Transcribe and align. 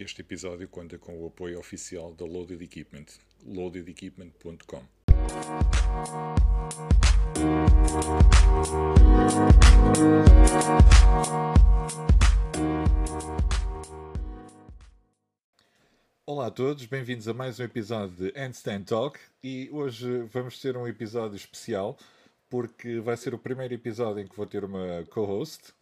Este 0.00 0.22
episódio 0.22 0.66
conta 0.66 0.96
com 0.96 1.22
o 1.22 1.26
apoio 1.26 1.58
oficial 1.58 2.14
da 2.14 2.24
Loaded 2.24 2.64
Equipment, 2.64 3.04
loadedequipment.com. 3.44 4.82
Olá 16.24 16.46
a 16.46 16.50
todos, 16.50 16.86
bem-vindos 16.86 17.28
a 17.28 17.34
mais 17.34 17.60
um 17.60 17.64
episódio 17.64 18.16
de 18.16 18.40
Handstand 18.40 18.84
Talk 18.84 19.20
e 19.44 19.68
hoje 19.70 20.22
vamos 20.32 20.58
ter 20.58 20.78
um 20.78 20.88
episódio 20.88 21.36
especial 21.36 21.98
porque 22.48 23.00
vai 23.00 23.18
ser 23.18 23.34
o 23.34 23.38
primeiro 23.38 23.74
episódio 23.74 24.22
em 24.22 24.26
que 24.26 24.34
vou 24.34 24.46
ter 24.46 24.64
uma 24.64 25.04
co-host 25.10 25.74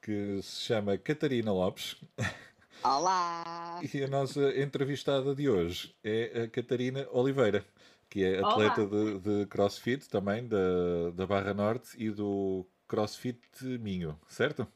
que 0.00 0.40
se 0.40 0.62
chama 0.62 0.96
Catarina 0.96 1.52
Lopes. 1.52 1.96
Olá! 2.82 3.80
E 3.82 4.02
a 4.02 4.08
nossa 4.08 4.58
entrevistada 4.60 5.34
de 5.34 5.48
hoje 5.48 5.94
é 6.02 6.42
a 6.42 6.48
Catarina 6.48 7.06
Oliveira, 7.10 7.64
que 8.08 8.24
é 8.24 8.38
atleta 8.38 8.86
de, 8.86 9.18
de, 9.18 9.46
CrossFit 9.46 10.08
também, 10.08 10.46
da, 10.46 11.10
da 11.14 11.26
Barra 11.26 11.52
Norte 11.52 11.96
e 11.98 12.10
do 12.10 12.66
CrossFit 12.86 13.64
Minho, 13.80 14.18
certo? 14.28 14.66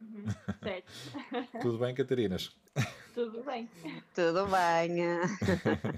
Uhum, 0.00 0.24
certo. 0.62 0.92
Tudo 1.62 1.78
bem, 1.78 1.94
Catarinas? 1.94 2.56
Tudo 3.14 3.42
bem. 3.44 3.68
Tudo 4.14 4.46
bem. 4.46 4.96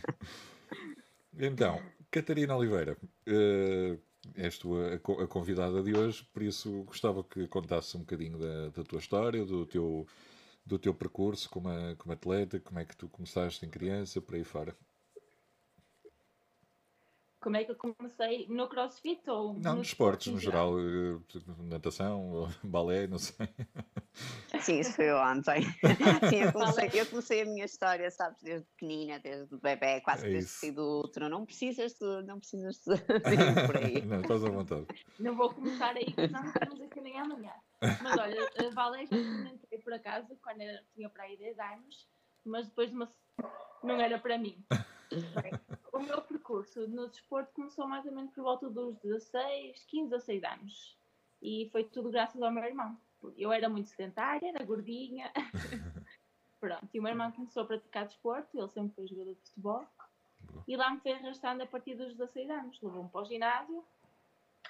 então, 1.38 1.80
Catarina 2.10 2.56
Oliveira, 2.56 2.96
uh, 3.28 3.98
és 4.36 4.58
tu 4.58 4.76
a, 4.76 4.94
a, 4.94 5.26
convidada 5.26 5.82
de 5.82 5.94
hoje, 5.94 6.26
por 6.32 6.42
isso 6.42 6.82
gostava 6.84 7.24
que 7.24 7.46
contasse 7.48 7.96
um 7.96 8.00
bocadinho 8.00 8.38
da, 8.38 8.68
da 8.68 8.84
tua 8.84 8.98
história, 8.98 9.44
do 9.44 9.66
teu, 9.66 10.06
do 10.64 10.78
teu 10.78 10.94
percurso 10.94 11.50
como, 11.50 11.68
a, 11.68 11.96
como 11.96 12.12
atleta, 12.12 12.60
como 12.60 12.78
é 12.78 12.84
que 12.84 12.96
tu 12.96 13.08
começaste 13.08 13.64
em 13.66 13.70
criança, 13.70 14.20
por 14.20 14.34
aí 14.34 14.44
fora. 14.44 14.76
Como 17.42 17.56
é 17.56 17.64
que 17.64 17.72
eu 17.72 17.76
comecei? 17.76 18.46
No 18.48 18.68
crossfit 18.68 19.28
ou 19.28 19.54
Não, 19.54 19.74
nos 19.74 19.88
esportes 19.88 20.32
no 20.32 20.38
geral, 20.38 20.78
geral, 20.78 21.20
eh, 21.34 21.64
natação, 21.64 22.48
balé, 22.62 23.08
não 23.08 23.18
sei. 23.18 23.48
Sim, 24.60 24.78
isso 24.78 24.92
foi 24.92 25.12
ontem. 25.12 25.62
Sim, 26.30 26.42
eu 26.42 26.52
comecei, 26.52 26.90
eu 26.94 27.06
comecei 27.06 27.42
a 27.42 27.44
minha 27.44 27.64
história, 27.64 28.08
sabes, 28.12 28.40
desde 28.42 28.64
pequenina, 28.76 29.18
desde 29.18 29.56
bebê, 29.56 30.00
quase 30.02 30.24
é 30.24 30.30
desde 30.30 30.50
sido 30.50 30.82
outro. 30.82 31.28
Não 31.28 31.44
precisas 31.44 31.94
de, 31.94 32.22
não 32.22 32.38
precisas 32.38 32.76
de, 32.86 32.94
ir 33.34 33.66
por 33.66 33.76
aí. 33.76 34.02
Não, 34.02 34.20
estás 34.20 34.44
à 34.44 34.48
vontade. 34.48 34.86
Não 35.18 35.34
vou 35.34 35.52
começar 35.52 35.96
aí, 35.96 36.14
porque 36.14 36.28
não 36.28 36.44
estamos 36.44 36.80
aqui 36.80 37.00
nem 37.00 37.18
amanhã. 37.18 37.52
Mas 38.02 38.18
olha, 38.18 38.72
balé 38.74 39.06
já 39.06 39.16
experimentei 39.16 39.78
por 39.78 39.92
acaso, 39.92 40.36
quando 40.42 40.60
eu 40.60 40.78
tinha 40.94 41.08
para 41.08 41.24
aí 41.24 41.36
10 41.36 41.58
anos, 41.58 42.08
mas 42.44 42.66
depois 42.68 42.90
de 42.90 42.96
uma... 42.96 43.12
não 43.82 44.00
era 44.00 44.18
para 44.18 44.38
mim. 44.38 44.64
Bem, 44.70 45.52
o 45.92 45.98
meu 45.98 46.22
percurso 46.22 46.86
no 46.88 47.08
desporto 47.08 47.52
começou 47.52 47.86
mais 47.86 48.06
ou 48.06 48.12
menos 48.12 48.32
por 48.32 48.42
volta 48.42 48.70
dos 48.70 48.96
16, 48.98 49.84
15, 49.84 50.10
16 50.10 50.44
anos. 50.44 50.98
E 51.42 51.68
foi 51.72 51.84
tudo 51.84 52.10
graças 52.10 52.40
ao 52.40 52.52
meu 52.52 52.64
irmão. 52.64 52.96
Eu 53.36 53.52
era 53.52 53.68
muito 53.68 53.90
sedentária, 53.90 54.48
era 54.48 54.64
gordinha. 54.64 55.30
Pronto, 56.60 56.88
e 56.94 56.98
o 57.00 57.02
meu 57.02 57.10
irmão 57.10 57.32
começou 57.32 57.64
a 57.64 57.66
praticar 57.66 58.06
desporto, 58.06 58.56
ele 58.56 58.68
sempre 58.68 58.94
foi 58.94 59.06
jogador 59.08 59.34
de 59.34 59.40
futebol. 59.40 59.86
E 60.68 60.76
lá 60.76 60.90
me 60.90 61.00
foi 61.00 61.12
arrastando 61.12 61.62
a 61.62 61.66
partir 61.66 61.94
dos 61.94 62.14
16 62.14 62.50
anos. 62.50 62.80
Levou-me 62.80 63.08
para 63.08 63.20
o 63.20 63.24
ginásio 63.24 63.84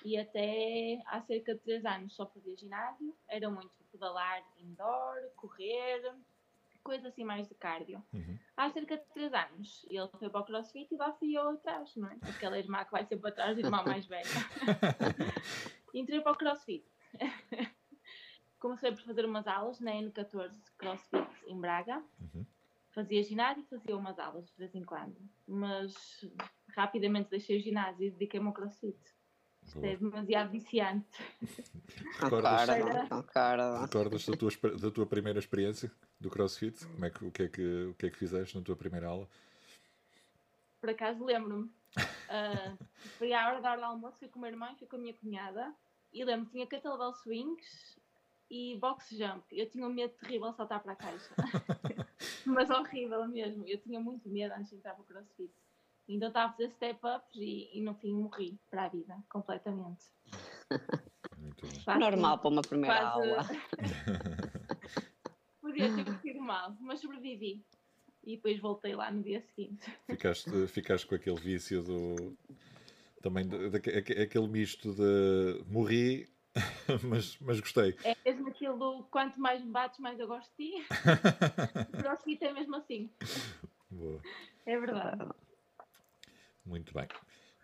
e 0.04 0.18
até 0.18 1.02
há 1.06 1.20
cerca 1.22 1.54
de 1.54 1.60
3 1.60 1.84
anos 1.84 2.14
só 2.14 2.26
fazia 2.26 2.56
ginásio. 2.56 3.14
Era 3.28 3.50
muito 3.50 3.70
pedalar 3.90 4.42
indoor, 4.58 5.16
correr, 5.36 6.14
coisa 6.82 7.08
assim 7.08 7.24
mais 7.24 7.48
de 7.48 7.54
cardio. 7.54 8.02
Uhum. 8.12 8.38
Há 8.56 8.70
cerca 8.70 8.96
de 8.96 9.04
3 9.14 9.32
anos 9.32 9.86
ele 9.88 10.08
foi 10.18 10.28
para 10.28 10.40
o 10.40 10.44
crossfit 10.44 10.92
e 10.92 10.96
lá 10.96 11.12
fui 11.12 11.36
eu 11.36 11.50
atrás, 11.50 11.94
não 11.96 12.08
é? 12.08 12.16
Aquela 12.22 12.58
irmã 12.58 12.84
que 12.84 12.92
vai 12.92 13.04
sempre 13.04 13.30
atrás, 13.30 13.56
irmã 13.58 13.82
mais 13.82 14.06
velha. 14.06 14.22
Entrei 15.94 16.20
para 16.20 16.32
o 16.32 16.36
crossfit. 16.36 16.84
Comecei 18.58 18.92
por 18.92 19.02
fazer 19.02 19.24
umas 19.24 19.46
aulas 19.46 19.80
na 19.80 19.92
N14 19.92 20.52
CrossFit 20.78 21.28
em 21.46 21.60
Braga. 21.60 22.02
Uhum. 22.20 22.46
Fazia 22.90 23.22
ginásio 23.22 23.62
e 23.62 23.66
fazia 23.66 23.96
umas 23.96 24.18
aulas 24.18 24.46
de 24.50 24.56
vez 24.56 24.74
em 24.74 24.84
quando. 24.84 25.16
Mas 25.46 25.94
rapidamente 26.76 27.30
deixei 27.30 27.58
o 27.58 27.62
ginásio 27.62 28.06
e 28.06 28.10
dediquei-me 28.10 28.46
ao 28.46 28.52
CrossFit. 28.52 28.98
Isto 29.74 29.84
é 29.86 29.96
demasiado 29.96 30.50
viciante. 30.50 31.06
Recordas, 32.20 32.68
recordas 33.80 34.26
da, 34.26 34.36
tua, 34.36 34.50
da 34.78 34.90
tua 34.90 35.06
primeira 35.06 35.38
experiência 35.38 35.90
do 36.20 36.28
CrossFit? 36.28 36.86
Como 36.86 37.04
é 37.04 37.10
que, 37.10 37.24
o, 37.24 37.30
que 37.30 37.42
é 37.44 37.48
que, 37.48 37.84
o 37.86 37.94
que 37.94 38.06
é 38.06 38.10
que 38.10 38.18
fizeste 38.18 38.56
na 38.56 38.62
tua 38.62 38.76
primeira 38.76 39.08
aula? 39.08 39.26
Por 40.80 40.90
acaso 40.90 41.24
lembro-me. 41.24 41.64
Uh, 41.64 42.78
foi 43.18 43.32
à 43.32 43.48
hora 43.48 43.60
da 43.60 43.70
hora 43.70 43.80
do 43.80 43.86
almoço, 43.86 44.18
fui 44.18 44.28
com 44.28 44.38
o 44.38 44.42
meu 44.42 44.50
irmão 44.50 44.72
e 44.72 44.76
fui 44.76 44.86
com 44.86 44.96
a 44.96 44.98
minha 44.98 45.14
cunhada. 45.14 45.74
E 46.12 46.22
lembro-me, 46.24 46.50
tinha 46.50 46.66
kettlebell 46.66 47.14
swings 47.14 47.98
e 48.50 48.76
box 48.78 49.16
jump. 49.16 49.44
Eu 49.50 49.68
tinha 49.70 49.86
um 49.86 49.92
medo 49.92 50.12
terrível 50.14 50.50
de 50.50 50.56
saltar 50.56 50.82
para 50.82 50.92
a 50.92 50.96
caixa. 50.96 51.34
Mas 52.44 52.68
horrível 52.68 53.26
mesmo. 53.26 53.66
Eu 53.66 53.78
tinha 53.78 53.98
muito 53.98 54.28
medo 54.28 54.52
antes 54.52 54.70
de 54.70 54.76
entrar 54.76 54.94
para 54.94 55.02
o 55.02 55.06
CrossFit. 55.06 55.52
Então 56.12 56.28
estava 56.28 56.50
a 56.50 56.52
fazer 56.52 56.70
step-ups 56.72 57.36
e, 57.36 57.70
e, 57.72 57.80
no 57.80 57.94
fim 57.94 58.12
morri 58.12 58.58
para 58.70 58.84
a 58.84 58.88
vida, 58.88 59.16
completamente. 59.30 60.04
Normal 61.98 62.38
para 62.38 62.50
uma 62.50 62.62
primeira 62.62 63.00
quase... 63.00 63.30
aula. 63.30 63.42
Podia 65.60 65.94
ter 65.94 66.20
sido 66.20 66.40
mal, 66.40 66.76
mas 66.80 67.00
sobrevivi. 67.00 67.64
E 68.24 68.36
depois 68.36 68.60
voltei 68.60 68.94
lá 68.94 69.10
no 69.10 69.22
dia 69.22 69.40
seguinte. 69.40 69.90
Ficaste, 70.06 70.66
ficaste 70.68 71.06
com 71.06 71.14
aquele 71.14 71.40
vício 71.40 71.82
do. 71.82 72.36
Também 73.22 73.48
aquele 74.22 74.48
misto 74.48 74.92
de 74.92 75.64
morri, 75.66 76.28
mas, 77.08 77.38
mas 77.40 77.60
gostei. 77.60 77.96
É 78.04 78.14
mesmo 78.24 78.48
aquilo, 78.48 79.04
quanto 79.10 79.40
mais 79.40 79.64
me 79.64 79.70
bates, 79.70 79.98
mais 79.98 80.20
eu 80.20 80.26
gosto 80.26 80.50
de 80.56 80.56
ti. 80.56 80.86
CrossFit 82.02 82.44
é 82.44 82.52
mesmo 82.52 82.76
assim. 82.76 83.10
Boa. 83.90 84.20
É 84.66 84.78
verdade. 84.78 85.32
Muito 86.64 86.94
bem. 86.94 87.08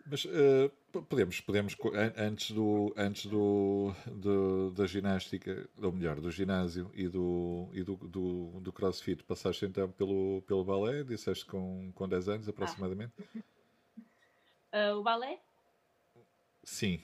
Mas 0.05 0.25
uh, 0.25 0.71
podemos, 1.07 1.39
podemos 1.41 1.77
antes 2.17 2.51
do 2.51 2.93
antes 2.97 3.25
do, 3.27 3.93
do, 4.07 4.71
da 4.71 4.87
ginástica, 4.87 5.69
ou 5.81 5.91
melhor, 5.91 6.19
do 6.19 6.31
ginásio 6.31 6.89
e 6.95 7.07
do, 7.07 7.69
e 7.73 7.83
do, 7.83 7.95
do, 7.95 8.59
do 8.59 8.73
crossfit, 8.73 9.23
passaste 9.23 9.65
então 9.65 9.91
pelo, 9.91 10.41
pelo 10.47 10.63
balé, 10.63 11.03
disseste 11.03 11.45
com, 11.45 11.91
com 11.93 12.07
10 12.07 12.29
anos 12.29 12.49
aproximadamente? 12.49 13.13
Ah. 14.71 14.91
Uh, 14.91 14.99
o 14.99 15.01
balé? 15.01 15.41
Sim. 16.63 17.01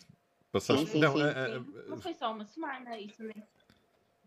Passaste. 0.52 0.86
Sim, 0.86 0.92
sim, 0.92 1.00
não, 1.00 1.14
sim, 1.14 1.24
uh, 1.24 1.90
não 1.90 2.00
foi 2.00 2.14
só 2.14 2.32
uma 2.32 2.46
semana, 2.46 2.96
isso 3.00 3.24
nem. 3.24 3.44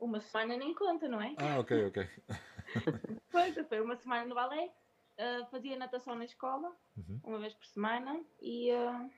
Uma 0.01 0.21
semana 0.21 0.57
nem 0.57 0.75
conta, 0.75 1.07
não 1.07 1.23
é? 1.23 1.37
Ah, 1.39 1.61
ok, 1.61 1.85
ok. 1.87 2.09
foi, 3.31 3.53
foi 3.53 3.81
uma 3.81 3.95
semana 3.95 4.27
no 4.27 4.35
balé 4.35 4.73
uh, 5.19 5.47
fazia 5.51 5.77
natação 5.77 6.15
na 6.15 6.25
escola, 6.25 6.75
uhum. 6.97 7.21
uma 7.25 7.39
vez 7.39 7.55
por 7.55 7.67
semana, 7.67 8.21
e, 8.41 8.73
uh, 8.73 9.11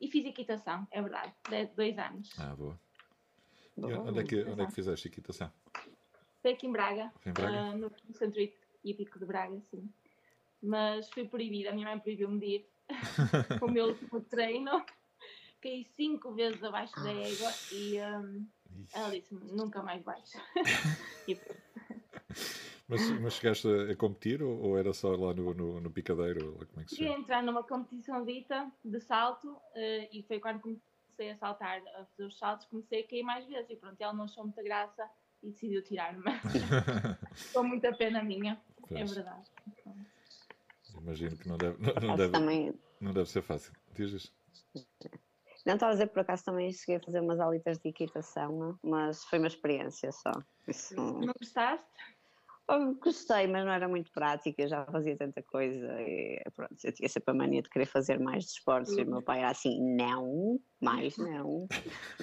e 0.00 0.08
fiz 0.08 0.24
equitação, 0.24 0.86
é 0.90 1.02
verdade, 1.02 1.34
de 1.48 1.66
dois 1.74 1.98
anos. 1.98 2.30
Ah, 2.38 2.54
boa. 2.54 2.78
boa 3.76 4.00
onde, 4.00 4.20
é 4.20 4.24
que, 4.24 4.42
onde 4.44 4.62
é 4.62 4.66
que 4.66 4.72
fizeste 4.72 5.08
equitação? 5.08 5.52
Foi 6.40 6.52
aqui 6.52 6.66
em 6.66 6.72
Braga, 6.72 7.12
em 7.24 7.32
Braga? 7.32 7.74
Uh, 7.74 7.78
no, 7.78 8.14
Centro 8.14 8.40
Hípico 8.84 9.18
de 9.18 9.26
Braga, 9.26 9.60
sim. 9.70 9.92
Mas 10.62 11.10
fui 11.10 11.26
proibida, 11.28 11.70
a 11.70 11.72
minha 11.72 11.86
mãe 11.86 11.98
proibiu-me 11.98 12.38
de 12.38 12.46
ir. 12.46 12.70
o 13.60 13.68
meu 13.68 13.88
último 13.88 14.20
treino, 14.20 14.84
caí 15.60 15.84
cinco 15.96 16.32
vezes 16.32 16.62
abaixo 16.62 16.94
da 17.02 17.12
égua 17.12 17.52
e 17.72 17.98
um, 18.00 18.46
ela 18.94 19.10
disse-me, 19.10 19.52
nunca 19.52 19.82
mais 19.82 20.02
baixo. 20.02 20.38
e 21.26 21.34
mas, 22.88 23.20
mas 23.20 23.34
chegaste 23.34 23.66
a, 23.66 23.92
a 23.92 23.96
competir 23.96 24.42
ou, 24.42 24.60
ou, 24.60 24.78
era 24.78 24.92
só 24.92 25.10
lá 25.10 25.34
no, 25.34 25.52
no, 25.52 25.80
no 25.80 25.90
picadeiro? 25.90 26.52
Como 26.68 26.80
é 26.80 26.84
que 26.84 26.90
se 26.90 26.96
Cheguei 26.96 27.14
a 27.14 27.18
entrar 27.18 27.42
numa 27.42 27.64
competição 27.64 28.24
dita 28.24 28.70
de 28.84 29.00
salto 29.00 29.50
uh, 29.50 30.08
e 30.12 30.24
foi 30.28 30.38
quando 30.38 30.60
comecei 30.60 31.30
a 31.30 31.36
saltar, 31.36 31.82
a 31.96 32.04
fazer 32.04 32.24
os 32.24 32.38
saltos, 32.38 32.66
comecei 32.66 33.02
a 33.02 33.08
cair 33.08 33.22
mais 33.22 33.44
vezes 33.46 33.70
e 33.70 33.76
pronto, 33.76 34.00
ela 34.00 34.12
não 34.12 34.24
achou 34.24 34.44
muita 34.44 34.62
graça 34.62 35.08
e 35.42 35.50
decidiu 35.50 35.82
tirar-me. 35.82 36.22
Com 37.52 37.64
muita 37.64 37.92
pena 37.92 38.22
minha, 38.22 38.60
pois. 38.88 39.00
é 39.00 39.14
verdade. 39.14 39.50
Imagino 41.00 41.36
que 41.36 41.48
não 41.48 41.58
deve, 41.58 41.82
não, 41.82 42.08
não 42.08 42.16
deve, 42.16 42.32
também... 42.32 42.74
não 43.00 43.12
deve 43.12 43.28
ser 43.28 43.42
fácil. 43.42 43.72
Dizes? 43.94 44.32
Não 45.64 45.74
estava 45.74 45.90
a 45.90 45.94
dizer 45.94 46.06
por 46.06 46.20
acaso 46.20 46.44
também 46.44 46.72
cheguei 46.72 46.96
a 46.96 47.00
fazer 47.00 47.20
umas 47.20 47.40
alitas 47.40 47.78
de 47.78 47.88
equitação, 47.88 48.78
mas 48.82 49.24
foi 49.24 49.38
uma 49.38 49.48
experiência 49.48 50.12
só. 50.12 50.30
Isso... 50.68 50.94
Não 50.94 51.32
gostaste? 51.38 51.84
Gostei, 53.00 53.46
mas 53.46 53.64
não 53.64 53.72
era 53.72 53.88
muito 53.88 54.10
prática, 54.10 54.66
já 54.66 54.84
fazia 54.86 55.16
tanta 55.16 55.40
coisa 55.42 56.02
e 56.02 56.42
pronto, 56.52 56.74
eu 56.82 56.92
tinha 56.92 57.08
sempre 57.08 57.30
a 57.30 57.34
mania 57.34 57.62
de 57.62 57.70
querer 57.70 57.86
fazer 57.86 58.18
mais 58.18 58.44
desportos 58.44 58.92
uhum. 58.94 58.98
e 58.98 59.04
o 59.04 59.10
meu 59.10 59.22
pai 59.22 59.38
era 59.38 59.50
assim, 59.50 59.80
não, 59.80 60.58
mais 60.80 61.16
não. 61.16 61.68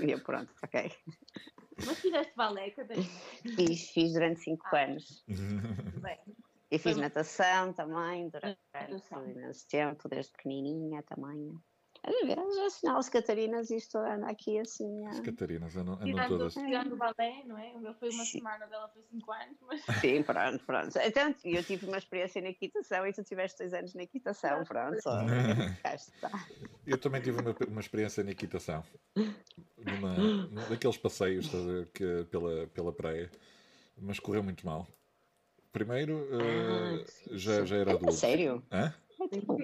e 0.06 0.12
eu 0.12 0.22
pronto, 0.22 0.54
ok. 0.62 0.92
Mas 1.86 2.00
fizeste 2.00 2.34
balé, 2.36 2.72
Catarina? 2.72 3.08
Fiz, 3.56 3.90
fiz 3.92 4.14
durante 4.14 4.42
5 4.42 4.68
ah. 4.68 4.84
anos. 4.84 5.24
Bem. 6.02 6.20
E 6.70 6.78
fiz 6.78 6.98
natação 6.98 7.72
também 7.72 8.30
durante 8.30 8.60
imenso 9.32 9.68
tempo, 9.70 10.10
desde 10.10 10.32
pequenininha 10.32 11.04
também. 11.04 11.56
Às 12.06 12.28
vezes, 12.28 12.76
afinal, 12.76 12.98
as 12.98 13.08
Catarinas, 13.10 13.72
isto 13.72 13.98
anda 13.98 14.28
aqui 14.28 14.60
assim. 14.60 15.08
As 15.08 15.20
ah, 15.20 15.24
Catarinas 15.24 15.76
andam, 15.78 15.94
andam 15.94 16.08
Tirando, 16.08 16.28
todas. 16.28 16.54
tirando 16.54 16.94
o 16.94 16.98
balé, 16.98 17.44
não 17.46 17.58
é? 17.58 17.72
O 17.74 17.80
meu 17.80 17.94
foi 17.94 18.10
uma 18.10 18.24
Sim. 18.26 18.40
semana, 18.40 18.68
dela 18.68 18.90
foi 18.90 19.04
5 19.04 19.32
anos, 19.32 19.58
mas 19.62 19.82
Sim, 20.02 20.22
pronto, 20.24 20.66
pronto. 20.66 21.00
Então, 21.00 21.34
eu 21.46 21.64
tive 21.64 21.86
uma 21.86 21.98
experiência 21.98 22.42
na 22.42 22.50
equitação 22.50 23.08
e 23.08 23.14
tu 23.14 23.24
tiveste 23.24 23.60
dois 23.60 23.74
anos 23.74 23.94
na 23.94 24.04
equitação, 24.04 24.64
pronto. 24.66 24.98
Eu 26.86 27.00
também 27.00 27.22
tive 27.22 27.40
uma, 27.40 27.56
uma 27.70 27.80
experiência 27.80 28.24
na 28.24 28.32
equitação. 28.32 28.84
Numa, 29.78 30.14
num 30.52 30.68
daqueles 30.70 30.98
passeios 30.98 31.54
a 31.54 31.58
ver, 31.60 31.88
que, 31.88 32.26
pela, 32.30 32.68
pela 32.68 32.92
praia. 32.92 33.30
Mas 34.02 34.20
correu 34.20 34.44
muito 34.44 34.66
mal. 34.66 34.88
Primeiro, 35.72 36.28
eh, 36.32 37.02
Ah, 37.02 37.06
sim, 37.06 37.38
já, 37.38 37.54
sim. 37.60 37.66
já 37.66 37.78
era 37.78 37.92
É 37.92 37.94
adulto. 37.96 38.14
sério? 38.14 38.64
Hã? 38.72 38.94
É 39.20 39.28
tipo, 39.28 39.58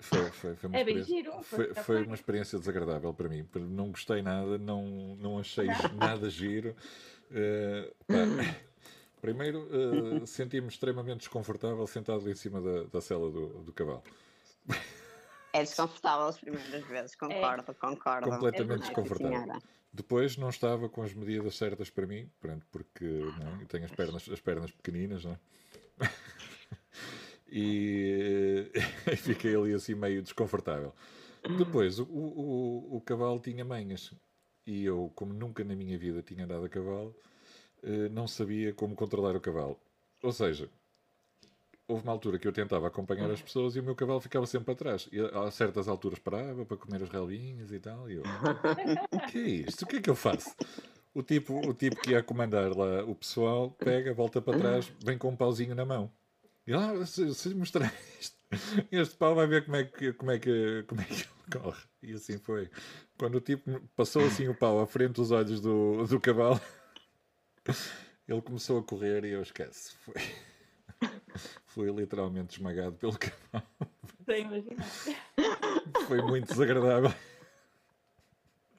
foi, 0.00 0.30
foi, 0.30 0.56
foi 0.56 0.68
uma 0.68 0.78
É 0.78 1.02
giro, 1.02 1.42
Foi, 1.42 1.74
foi 1.74 2.04
uma 2.04 2.14
experiência 2.14 2.58
desagradável 2.58 3.12
para 3.12 3.28
mim. 3.28 3.46
Não 3.54 3.90
gostei 3.90 4.22
nada, 4.22 4.58
não, 4.58 5.16
não 5.16 5.38
achei 5.38 5.66
nada 5.98 6.30
giro. 6.30 6.74
Eh, 7.30 7.92
pá, 8.06 8.14
primeiro, 9.20 9.68
eh, 9.72 10.26
senti-me 10.26 10.68
extremamente 10.68 11.20
desconfortável 11.20 11.86
sentado 11.86 12.28
em 12.30 12.34
cima 12.34 12.60
da, 12.60 12.84
da 12.84 13.00
cela 13.00 13.30
do, 13.30 13.64
do 13.64 13.72
cavalo. 13.72 14.02
é 15.52 15.60
desconfortável 15.60 16.26
as 16.26 16.38
primeiras 16.38 16.84
vezes, 16.86 17.16
concordo, 17.16 17.74
concordo. 17.74 18.30
Completamente 18.30 18.82
É 18.82 18.86
desconfortável. 18.86 19.38
Senhora. 19.38 19.58
Depois 19.92 20.36
não 20.36 20.48
estava 20.48 20.88
com 20.88 21.02
as 21.02 21.14
medidas 21.14 21.56
certas 21.56 21.88
para 21.88 22.06
mim, 22.06 22.28
pronto, 22.40 22.66
porque 22.70 23.04
não 23.04 23.58
é? 23.58 23.62
eu 23.62 23.66
tenho 23.66 23.84
as 23.84 23.92
pernas, 23.92 24.28
as 24.28 24.40
pernas 24.40 24.70
pequeninas, 24.72 25.24
não 25.24 25.32
é? 25.32 25.38
E 27.56 28.68
eh, 29.06 29.14
fiquei 29.16 29.54
ali 29.54 29.72
assim 29.72 29.94
meio 29.94 30.20
desconfortável. 30.20 30.92
Depois, 31.56 32.00
o, 32.00 32.04
o, 32.04 32.96
o 32.96 33.00
cavalo 33.00 33.38
tinha 33.38 33.64
manhas. 33.64 34.12
E 34.66 34.84
eu, 34.84 35.12
como 35.14 35.32
nunca 35.32 35.62
na 35.62 35.76
minha 35.76 35.96
vida 35.96 36.20
tinha 36.20 36.44
andado 36.44 36.64
a 36.64 36.68
cavalo, 36.68 37.14
eh, 37.84 38.08
não 38.08 38.26
sabia 38.26 38.74
como 38.74 38.96
controlar 38.96 39.36
o 39.36 39.40
cavalo. 39.40 39.78
Ou 40.20 40.32
seja, 40.32 40.68
houve 41.86 42.02
uma 42.02 42.12
altura 42.12 42.40
que 42.40 42.48
eu 42.48 42.52
tentava 42.52 42.88
acompanhar 42.88 43.30
as 43.30 43.40
pessoas 43.40 43.76
e 43.76 43.80
o 43.80 43.84
meu 43.84 43.94
cavalo 43.94 44.20
ficava 44.20 44.46
sempre 44.46 44.66
para 44.66 44.74
trás. 44.74 45.08
E 45.12 45.20
a 45.20 45.48
certas 45.52 45.86
alturas 45.86 46.18
parava 46.18 46.66
para 46.66 46.76
comer 46.76 47.04
as 47.04 47.08
relvinhas 47.08 47.70
e 47.70 47.78
tal. 47.78 48.10
E 48.10 48.14
eu, 48.14 48.22
o 49.12 49.18
que 49.28 49.38
é 49.38 49.48
isto? 49.48 49.82
O 49.82 49.86
que 49.86 49.96
é 49.96 50.00
que 50.00 50.10
eu 50.10 50.16
faço? 50.16 50.52
O 51.14 51.22
tipo, 51.22 51.54
o 51.68 51.72
tipo 51.72 52.00
que 52.00 52.10
ia 52.10 52.22
comandar 52.22 52.76
lá 52.76 53.04
o 53.04 53.14
pessoal 53.14 53.70
pega, 53.70 54.12
volta 54.12 54.42
para 54.42 54.58
trás, 54.58 54.92
vem 55.04 55.16
com 55.16 55.28
um 55.28 55.36
pauzinho 55.36 55.74
na 55.76 55.84
mão. 55.84 56.10
E 56.66 56.72
lá, 56.72 57.04
se, 57.04 57.34
se 57.34 57.48
lhe 57.50 57.54
mostrar 57.54 57.92
isto, 58.18 58.36
este 58.90 59.16
pau 59.16 59.34
vai 59.34 59.46
ver 59.46 59.64
como 59.64 59.76
é, 59.76 59.84
que, 59.84 60.12
como, 60.14 60.30
é 60.30 60.38
que, 60.38 60.84
como 60.88 61.00
é 61.00 61.04
que 61.04 61.12
ele 61.12 61.62
corre. 61.62 61.82
E 62.02 62.12
assim 62.14 62.38
foi. 62.38 62.70
Quando 63.18 63.36
o 63.36 63.40
tipo 63.40 63.80
passou 63.94 64.24
assim 64.24 64.48
o 64.48 64.54
pau 64.54 64.80
à 64.80 64.86
frente 64.86 65.12
dos 65.12 65.30
olhos 65.30 65.60
do, 65.60 66.06
do 66.06 66.20
cavalo, 66.20 66.60
ele 68.26 68.40
começou 68.40 68.78
a 68.78 68.82
correr 68.82 69.24
e 69.24 69.32
eu 69.32 69.42
esquece. 69.42 69.94
Foi, 69.96 70.14
foi 71.66 71.90
literalmente 71.90 72.56
esmagado 72.56 72.96
pelo 72.96 73.18
cavalo. 73.18 73.68
Foi 76.06 76.22
muito 76.22 76.48
desagradável. 76.48 77.12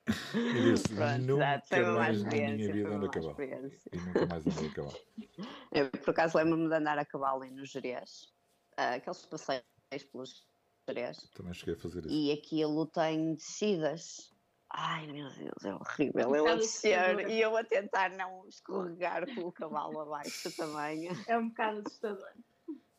E 0.07 0.61
disse, 0.61 0.93
Pronto, 0.93 1.21
nunca 1.21 1.61
má 1.81 1.91
mais 1.93 2.23
na 2.23 2.29
minha 2.29 2.55
vida 2.55 2.89
ando 2.89 3.05
a 3.05 3.09
cavalo. 3.09 3.35
E 3.41 3.97
nunca 3.97 4.25
mais 4.27 4.45
andei 4.45 4.67
a 4.67 4.73
cavalo. 4.73 4.97
Eu, 5.73 5.89
por 5.91 6.09
acaso, 6.11 6.37
lembro-me 6.37 6.69
de 6.69 6.75
andar 6.75 6.97
a 6.97 7.05
cavalo 7.05 7.41
ali 7.41 7.51
no 7.51 7.65
Jerez, 7.65 8.31
ah, 8.77 8.93
aqueles 8.95 9.25
passeios 9.25 9.63
pelos 10.11 10.47
Jerez, 10.87 11.17
Também 11.33 11.53
cheguei 11.53 11.73
a 11.73 11.77
fazer 11.77 12.05
isso. 12.05 12.13
e 12.13 12.31
aquilo 12.31 12.85
tem 12.85 13.33
descidas. 13.33 14.31
Ai 14.69 15.07
meu 15.07 15.29
Deus, 15.29 15.63
é 15.63 15.73
horrível. 15.73 16.35
Eu 16.35 16.47
a 16.47 16.55
descer 16.55 17.29
e 17.29 17.41
eu 17.41 17.55
a 17.55 17.63
tentar 17.63 18.09
não 18.11 18.47
escorregar 18.47 19.25
com 19.33 19.41
o 19.41 19.51
cavalo 19.51 19.99
abaixo 20.01 20.55
também. 20.55 21.07
É 21.27 21.37
um 21.37 21.49
bocado 21.49 21.79
assustador. 21.79 22.29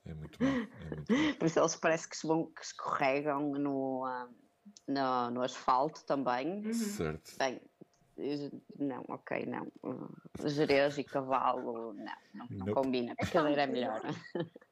É 0.04 0.14
muito 0.14 0.38
bom. 0.38 0.46
É 0.46 0.94
muito 0.94 1.12
bom. 1.12 1.34
Por 1.38 1.46
isso 1.46 1.58
eles 1.58 1.76
parece 1.76 2.08
que, 2.08 2.16
se 2.16 2.26
vão, 2.26 2.46
que 2.46 2.64
escorregam 2.64 3.50
no, 3.50 4.04
ah, 4.04 4.28
no, 4.88 5.30
no 5.30 5.42
asfalto 5.42 6.04
também. 6.04 6.64
Uhum. 6.66 6.72
Certo. 6.74 7.36
Bem, 7.38 7.60
eh, 8.18 8.50
não, 8.78 9.04
ok, 9.08 9.44
não. 9.46 9.66
Uh, 9.82 10.48
Jerez 10.48 10.96
e 10.98 11.04
cavalo, 11.04 11.92
não, 11.92 12.04
não, 12.34 12.46
não 12.50 12.58
Nope. 12.66 12.72
combina. 12.72 13.14
A 13.18 13.26
cadeira 13.26 13.62
é 13.62 13.66
melhor. 13.66 14.00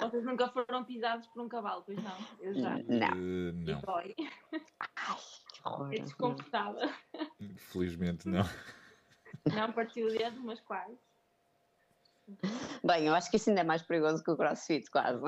Vocês 0.00 0.24
nunca 0.24 0.48
foram 0.48 0.82
pisados 0.84 1.26
por 1.26 1.42
um 1.42 1.48
cavalo, 1.48 1.82
pois 1.84 2.02
não? 2.02 2.16
Eu 2.40 2.54
já. 2.54 2.78
Não. 2.84 3.06
Eh, 3.08 3.50
E 3.66 3.72
não, 3.72 3.80
dói. 3.82 4.14
Ai, 4.96 5.16
que 5.52 5.68
horror. 5.68 5.92
É 5.94 5.98
desconfortável. 5.98 6.90
felizmente 7.56 8.26
não. 8.28 8.42
Não 9.54 9.72
partiu 9.72 10.06
o 10.06 10.10
dedo, 10.10 10.40
mas 10.42 10.60
quase. 10.60 10.96
Bem, 12.84 13.06
eu 13.06 13.14
acho 13.14 13.30
que 13.30 13.36
isso 13.36 13.48
ainda 13.48 13.62
é 13.62 13.64
mais 13.64 13.82
perigoso 13.82 14.22
que 14.22 14.30
o 14.30 14.36
crossfit, 14.36 14.90
quase. 14.90 15.20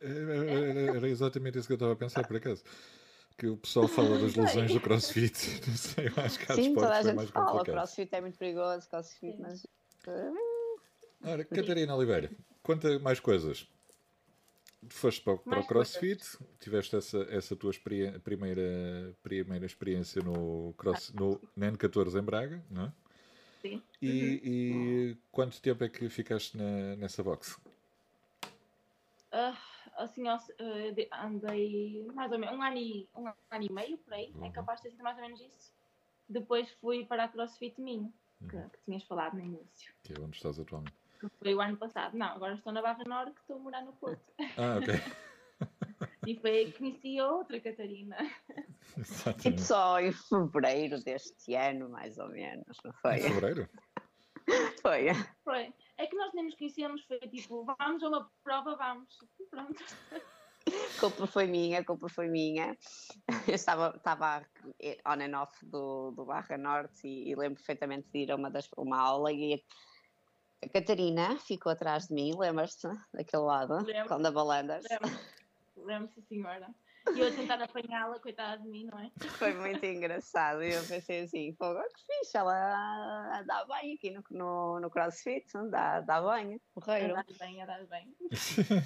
Era, 0.00 0.36
era- 0.50 0.96
era 0.96 1.08
exatamente 1.08 1.58
isso 1.58 1.66
que 1.66 1.72
eu 1.72 1.76
estava 1.76 1.92
a 1.92 1.96
pensar, 1.96 2.26
por 2.26 2.36
acaso. 2.36 2.62
Que 3.40 3.46
o 3.46 3.56
pessoal 3.56 3.88
fala 3.88 4.18
das 4.18 4.34
lesões 4.36 4.70
do 4.70 4.78
crossfit. 4.78 5.32
Não 5.66 5.74
sei, 5.74 6.08
eu 6.08 6.22
acho 6.22 6.38
que 6.38 6.52
há 6.52 6.54
Sim, 6.54 6.74
toda 6.74 6.94
a 6.94 7.02
gente 7.02 7.14
mais 7.16 7.30
fala, 7.30 7.46
complicado. 7.46 7.74
crossfit 7.74 8.14
é 8.14 8.20
muito 8.20 8.38
perigoso, 8.38 8.86
crossfit, 8.86 9.34
Sim. 9.34 9.40
mas. 9.40 9.66
Ora, 11.24 11.42
Catarina 11.46 11.96
Oliveira, 11.96 12.30
conta 12.62 12.98
mais 12.98 13.18
coisas. 13.18 13.66
Foste 14.90 15.22
para, 15.22 15.38
para 15.38 15.52
o 15.52 15.54
Mais 15.54 15.66
CrossFit, 15.66 16.22
tiveste 16.58 16.96
essa, 16.96 17.26
essa 17.30 17.56
tua 17.56 17.72
primeira, 18.22 19.14
primeira 19.22 19.64
experiência 19.64 20.22
no, 20.22 20.74
cross, 20.76 21.10
no 21.14 21.40
N14 21.58 22.18
em 22.18 22.22
Braga, 22.22 22.62
não 22.70 22.84
é? 22.84 22.92
Sim. 23.62 23.82
E, 24.02 24.40
e 24.44 25.16
quanto 25.32 25.60
tempo 25.62 25.82
é 25.82 25.88
que 25.88 26.10
ficaste 26.10 26.58
na, 26.58 26.96
nessa 26.96 27.22
box? 27.22 27.58
Ah, 29.32 29.56
assim, 30.00 30.24
eh, 30.28 30.92
de- 30.92 31.08
andei 31.12 32.06
mais 32.14 32.30
ou 32.32 32.38
menos 32.38 32.56
um 32.58 32.62
ano, 32.62 32.76
e, 32.76 33.08
um 33.14 33.26
ano 33.28 33.36
e 33.68 33.72
meio 33.72 33.98
por 33.98 34.12
aí, 34.14 34.32
é 34.34 34.38
Uhum. 34.38 34.52
capaz 34.52 34.80
de 34.80 34.84
ter 34.84 34.90
sido 34.92 35.02
mais 35.04 35.16
ou 35.16 35.22
menos 35.22 35.40
isso. 35.40 35.72
Depois 36.28 36.70
fui 36.80 37.04
para 37.06 37.24
a 37.24 37.28
CrossFit 37.28 37.80
Minho, 37.80 38.12
que, 38.48 38.56
Uhum. 38.56 38.68
que 38.68 38.78
tinhas 38.84 39.02
falado 39.04 39.34
no 39.34 39.40
início, 39.40 39.92
Que 40.02 40.12
é 40.14 40.20
onde 40.20 40.36
estás 40.36 40.58
atualmente. 40.58 40.94
que 41.20 41.28
foi 41.38 41.54
o 41.54 41.60
ano 41.60 41.76
passado. 41.76 42.16
Não, 42.16 42.28
agora 42.28 42.54
estou 42.54 42.72
na 42.72 42.80
Barra 42.82 43.04
Norte, 43.06 43.32
que 43.34 43.40
estou 43.40 43.56
a 43.56 43.58
morar 43.60 43.82
no 43.84 43.92
Porto. 43.94 44.32
Ah, 44.58 44.78
ok. 44.78 44.94
E 46.26 46.36
foi 46.38 46.50
aí 46.50 46.72
que 46.72 46.78
conheci 46.78 47.18
a 47.18 47.30
outra 47.32 47.58
Catarina. 47.60 48.16
Tipo 48.16 48.98
Exatamente. 49.00 49.60
só 49.62 49.98
em 50.00 50.12
fevereiro 50.12 51.02
deste 51.02 51.54
ano, 51.54 51.88
mais 51.88 52.18
ou 52.18 52.28
menos, 52.28 52.76
não 52.84 52.92
foi? 52.94 53.16
Em 53.16 53.20
fevereiro? 53.20 53.68
Foi. 54.82 55.06
Foi. 55.44 55.74
É 56.00 56.06
que 56.06 56.16
nós 56.16 56.32
nem 56.32 56.46
nos 56.46 56.54
conhecíamos, 56.54 57.04
foi 57.04 57.18
tipo, 57.20 57.62
vamos 57.62 58.02
a 58.02 58.08
uma 58.08 58.30
prova, 58.42 58.74
vamos. 58.74 59.18
Pronto. 59.50 59.84
A 60.66 61.00
culpa 61.00 61.26
foi 61.26 61.46
minha, 61.46 61.80
a 61.80 61.84
culpa 61.84 62.08
foi 62.08 62.26
minha. 62.26 62.74
Eu 63.46 63.54
estava, 63.54 63.94
estava 63.94 64.42
on 65.06 65.20
and 65.20 65.38
off 65.38 65.66
do, 65.66 66.10
do 66.12 66.24
Barra 66.24 66.56
Norte 66.56 67.06
e, 67.06 67.30
e 67.30 67.36
lembro 67.36 67.56
perfeitamente 67.56 68.08
de 68.10 68.20
ir 68.20 68.32
a 68.32 68.36
uma, 68.36 68.50
das, 68.50 68.66
uma 68.78 68.98
aula 68.98 69.30
e 69.30 69.62
a, 70.64 70.68
Catarina 70.70 71.38
ficou 71.38 71.70
atrás 71.70 72.06
de 72.06 72.14
mim, 72.14 72.32
lembras-te? 72.34 72.88
Daquele 73.12 73.42
lado, 73.42 73.84
Lembro. 73.84 74.08
com 74.08 74.26
a 74.26 74.30
balandas. 74.30 74.84
Lembro, 74.90 75.20
lembro-se, 75.76 76.22
senhora. 76.22 76.74
E 77.14 77.20
eu 77.20 77.28
a 77.28 77.30
tentar 77.30 77.62
apanhá-la, 77.62 78.18
coitada 78.20 78.62
de 78.62 78.68
mim, 78.68 78.84
não 78.84 78.98
é? 78.98 79.10
Foi 79.38 79.54
muito 79.54 79.84
engraçado. 79.84 80.62
E 80.62 80.72
eu 80.72 80.84
pensei 80.84 81.22
assim, 81.22 81.54
pô, 81.54 81.74
que 81.74 82.06
fixe, 82.06 82.36
ela 82.36 83.42
dá 83.42 83.64
bem 83.64 83.94
aqui 83.94 84.10
no, 84.10 84.22
no, 84.30 84.80
no 84.80 84.90
CrossFit, 84.90 85.46
dá, 85.70 86.00
dá 86.00 86.20
bem, 86.20 86.60
porreiro. 86.74 87.14
dar 87.14 87.26
bem, 87.38 87.66
dar 87.66 87.86
bem. 87.86 88.14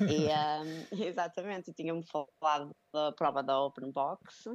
E, 0.09 0.31
ahm, 0.31 0.87
exatamente, 1.05 1.71
e 1.71 1.75
tinha-me 1.75 2.05
falado 2.41 2.75
da 2.93 3.13
prova 3.13 3.43
da 3.43 3.61
Open 3.61 3.91
Box, 3.91 4.49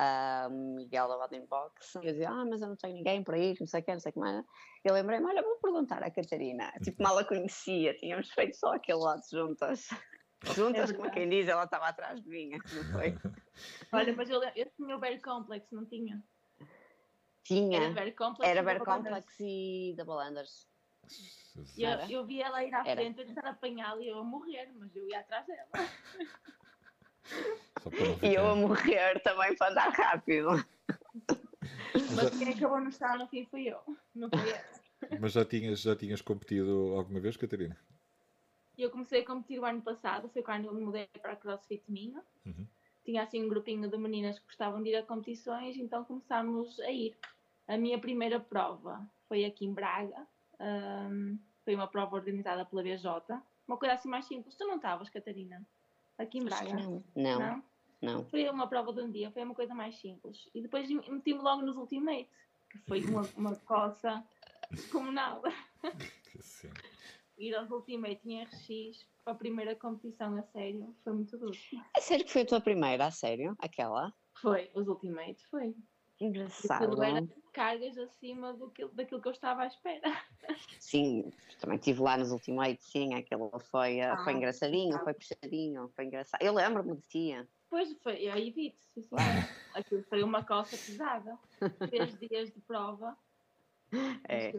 um, 0.00 0.76
Miguel 0.76 1.08
da 1.08 1.24
Open 1.24 1.46
Box. 1.46 1.94
Eu 1.96 2.02
dizia, 2.02 2.30
ah, 2.30 2.44
mas 2.44 2.62
eu 2.62 2.68
não 2.68 2.76
tenho 2.76 2.94
ninguém 2.94 3.22
para 3.22 3.38
ir, 3.38 3.56
não 3.60 3.66
sei 3.66 3.80
o 3.80 3.84
que, 3.84 3.92
não 3.92 4.00
sei 4.00 4.10
o 4.10 4.12
que 4.14 4.18
mais. 4.18 4.44
Eu 4.84 4.94
lembrei-me, 4.94 5.26
olha, 5.26 5.42
vou 5.42 5.56
perguntar 5.56 6.02
à 6.02 6.10
Catarina. 6.10 6.72
Tipo, 6.82 7.02
mal 7.02 7.18
a 7.18 7.24
conhecia, 7.24 7.94
tínhamos 7.94 8.30
feito 8.30 8.56
só 8.56 8.72
aquele 8.74 8.98
lado 8.98 9.22
juntas. 9.30 9.88
Juntas, 10.42 10.90
como 10.92 11.02
verdade. 11.02 11.10
quem 11.12 11.28
diz, 11.28 11.48
ela 11.48 11.64
estava 11.64 11.88
atrás 11.88 12.22
de 12.22 12.28
mim, 12.28 12.50
não 12.50 12.84
foi? 12.92 13.14
Olha, 13.92 14.14
mas 14.14 14.30
eu, 14.30 14.42
eu 14.42 14.70
tinha 14.76 14.96
o 14.96 14.98
Bear 14.98 15.20
Complex, 15.20 15.70
não 15.70 15.84
tinha? 15.84 16.22
Tinha. 17.42 17.76
Era 17.76 17.90
Bear 17.90 18.14
Complex. 18.14 18.50
Era 18.50 18.60
e 18.60 18.64
Bear 18.64 18.78
Double 18.78 18.94
Complex 18.94 19.40
e 19.40 19.94
Double 19.96 20.28
Unders. 20.28 20.66
E 21.76 21.82
eu, 21.82 21.98
eu 22.08 22.26
vi 22.26 22.40
ela 22.40 22.64
ir 22.64 22.74
à 22.74 22.86
Era. 22.86 23.00
frente, 23.00 23.24
tentar 23.24 23.50
apanhá-la 23.50 24.00
e 24.02 24.08
eu 24.08 24.18
a 24.18 24.24
morrer, 24.24 24.72
mas 24.78 24.94
eu 24.94 25.06
ia 25.08 25.20
atrás 25.20 25.46
dela. 25.46 25.68
E 28.22 28.34
eu 28.34 28.46
a 28.50 28.54
morrer 28.56 29.20
também 29.20 29.56
para 29.56 29.70
andar 29.70 29.88
rápido. 29.90 30.48
Mas 32.14 32.30
quem 32.38 32.52
acabou 32.52 32.80
no 32.80 32.88
estar 32.88 33.16
no 33.16 33.26
fim 33.28 33.46
fui 33.46 33.68
eu, 33.68 33.80
não 34.14 34.28
foi 34.28 34.50
ela. 34.52 35.18
Mas 35.18 35.32
já 35.32 35.44
tinhas, 35.44 35.80
já 35.80 35.96
tinhas 35.96 36.20
competido 36.20 36.94
alguma 36.96 37.20
vez, 37.20 37.36
Catarina? 37.36 37.78
E 38.80 38.82
eu 38.82 38.90
comecei 38.90 39.20
a 39.20 39.26
competir 39.26 39.60
o 39.60 39.66
ano 39.66 39.82
passado, 39.82 40.30
foi 40.30 40.42
quando 40.42 40.64
eu 40.64 40.72
me 40.72 40.80
mudei 40.80 41.06
para 41.20 41.32
a 41.32 41.36
CrossFit 41.36 41.82
minha. 41.86 42.24
Uhum. 42.46 42.66
Tinha 43.04 43.22
assim 43.22 43.44
um 43.44 43.48
grupinho 43.48 43.90
de 43.90 43.98
meninas 43.98 44.38
que 44.38 44.46
gostavam 44.46 44.82
de 44.82 44.88
ir 44.88 44.96
a 44.96 45.02
competições, 45.02 45.76
então 45.76 46.02
começámos 46.02 46.80
a 46.80 46.90
ir. 46.90 47.14
A 47.68 47.76
minha 47.76 47.98
primeira 47.98 48.40
prova 48.40 49.06
foi 49.28 49.44
aqui 49.44 49.66
em 49.66 49.74
Braga, 49.74 50.26
ahm, 50.58 51.36
foi 51.62 51.74
uma 51.74 51.86
prova 51.88 52.16
organizada 52.16 52.64
pela 52.64 52.82
BJ, 52.82 53.38
uma 53.68 53.76
coisa 53.76 53.96
assim 53.96 54.08
mais 54.08 54.24
simples. 54.24 54.56
Tu 54.56 54.66
não 54.66 54.76
estavas, 54.76 55.10
Catarina? 55.10 55.62
Aqui 56.16 56.38
em 56.38 56.44
Braga? 56.46 56.72
Não, 56.72 57.04
não, 57.14 57.38
Não? 57.38 57.64
não. 58.00 58.24
Foi 58.30 58.48
uma 58.48 58.66
prova 58.66 58.94
de 58.94 59.02
um 59.02 59.10
dia, 59.10 59.30
foi 59.30 59.44
uma 59.44 59.54
coisa 59.54 59.74
mais 59.74 60.00
simples. 60.00 60.48
E 60.54 60.62
depois 60.62 60.88
meti-me 60.88 61.40
logo 61.40 61.60
nos 61.60 61.76
Ultimate, 61.76 62.30
que 62.70 62.78
foi 62.78 63.04
uma, 63.04 63.28
uma 63.36 63.54
coça 63.56 64.24
descomunal. 64.70 65.42
Sim. 66.40 66.70
Ir 67.40 67.54
aos 67.56 67.70
Ultimate 67.70 68.20
em 68.28 68.42
RX, 68.42 69.06
a 69.24 69.34
primeira 69.34 69.74
competição 69.74 70.36
a 70.36 70.42
sério, 70.42 70.94
foi 71.02 71.14
muito 71.14 71.38
duro. 71.38 71.56
É 71.96 72.00
sério 72.02 72.22
que 72.26 72.30
foi 72.30 72.42
a 72.42 72.46
tua 72.46 72.60
primeira, 72.60 73.06
a 73.06 73.10
sério? 73.10 73.56
Aquela? 73.58 74.12
Foi, 74.34 74.70
os 74.74 74.86
Ultimate, 74.86 75.42
foi. 75.46 75.74
Engraçado. 76.20 77.02
Era 77.02 77.26
cargas 77.54 77.96
acima 77.96 78.52
do 78.52 78.70
que, 78.70 78.86
daquilo 78.88 79.22
que 79.22 79.28
eu 79.28 79.32
estava 79.32 79.62
à 79.62 79.66
espera. 79.66 80.02
Sim, 80.78 81.32
também 81.58 81.76
estive 81.78 82.02
lá 82.02 82.18
nos 82.18 82.30
Ultimate, 82.30 82.84
sim, 82.84 83.14
aquilo 83.14 83.50
foi, 83.70 84.00
eh, 84.00 84.16
foi 84.18 84.34
Ah, 84.34 84.36
engraçadinho, 84.36 84.96
ah. 84.96 84.98
foi 84.98 85.14
puxadinho, 85.14 85.90
foi 85.96 86.04
engraçado. 86.04 86.42
Eu 86.42 86.52
lembro-me 86.52 86.94
de 86.96 87.02
ti. 87.08 87.48
Depois 87.64 87.96
foi, 88.02 88.16
eu 88.22 88.34
aí 88.34 88.50
vi 88.50 88.76
sim, 88.92 89.02
senhora. 89.02 89.24
Aquilo 89.74 90.02
foi 90.10 90.22
uma 90.22 90.44
coça 90.44 90.76
pesada. 90.76 91.38
Três 91.88 92.18
dias 92.18 92.52
de 92.52 92.60
prova. 92.60 93.16
É. 94.28 94.52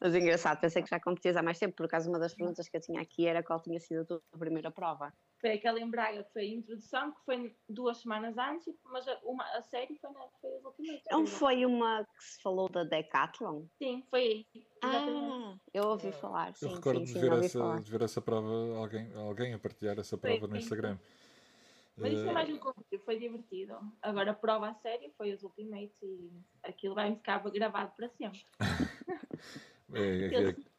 Mas 0.00 0.14
engraçado, 0.14 0.60
pensei 0.60 0.82
que 0.82 0.90
já 0.90 0.98
competias 1.00 1.36
há 1.36 1.42
mais 1.42 1.58
tempo, 1.58 1.76
por 1.76 1.86
acaso 1.86 2.08
uma 2.08 2.18
das 2.18 2.34
perguntas 2.34 2.68
que 2.68 2.76
eu 2.76 2.80
tinha 2.80 3.00
aqui 3.00 3.26
era 3.26 3.42
qual 3.42 3.60
tinha 3.62 3.78
sido 3.78 4.02
a 4.02 4.04
tua 4.04 4.22
primeira 4.38 4.70
prova. 4.70 5.12
Foi 5.40 5.52
aquela 5.52 5.80
em 5.80 5.88
Braga, 5.88 6.24
que 6.24 6.32
foi 6.32 6.42
a 6.42 6.54
introdução, 6.54 7.12
que 7.12 7.24
foi 7.24 7.56
duas 7.68 7.98
semanas 7.98 8.36
antes, 8.36 8.74
mas 8.84 9.08
a, 9.08 9.18
uma, 9.24 9.44
a 9.56 9.62
série 9.62 9.96
foi, 9.98 10.10
na, 10.10 10.20
foi 10.40 10.56
as 10.56 10.64
Ultimate. 10.64 11.02
Não 11.10 11.26
foi 11.26 11.64
uma 11.64 12.04
que 12.04 12.24
se 12.24 12.42
falou 12.42 12.68
da 12.68 12.84
Decathlon? 12.84 13.64
Sim, 13.78 14.04
foi 14.10 14.20
aí. 14.20 14.46
Ah, 14.82 15.56
eu 15.72 15.84
ouvi 15.84 16.12
falar, 16.12 16.54
sim, 16.54 16.66
Eu 16.66 16.74
recordo 16.74 16.98
sim, 16.98 17.04
de, 17.04 17.12
sim, 17.12 17.20
ver 17.20 17.32
ouvi 17.32 17.46
essa, 17.46 17.58
falar. 17.58 17.80
de 17.80 17.90
ver 17.90 18.02
essa 18.02 18.20
prova, 18.20 18.76
alguém, 18.76 19.12
alguém 19.14 19.54
a 19.54 19.58
partilhar 19.58 19.98
essa 19.98 20.18
Foi, 20.18 20.30
prova 20.30 20.46
no 20.46 20.52
foi. 20.54 20.58
Instagram. 20.58 20.98
Mas 22.00 22.12
isso 22.14 22.26
é 22.26 22.30
Eh, 22.30 22.32
mais 22.32 22.48
um 22.48 22.58
convite, 22.58 22.98
foi 23.04 23.18
divertido. 23.18 23.76
Agora 24.00 24.30
a 24.30 24.34
prova 24.34 24.68
a 24.70 24.74
sério 24.74 25.12
foi 25.16 25.32
as 25.32 25.42
Ultimate 25.42 25.92
e 26.02 26.32
aquilo 26.62 26.94
vai-me 26.94 27.16
ficar 27.16 27.38
gravado 27.50 27.92
para 27.94 28.08
sempre. 28.08 28.44
é- 29.94 30.00
é- 30.00 30.48
Eu 30.48 30.70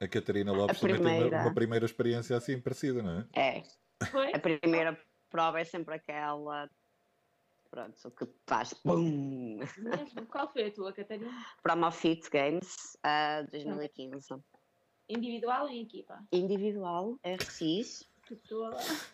a 0.00 0.08
Catarina 0.08 0.52
Lopes 0.52 0.80
também 0.80 0.96
tem 0.96 1.06
uma, 1.06 1.16
primeira. 1.16 1.42
uma 1.42 1.54
primeira 1.54 1.84
experiência 1.84 2.36
assim 2.36 2.60
parecida, 2.60 3.02
não 3.02 3.20
é? 3.20 3.26
É, 3.34 3.62
Foi? 4.06 4.32
a 4.32 4.38
primeira 4.38 4.98
prova 5.30 5.60
é 5.60 5.64
sempre 5.64 5.94
aquela, 5.94 6.68
pronto, 7.70 8.10
que 8.10 8.26
faz 8.46 8.74
pum! 8.74 9.58
Mesmo. 9.78 10.26
Qual 10.26 10.52
foi 10.52 10.66
a 10.66 10.72
tua, 10.72 10.92
Catarina? 10.92 11.30
Promo 11.62 11.90
Fit 11.92 12.28
Games 12.30 12.96
ah, 13.04 13.42
2015. 13.50 14.26
Individual 15.08 15.64
ou 15.64 15.68
em 15.70 15.82
equipa? 15.82 16.24
Individual, 16.32 17.16
RX, 17.24 18.10
Que 18.26 18.38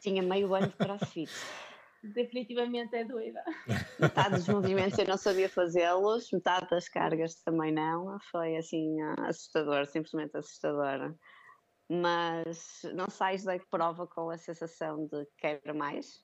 tinha 0.01 0.23
meio 0.23 0.55
ano 0.55 0.69
de 0.69 0.77
crossfit. 0.77 1.31
Definitivamente 2.03 2.95
é 2.95 3.05
doida. 3.05 3.43
Metade 3.99 4.37
dos 4.37 4.49
movimentos 4.49 4.99
eu 4.99 5.07
não 5.07 5.17
sabia 5.17 5.49
fazê-los, 5.49 6.31
metade 6.31 6.69
das 6.71 6.89
cargas 6.89 7.43
também 7.43 7.73
não. 7.73 8.19
Foi 8.31 8.57
assim 8.57 9.01
assustador, 9.27 9.87
simplesmente 9.87 10.37
assustador. 10.37 11.15
Mas 11.89 12.83
não 12.95 13.09
sais 13.09 13.45
da 13.45 13.59
prova 13.59 14.07
com 14.07 14.31
a 14.31 14.39
sensação 14.39 15.07
de 15.07 15.27
quero 15.39 15.75
mais? 15.75 16.23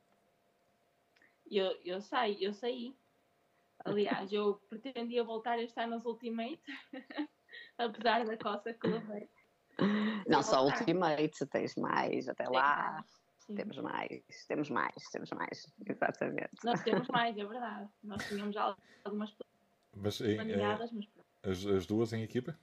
Eu, 1.51 1.77
eu 1.85 2.01
saí, 2.01 2.43
eu 2.43 2.53
saí. 2.53 2.95
Aliás, 3.85 4.33
eu 4.33 4.55
pretendia 4.69 5.25
voltar 5.25 5.59
este 5.59 5.79
ano 5.81 5.95
aos 5.95 6.05
Ultimate, 6.05 6.63
apesar 7.77 8.25
da 8.25 8.37
coça 8.37 8.73
que 8.73 8.87
levei. 8.87 9.29
Não 10.29 10.43
só. 10.43 10.65
Ultimate, 10.65 11.47
tens 11.51 11.75
mais, 11.77 12.29
até 12.29 12.49
lá. 12.49 13.05
Sim. 13.39 13.55
Temos 13.57 13.77
mais, 13.79 14.23
temos 14.49 14.71
mais, 14.71 14.95
temos 15.13 15.31
mais. 15.31 15.67
Exatamente. 15.87 16.51
Nós 16.65 16.83
temos 16.83 17.07
mais, 17.09 17.37
é 17.37 17.45
verdade. 17.45 17.89
Nós 18.03 18.27
tínhamos 18.27 18.57
al- 18.57 18.77
algumas 19.05 19.37
Mas 19.95 20.21
em- 20.21 20.31
eh, 20.33 20.35
planeadas, 20.37 20.91
mas 20.93 21.07
pronto. 21.07 21.27
as, 21.43 21.67
as 21.67 21.87
duas 21.87 22.13
em 22.15 22.23
equipa? 22.23 22.59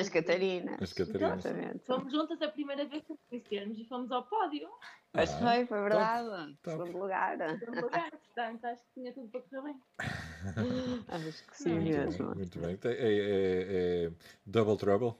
As 0.00 0.08
Catarinas. 0.08 0.82
As 0.82 0.92
Catarinas. 0.92 1.44
Exatamente. 1.44 1.84
Fomos 1.86 2.12
juntas 2.12 2.40
a 2.42 2.48
primeira 2.48 2.84
vez 2.86 3.04
que 3.04 3.16
conhecemos 3.28 3.78
e 3.78 3.84
fomos 3.86 4.10
ao 4.12 4.24
pódio. 4.24 4.68
Mas 5.12 5.32
Ah, 5.34 5.38
foi, 5.38 5.66
foi 5.66 5.80
verdade. 5.80 6.56
top. 6.62 6.70
Segundo 6.84 6.98
lugar. 6.98 7.58
Segundo 7.58 7.80
lugar, 7.82 8.10
portanto, 8.10 8.64
acho 8.66 8.82
que 8.82 8.88
tinha 8.94 9.12
tudo 9.12 9.28
para 9.28 9.40
correr 9.42 9.62
bem. 9.62 9.80
Acho 11.08 11.44
que 11.46 11.56
sim 11.56 11.70
Muito 11.70 11.88
mesmo. 11.88 12.26
bem, 12.28 12.36
muito 12.36 12.58
bem. 12.60 12.78
É, 12.84 12.88
é- 12.92 14.04
é 14.06 14.12
Double 14.44 14.76
Trouble? 14.76 15.14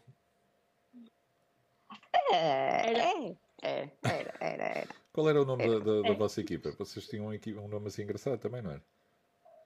É, 2.32 2.90
Era. 2.90 2.98
é, 2.98 3.36
é, 3.62 3.90
era, 4.02 4.34
era, 4.40 4.64
era. 4.64 4.88
Qual 5.12 5.28
era 5.28 5.40
o 5.40 5.44
nome 5.44 5.66
da, 5.66 5.78
da- 5.78 6.02
da 6.02 6.08
É. 6.08 6.14
vossa 6.14 6.40
equipa? 6.40 6.70
Vocês 6.72 7.06
tinham 7.06 7.26
um, 7.26 7.60
um 7.64 7.68
nome 7.68 7.86
assim 7.88 8.02
engraçado 8.02 8.38
também, 8.38 8.60
não 8.62 8.72
era? 8.72 8.82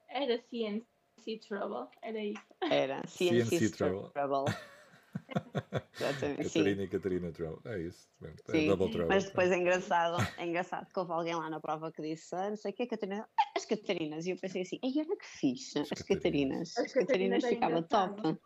Era 0.08 0.38
CNC 0.38 1.38
Trouble, 1.48 1.88
era 2.02 2.18
isso. 2.22 2.42
Era 2.70 3.06
CNC 3.06 3.44
CNC 3.58 3.76
Trouble. 3.76 4.10
Trouble. 4.12 4.44
Exatamente. 5.98 6.42
Catarina 6.48 6.82
e 6.82 6.88
Catarina 6.88 7.32
Trouble. 7.32 7.72
É 7.72 7.78
isso. 7.80 8.08
É 8.22 8.52
Sim, 8.52 8.66
Double 8.66 8.90
Trouble. 8.90 9.08
Mas 9.08 9.24
depois 9.24 9.50
é 9.50 9.56
engraçado, 9.56 10.16
é 10.38 10.46
engraçado 10.46 10.86
que 10.92 10.98
houve 10.98 11.12
alguém 11.12 11.34
lá 11.34 11.50
na 11.50 11.60
prova 11.60 11.92
que 11.92 12.02
disse, 12.02 12.34
ah, 12.34 12.50
não 12.50 12.56
sei 12.56 12.72
o 12.72 12.74
que, 12.74 12.86
Catarina, 12.86 13.28
"Ah, 13.38 13.52
as 13.56 13.64
Catarinas. 13.64 14.26
E 14.26 14.30
eu 14.30 14.36
pensei 14.36 14.62
assim, 14.62 14.78
ai, 14.84 14.92
olha 14.96 15.16
que 15.16 15.26
fixe, 15.26 15.78
as, 15.78 15.92
As 15.92 16.02
Catarinas. 16.02 16.72
Catarinas. 16.72 16.76
As 16.76 16.84
As 16.84 16.92
Catarinas 16.92 17.42
Catarinas 17.42 17.44
ficava 17.44 17.82
top. 17.82 18.38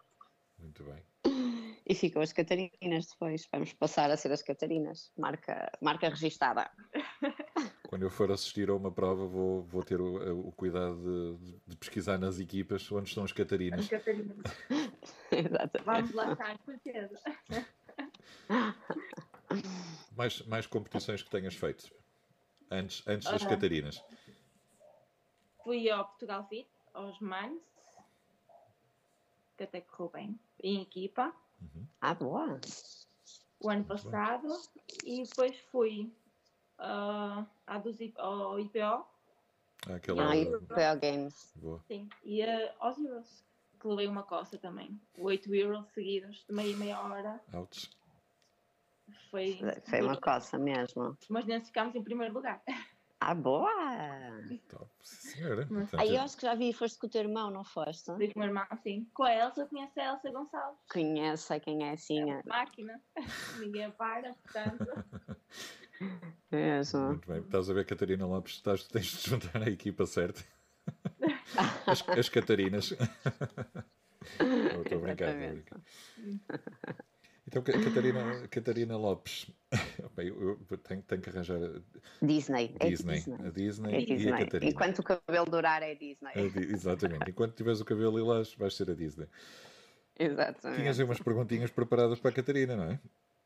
Muito 0.59 0.85
bem. 0.85 1.03
E 1.87 1.95
ficou 1.95 2.23
as 2.23 2.33
Catarinas 2.33 3.09
depois. 3.13 3.47
Vamos 3.53 3.75
passar 3.75 4.11
a 4.11 4.17
ser 4.17 4.33
as 4.33 4.43
Catarinas. 4.43 5.13
Marca, 5.19 5.71
marca 5.83 6.09
registada. 6.09 6.71
Quando 7.95 8.03
eu 8.03 8.11
for 8.11 8.29
assistir 8.33 8.69
a 8.71 8.75
uma 8.75 8.91
prova, 8.91 9.25
vou, 9.25 9.63
vou 9.63 9.85
ter 9.85 10.01
o, 10.01 10.49
o 10.49 10.51
cuidado 10.51 11.39
de, 11.39 11.61
de 11.65 11.77
pesquisar 11.77 12.19
nas 12.19 12.41
equipas 12.41 12.91
onde 12.91 13.09
estão 13.09 13.23
as 13.23 13.31
Catarinas. 13.31 13.83
As 13.83 13.89
Catarinas. 13.89 14.37
Exatamente. 15.31 15.85
Vamos 15.85 16.13
lá 16.13 16.33
estar, 16.33 16.59
com 16.59 16.73
certeza. 16.73 17.21
Mais, 20.17 20.43
mais 20.43 20.67
competições 20.67 21.23
que 21.23 21.31
tenhas 21.31 21.55
feito 21.55 21.89
antes, 22.69 23.07
antes 23.07 23.31
das 23.31 23.45
Ah. 23.45 23.49
Catarinas. 23.49 24.03
Fui 25.63 25.89
ao 25.89 26.05
Portugal 26.05 26.49
Fit, 26.49 26.69
aos 26.93 27.21
Mines, 27.21 27.63
que 29.57 29.63
até 29.63 29.81
correu 29.83 30.11
bem, 30.11 30.41
em 30.61 30.83
equipa, 30.83 31.33
Ah, 32.01 32.13
boa. 32.13 32.61
o 33.61 33.71
ano 33.71 33.85
Muito 33.85 33.87
passado. 33.87 34.49
E 35.05 35.23
depois 35.23 35.57
fui 35.71 36.13
ah, 36.79 37.47
à 37.67 37.79
dos 37.79 38.01
I- 38.01 38.15
ao 38.17 38.59
IPO, 38.59 39.07
Aquela. 39.95 40.31
Ah, 40.31 40.37
e 40.37 40.47
PO 40.47 41.01
Games. 41.01 41.53
Boa. 41.57 41.81
sim, 41.87 42.09
e 42.23 42.43
ah, 42.43 42.75
aos 42.81 42.99
Euros, 42.99 43.45
que 43.81 43.87
levei 43.89 44.07
uma 44.07 44.23
coça 44.23 44.57
também. 44.59 44.99
Oito 45.19 45.55
Euros 45.55 45.87
seguidos, 45.93 46.45
de 46.49 46.55
meia 46.55 46.71
e 46.73 46.77
meia 46.77 47.01
hora. 47.01 47.41
Foi, 49.31 49.59
Foi 49.89 50.01
uma 50.01 50.17
coça 50.19 50.59
mesmo. 50.59 51.17
Mas 51.29 51.45
nem 51.45 51.61
ficámos 51.63 51.95
em 51.95 52.03
primeiro 52.03 52.33
lugar. 52.33 52.63
Ah, 53.21 53.35
boa! 53.35 53.71
Top. 54.69 54.91
Sim, 55.03 55.31
senhora. 55.31 55.67
Portanto, 55.67 56.01
Aí 56.01 56.15
eu 56.15 56.21
acho 56.23 56.37
que 56.37 56.43
já 56.43 56.55
vi, 56.55 56.73
foste 56.73 56.99
com 56.99 57.07
o 57.07 57.11
teu 57.11 57.23
irmão, 57.23 57.51
não 57.51 57.65
foste? 57.65 58.05
Fui 58.17 58.29
com 58.33 58.39
o 58.39 58.43
meu 58.43 58.49
irmão, 58.49 58.67
sim. 58.83 59.09
Com 59.15 59.25
a 59.25 59.35
Elsa, 59.35 59.67
conhece 59.67 59.99
a 60.01 60.13
Elsa 60.13 60.31
Gonçalves. 60.31 60.81
Conheço, 60.93 61.47
sei 61.47 61.61
quem 61.61 61.85
é 61.89 61.93
assim. 61.93 62.31
é 62.33 62.43
Máquina. 62.45 63.01
Ninguém 63.61 63.91
para, 63.93 64.35
portanto. 64.35 64.87
Mesmo. 66.51 67.01
Muito 67.09 67.29
bem. 67.29 67.41
Estás 67.41 67.71
a 67.71 67.75
ver, 67.75 67.85
Catarina 67.87 68.27
Lopes, 68.27 68.55
estás, 68.55 68.85
tens 68.89 69.07
de 69.23 69.31
juntar 69.31 69.63
à 69.63 69.69
equipa 69.69 70.07
certa. 70.07 70.43
As, 71.87 72.07
as 72.09 72.29
Catarinas. 72.29 72.93
Estou 74.41 74.99
a 74.99 75.01
brincar, 75.01 75.29
estou 75.29 75.29
a 75.29 75.31
Exatamente. 75.31 75.65
brincar. 75.65 75.81
Então, 77.47 77.63
Ca- 77.63 77.73
Catarina, 77.73 78.49
Catarina 78.49 78.97
Lopes, 78.97 79.47
Bem, 80.17 80.29
eu, 80.29 80.59
tenho, 80.83 81.03
tenho 81.03 81.21
que 81.21 81.29
arranjar 81.31 81.59
a 81.63 81.81
Disney. 82.25 82.75
É 82.81 82.89
Disney, 82.89 83.15
Disney. 83.17 83.47
a 83.47 83.51
Disney 83.51 83.95
É 83.95 84.01
e 84.01 84.03
a 84.03 84.07
Disney. 84.17 84.39
Catarina. 84.45 84.73
Enquanto 84.73 84.99
o 85.01 85.03
cabelo 85.03 85.45
durar 85.47 85.83
é 85.83 85.95
Disney. 85.95 86.33
A 86.35 86.49
Di- 86.49 86.73
exatamente. 86.73 87.31
Enquanto 87.31 87.55
tiveres 87.55 87.81
o 87.81 87.85
cabelo 87.85 88.17
lilás, 88.17 88.55
vais 88.55 88.75
ser 88.75 88.91
a 88.91 88.95
Disney. 88.95 89.29
Exatamente. 90.19 90.81
Tinhas 90.81 90.99
aí 90.99 91.05
umas 91.05 91.21
perguntinhas 91.21 91.71
preparadas 91.71 92.19
para 92.19 92.31
a 92.31 92.35
Catarina, 92.35 92.77
não 92.77 92.85
é? 92.85 93.01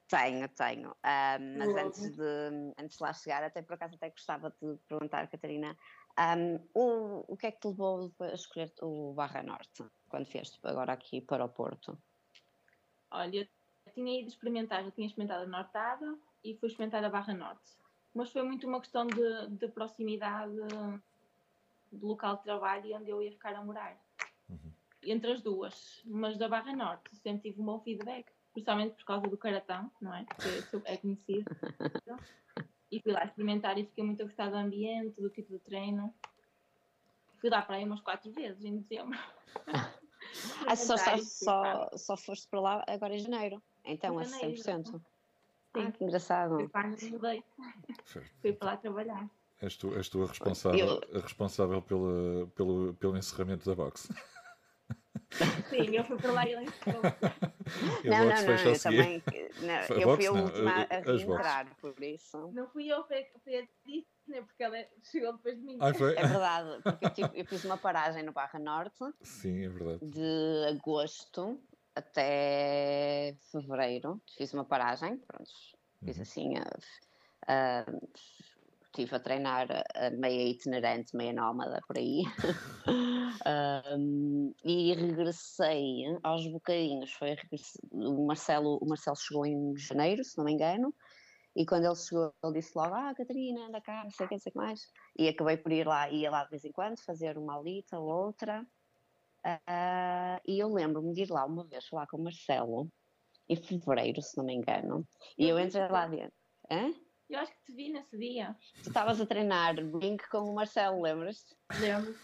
Tenho, 0.09 0.49
tenho. 0.49 0.97
Mas 1.03 1.69
Logo. 1.69 1.81
antes 1.81 2.17
de, 2.17 2.75
antes 2.79 2.97
de 2.97 3.03
lá 3.03 3.13
chegar, 3.13 3.45
até 3.45 3.61
por 3.61 3.75
acaso 3.75 3.95
até 3.95 4.09
gostava 4.09 4.51
de 4.51 4.77
perguntar, 4.89 5.29
Catarina, 5.29 5.77
ahm, 6.17 6.59
o, 6.75 7.33
o 7.33 7.37
que 7.37 7.47
é 7.47 7.53
que 7.53 7.61
te 7.61 7.69
levou 7.69 8.11
a 8.21 8.33
escolher 8.33 8.73
o 8.81 9.13
Barra 9.13 9.43
Norte, 9.43 9.85
quando 10.09 10.25
vieste 10.25 10.59
agora 10.65 10.95
aqui 10.95 11.21
para 11.21 11.45
o 11.45 11.49
Porto? 11.51 11.99
Olha, 13.11 13.49
eu 13.87 13.93
tinha 13.93 14.21
ido 14.21 14.29
experimentar, 14.29 14.83
já 14.83 14.91
tinha 14.91 15.07
experimentado 15.07 15.45
a 15.45 15.47
Nortada 15.47 16.19
e 16.43 16.57
fui 16.57 16.69
experimentar 16.69 17.05
a 17.05 17.11
Barra 17.11 17.35
Norte. 17.35 17.77
Mas 18.15 18.31
foi 18.31 18.43
muito 18.43 18.67
uma 18.67 18.81
questão 18.81 19.07
de, 19.07 19.49
de 19.51 19.69
proximidade 19.69 20.57
do 21.93 22.07
local 22.07 22.37
de 22.37 22.45
trabalho 22.45 22.87
e 22.87 22.95
onde 22.95 23.11
eu 23.11 23.23
ia 23.23 23.33
ficar 23.33 23.55
a 23.55 23.63
morar. 23.63 23.99
Uhum. 24.49 24.73
Entre 25.03 25.33
as 25.33 25.43
duas. 25.43 26.03
Mas 26.07 26.39
da 26.39 26.49
Barra 26.49 26.75
Norte 26.75 27.15
sempre 27.17 27.51
tive 27.51 27.61
um 27.61 27.67
bom 27.67 27.81
feedback, 27.81 28.33
principalmente 28.53 28.95
por 28.95 29.05
causa 29.05 29.27
do 29.29 29.37
Caratão, 29.37 29.91
não 30.01 30.15
é? 30.15 30.25
Que 30.25 30.79
é 30.85 30.97
conhecido. 30.97 31.45
e 32.91 33.01
fui 33.01 33.13
lá 33.13 33.25
experimentar 33.25 33.79
e 33.79 33.85
fiquei 33.85 34.05
muito 34.05 34.23
a 34.23 34.27
gostar 34.27 34.51
do 34.51 34.57
ambiente, 34.57 35.21
do 35.21 35.31
tipo 35.31 35.53
de 35.53 35.59
treino. 35.61 36.15
Fui 37.41 37.51
lá 37.51 37.63
para 37.63 37.77
aí 37.77 37.85
umas 37.85 38.01
quatro 38.01 38.31
vezes 38.33 38.65
em 38.65 38.79
dezembro. 38.79 39.19
Ah, 40.67 40.77
só, 40.77 40.97
só, 40.97 41.17
só, 41.19 41.91
só 41.97 42.17
foste 42.17 42.49
para 42.49 42.61
lá 42.61 42.85
agora 42.87 43.15
em 43.15 43.19
janeiro. 43.19 43.63
Então, 43.85 44.15
Em 44.21 44.21
a 44.21 44.25
janeiro, 44.25 44.63
100%. 44.63 45.01
Ah, 45.75 45.81
Sim. 45.81 45.91
que 45.93 46.05
engraçado. 46.05 46.57
Fui 46.57 46.69
para 46.69 46.89
mudei. 46.89 47.45
Fui 48.41 48.53
para 48.53 48.73
lá 48.73 48.77
trabalhar. 48.77 49.31
És 49.61 49.77
tu, 49.77 49.95
és 49.97 50.09
tu 50.09 50.23
a 50.23 50.27
responsável, 50.27 51.01
a 51.13 51.19
responsável 51.19 51.83
pela, 51.83 52.47
pelo, 52.55 52.95
pelo 52.95 53.17
encerramento 53.17 53.69
da 53.69 53.75
box. 53.75 54.09
Sim, 55.69 55.97
eu 55.97 56.05
fui 56.05 56.17
para 56.17 56.33
lá 56.33 56.47
e 56.47 56.53
ele 56.53 56.65
ensinou. 56.65 57.03
E 58.05 58.09
a 58.09 58.11
não, 58.11 58.25
não, 58.29 58.43
não, 58.43 58.55
eu 58.73 58.81
também. 58.81 59.23
Não, 59.61 59.75
A 59.75 60.01
eu 60.01 60.17
fui 60.17 60.27
a 60.27 60.33
não, 60.33 60.45
última 60.45 60.71
a- 60.71 61.01
reentrar, 61.01 61.77
por 61.81 62.03
isso. 62.03 62.51
Não 62.53 62.69
fui 62.69 62.89
eu, 62.89 63.07
foi, 63.07 63.27
foi 63.45 63.59
a 63.59 63.69
Disney, 63.87 64.43
porque 64.47 64.63
ela 64.63 64.77
chegou 65.11 65.33
depois 65.37 65.57
de 65.57 65.63
mim. 65.65 65.79
Ai, 65.81 65.95
foi? 65.95 66.13
É 66.17 66.23
verdade, 66.27 66.83
porque 66.83 67.05
eu, 67.07 67.11
tive- 67.15 67.41
eu 67.41 67.45
fiz 67.47 67.65
uma 67.65 67.79
paragem 67.79 68.23
no 68.23 68.33
Barra 68.33 68.59
Norte 68.59 69.05
Sim, 69.23 69.65
é 69.65 69.69
verdade. 69.69 70.01
de 70.11 70.67
agosto 70.69 71.61
até 71.95 73.37
fevereiro. 73.51 74.21
Fiz 74.37 74.53
uma 74.53 74.65
paragem, 74.65 75.19
pronto, 75.19 75.51
fiz 76.05 76.17
Uhum. 76.17 76.23
assim. 76.23 76.55
ah, 76.59 76.79
ah, 77.49 77.85
Estive 78.99 79.15
a 79.15 79.21
treinar 79.21 79.69
a 79.95 80.11
meia 80.11 80.51
itinerante, 80.51 81.17
meia 81.17 81.33
nómada 81.33 81.81
por 81.87 81.97
aí. 81.97 82.25
Ahm, 83.47 84.53
e 84.65 84.93
regressei 84.93 86.03
aos 86.25 86.45
bocadinhos. 86.51 87.13
Foi 87.13 87.37
o, 87.93 88.27
Marcelo, 88.27 88.77
o 88.83 88.89
Marcelo 88.89 89.17
chegou 89.17 89.47
em 89.47 89.77
janeiro, 89.77 90.25
se 90.25 90.37
não 90.37 90.45
me 90.45 90.53
engano. 90.53 90.93
E 91.55 91.65
quando 91.65 91.85
ele 91.85 91.95
chegou, 91.95 92.35
ele 92.43 92.55
disse 92.55 92.73
logo: 92.75 92.93
Ah, 92.93 93.15
Catarina, 93.15 93.69
anda 93.69 93.81
cá, 93.81 94.03
não 94.03 94.11
sei 94.11 94.27
o 94.27 94.29
que, 94.29 94.35
não 94.35 94.41
sei 94.41 94.51
o 94.51 94.53
que 94.53 94.59
mais. 94.59 94.81
E 95.17 95.29
acabei 95.29 95.57
por 95.59 95.71
ir 95.71 95.87
lá, 95.87 96.11
ia 96.11 96.29
lá 96.29 96.43
de 96.43 96.51
vez 96.51 96.65
em 96.65 96.73
quando, 96.73 97.01
fazer 97.01 97.39
uma 97.39 97.57
alita 97.57 98.01
ou 98.01 98.09
outra. 98.09 98.67
Ah, 99.45 100.41
e 100.45 100.59
eu 100.59 100.73
lembro-me 100.75 101.13
de 101.13 101.23
ir 101.23 101.31
lá 101.31 101.47
uma 101.47 101.65
vez 101.69 101.87
falar 101.87 102.09
com 102.09 102.17
o 102.17 102.25
Marcelo, 102.25 102.89
em 103.49 103.55
fevereiro, 103.55 104.21
se 104.21 104.37
não 104.37 104.45
me 104.45 104.55
engano. 104.55 105.07
E 105.39 105.49
eu 105.49 105.57
entrei 105.61 105.87
lá 105.87 106.09
dentro. 106.09 106.35
Hã? 106.69 106.93
Eu 107.29 107.41
acho 107.41 107.53
que 107.53 107.65
te 107.67 107.73
vi 107.73 107.91
nesse 107.91 108.17
dia. 108.17 108.57
Tu 108.83 108.89
estavas 108.89 109.21
a 109.21 109.27
treinar 109.27 109.75
link 109.75 110.27
com 110.31 110.39
o 110.39 110.55
Marcelo, 110.55 111.03
lembras-te? 111.03 111.55
Lembro. 111.79 112.17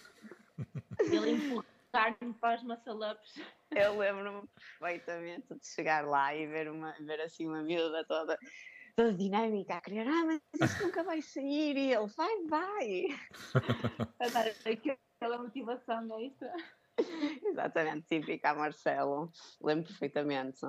Ele 0.98 1.30
empurrar-me 1.32 2.32
para 2.40 2.56
os 2.56 2.62
muscle-ups. 2.62 3.40
Eu 3.70 3.98
lembro-me 3.98 4.48
perfeitamente 4.80 5.54
de 5.54 5.66
chegar 5.66 6.06
lá 6.06 6.34
e 6.34 6.46
ver, 6.46 6.70
uma, 6.70 6.92
ver 7.00 7.20
assim 7.20 7.46
uma 7.46 7.62
miúda 7.62 8.02
toda, 8.06 8.38
toda 8.96 9.12
dinâmica 9.12 9.74
a 9.74 9.80
querer, 9.82 10.08
ah, 10.08 10.24
mas 10.24 10.40
isto 10.70 10.84
nunca 10.84 11.02
vai 11.02 11.20
sair. 11.20 11.76
E 11.76 11.92
ele, 11.92 12.06
vai, 12.06 12.46
vai. 12.46 13.06
A 14.20 14.28
dar 14.28 14.46
aquela 14.48 15.38
motivação, 15.38 16.02
não 16.02 16.18
é 16.18 16.22
isso? 16.24 16.44
Exatamente, 17.44 18.06
típica 18.06 18.50
a 18.50 18.54
Marcelo. 18.54 19.30
Lembro 19.60 19.86
perfeitamente. 19.88 20.60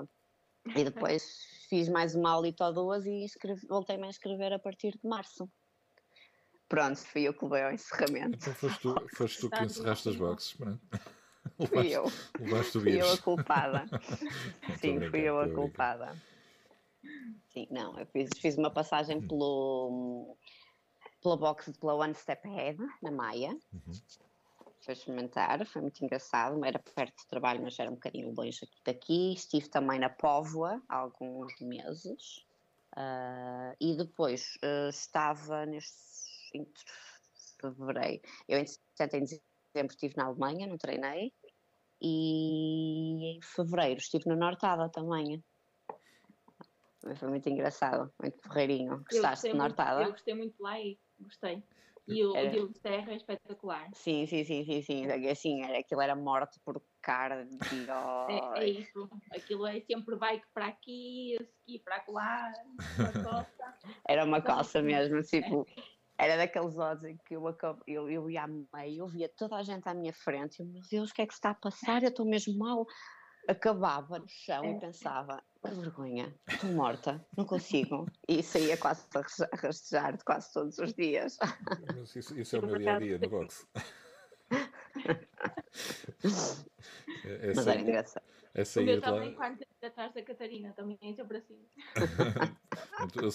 E 0.76 0.84
depois 0.84 1.55
fiz 1.68 1.90
mais 1.90 2.16
uma 2.16 2.32
aulita 2.32 2.66
ou 2.68 2.74
duas 2.74 3.06
e 3.06 3.24
escrevi- 3.26 3.68
voltei-me 3.68 4.06
a 4.06 4.10
inscrever 4.10 4.54
a 4.54 4.60
partir 4.60 4.92
de 4.92 5.08
março. 5.08 5.50
Pronto, 6.68 6.98
fui 6.98 7.24
eu 7.24 7.34
que 7.34 7.44
levei 7.46 7.64
ao 7.64 7.72
encerramento. 7.72 8.38
Então 8.38 8.54
foste 8.54 8.80
tu, 8.82 8.96
foste 9.16 9.40
tu 9.42 9.50
que 9.50 9.64
encerraste 9.64 10.10
as 10.10 10.16
boxes. 10.16 10.54
Pronto. 10.54 10.82
Fui 11.70 11.88
eu, 11.94 12.06
levaste 12.40 12.78
o 12.78 12.82
fui 12.82 13.02
eu 13.02 13.10
a 13.12 13.18
culpada. 13.18 13.86
Sim, 14.82 15.00
fui 15.10 15.22
eu 15.22 15.40
a 15.40 15.48
culpada. 15.50 16.18
Sim, 17.54 17.68
não, 17.72 17.98
eu 18.00 18.06
fiz, 18.08 18.38
fiz 18.40 18.58
uma 18.58 18.72
passagem 18.72 19.18
Hum. 19.20 19.28
pelo, 19.28 20.38
pela 21.22 21.38
box, 21.38 21.72
pela 21.80 21.94
One 21.96 22.14
Step 22.16 22.46
Ahead, 22.48 22.80
na 23.02 23.12
Maia. 23.12 23.58
Uhum. 23.72 23.94
Foi 24.86 24.94
experimentar, 24.94 25.66
foi 25.66 25.82
muito 25.82 26.06
engraçado. 26.06 26.64
Era 26.64 26.78
perto 26.78 27.18
de 27.18 27.28
trabalho, 27.28 27.64
mas 27.64 27.78
era 27.80 27.90
um 27.90 27.96
bocadinho 27.96 28.32
longe 28.32 28.60
aqui 28.64 28.80
daqui. 28.86 29.34
Estive 29.34 29.68
também 29.68 30.00
na 30.00 30.10
Póvoa 30.10 30.80
há 30.88 30.98
alguns 30.98 31.60
meses. 31.60 32.46
Ah, 32.96 33.76
e 33.82 33.98
depois 33.98 34.58
ah, 34.62 34.90
estava 34.90 35.66
neste 35.66 36.16
em 36.54 36.68
fevereiro. 37.60 38.22
Eu, 38.48 38.60
entretanto, 38.60 39.16
em 39.16 39.24
dezembro 39.24 39.90
estive 39.90 40.14
na 40.16 40.26
Alemanha, 40.26 40.68
não 40.68 40.78
treinei. 40.78 41.34
E 42.00 43.38
em 43.38 43.42
fevereiro 43.42 44.00
estive 44.00 44.30
na 44.30 44.36
Nortada 44.36 44.88
também. 44.90 45.44
Foi 47.16 47.28
muito 47.28 47.50
engraçado, 47.50 48.14
muito 48.22 48.38
porreirinho. 48.42 49.04
Gostaste 49.10 49.48
de 49.48 49.54
muito- 49.56 49.64
Nortada? 49.64 50.04
Eu 50.04 50.12
gostei 50.12 50.34
muito 50.36 50.62
lá 50.62 50.80
e 50.80 51.00
gostei. 51.20 51.64
E 52.08 52.24
o, 52.24 52.36
Era- 52.36 52.52
Diogo 52.52 52.74
Terra 52.80 53.12
é 53.14 53.16
espetacular. 53.16 53.90
Sim, 53.94 54.28
sim, 54.28 54.44
sim, 54.44 54.64
sim, 54.64 54.82
sim. 54.82 55.06
Assim, 55.30 55.64
era, 55.64 55.80
aquilo 55.80 56.02
era 56.02 56.16
morte 56.16 56.60
por 56.64 56.82
cardio. 57.02 57.58
É, 58.30 58.62
é 58.64 58.70
isso. 58.70 59.10
Aquilo 59.32 59.66
é 59.66 59.80
sempre 59.82 60.16
bike 60.16 60.46
para 60.54 60.68
aqui, 60.68 61.36
ski 61.42 61.80
para 61.84 62.04
lá. 62.08 62.52
Era 64.08 64.24
uma 64.24 64.38
Então, 64.40 64.58
coça 64.58 64.80
assim, 64.80 64.88
mesmo, 64.88 65.22
tipo, 65.22 65.66
era 66.18 66.38
daqueles 66.38 66.78
odds 66.78 67.04
em 67.04 67.18
que 67.26 67.36
eu, 67.36 67.48
acabo, 67.48 67.82
eu, 67.88 68.10
eu 68.10 68.30
ia 68.30 68.44
a 68.44 68.48
meio, 68.48 69.00
eu 69.04 69.08
via 69.08 69.30
toda 69.36 69.56
a 69.56 69.64
gente 69.64 69.88
à 69.88 69.94
minha 69.94 70.14
frente, 70.14 70.60
eu, 70.60 70.66
meu 70.66 70.82
Deus, 70.90 71.10
o 71.12 71.14
que 71.14 71.22
é 71.22 71.26
que 71.28 71.34
se 71.34 71.38
está 71.40 71.52
a 71.52 71.56
passar? 71.56 72.04
Eu 72.04 72.10
estou 72.10 72.26
mesmo 72.26 72.58
mal. 72.58 72.86
Acabava 73.48 74.18
no 74.20 74.28
chão 74.28 74.64
É. 74.66 74.72
e 74.72 74.80
pensava, 74.80 75.44
que 75.70 75.76
vergonha, 75.76 76.34
estou 76.48 76.72
morta, 76.72 77.26
não 77.38 77.46
consigo. 77.46 78.06
E 78.28 78.42
saía 78.44 78.78
quase 78.78 79.06
a 79.14 79.20
raste- 79.20 79.44
a 79.52 79.56
rastejar 79.56 80.24
quase 80.24 80.54
todos 80.54 80.78
os 80.80 80.94
dias. 80.94 81.38
Mas 81.96 82.16
isso, 82.16 82.40
isso 82.40 82.56
é 82.56 82.60
o 82.60 82.64
Eu, 82.64 82.68
meu 82.68 82.78
dia 82.80 82.96
a 82.96 83.00
dia 83.00 83.18
no 83.20 83.30
boxe. 83.30 83.66
É, 87.26 87.48
é, 87.48 87.48
Mas 87.48 87.58
era 87.58 87.64
sair, 87.64 87.82
engraçado. 87.82 88.24
é 88.54 88.62
O 88.62 88.66
sair 88.66 88.86
meu 88.86 88.96
de 88.96 89.02
também, 89.02 89.30
lá. 89.32 89.36
quando 89.36 89.66
atrás 89.84 90.14
da 90.14 90.22
Catarina, 90.22 90.74
também 90.74 90.98
é 91.02 91.14
sempre 91.14 91.38
assim. 91.38 91.60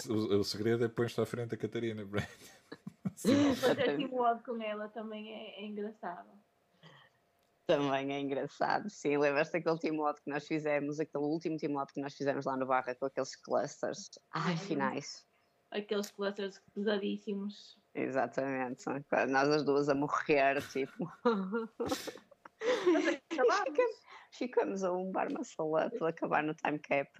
O, 0.09 0.13
o- 0.13 0.39
o 0.41 0.45
segredo 0.45 0.85
é 0.85 0.89
pôr-te 0.89 1.21
à 1.21 1.27
frente 1.27 1.51
da 1.51 1.57
Catarina. 1.57 2.05
Brand. 2.07 2.25
Sim. 3.15 3.55
Fazer 3.55 3.97
teamwork 3.97 4.45
com 4.45 4.61
ela 4.63 4.89
também 4.89 5.33
é, 5.33 5.61
é 5.63 5.67
engraçado. 5.67 6.29
Também 7.71 8.13
é 8.13 8.21
engraçado, 8.21 8.89
sim. 8.91 9.17
Lembras-te 9.17 9.53
daquele 9.53 9.79
team-out 9.79 10.21
que 10.23 10.31
nós 10.31 10.47
fizemos, 10.47 10.99
aquele 11.01 11.25
último 11.25 11.57
team-out 11.57 11.93
que 11.93 12.01
nós 12.01 12.15
fizemos 12.15 12.45
lá 12.45 12.57
no 12.57 12.67
Barra 12.67 12.95
com 12.95 13.07
aqueles 13.07 13.37
clusters? 13.37 14.11
Ai, 14.33 14.57
finais. 14.57 15.25
Aqueles 15.71 16.11
clusters 16.11 16.61
pesadíssimos. 16.75 17.79
Exatamente. 17.95 18.85
Nós 19.29 19.49
as 19.49 19.65
duas 19.65 19.89
a 19.89 19.95
morrer, 19.95 20.61
tipo. 20.71 21.09
Acabámos. 23.33 23.79
Ficamos 24.33 24.85
a 24.85 24.93
um 24.93 25.11
bar 25.11 25.33
maçalete 25.33 25.99
de 25.99 26.05
acabar 26.07 26.43
no 26.43 26.55
time 26.55 26.79
cap. 26.79 27.11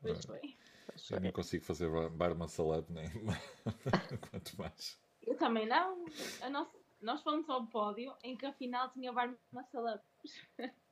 Pois 0.00 0.24
foi. 0.24 0.40
Eu 1.10 1.20
nem 1.20 1.32
consigo 1.32 1.64
fazer 1.64 1.88
bar- 1.90 2.10
barman 2.10 2.48
salado 2.48 2.86
nem. 2.90 3.08
Quanto 4.30 4.58
mais. 4.58 4.98
Eu 5.22 5.36
também 5.36 5.66
não. 5.66 6.04
A 6.42 6.50
nossa, 6.50 6.76
nós 7.00 7.22
fomos 7.22 7.48
ao 7.48 7.66
pódio 7.66 8.14
em 8.22 8.36
que 8.36 8.46
afinal 8.46 8.90
tinha 8.90 9.12
bar 9.12 9.34
na 9.52 9.64
sala. 9.64 10.02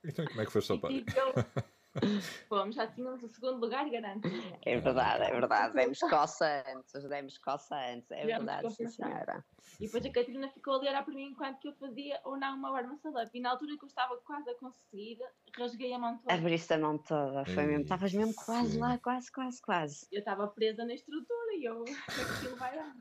Então 0.04 0.24
como 0.26 0.40
é 0.40 0.46
que 0.46 0.52
foste 0.52 0.72
ao 0.72 0.78
eu- 0.78 1.78
Fomos, 2.48 2.74
já 2.74 2.86
tínhamos 2.86 3.22
o 3.22 3.28
segundo 3.28 3.58
lugar 3.58 3.88
garantido. 3.90 4.36
É 4.64 4.78
verdade, 4.78 5.24
é 5.24 5.30
verdade. 5.30 5.74
Demos 5.74 5.98
coça 5.98 6.64
antes, 6.68 7.08
demos 7.08 7.38
coça 7.38 7.76
antes. 7.76 8.10
É 8.10 8.24
verdade, 8.24 8.70
sim, 8.70 8.88
senhora. 8.88 9.44
E 9.80 9.86
depois 9.86 10.04
a 10.04 10.10
Catarina 10.12 10.48
ficou 10.48 10.74
a 10.74 10.78
olhar 10.78 11.04
para 11.04 11.14
mim 11.14 11.30
enquanto 11.30 11.58
que 11.58 11.68
eu 11.68 11.74
fazia 11.74 12.20
ou 12.24 12.36
não 12.38 12.56
uma 12.56 12.70
barba 12.70 12.96
salada. 12.98 13.30
E 13.34 13.40
na 13.40 13.50
altura 13.50 13.76
que 13.76 13.84
eu 13.84 13.88
estava 13.88 14.16
quase 14.18 14.50
a 14.50 14.54
conseguir, 14.56 15.18
rasguei 15.56 15.92
a 15.92 15.98
mão 15.98 16.18
toda. 16.18 16.34
Abriste 16.34 16.72
a 16.74 16.78
mão 16.78 16.98
toda, 16.98 17.44
foi 17.46 17.64
mesmo. 17.64 17.82
Estavas 17.82 18.12
mesmo 18.12 18.34
quase 18.34 18.72
sim. 18.72 18.78
lá, 18.78 18.98
quase, 18.98 19.32
quase, 19.32 19.62
quase. 19.62 20.06
Eu 20.12 20.20
estava 20.20 20.46
presa 20.48 20.84
na 20.84 20.94
estrutura 20.94 21.54
e 21.54 21.64
eu, 21.64 21.84
aquilo 22.44 22.56
vai 22.56 22.74
dar. 22.76 22.94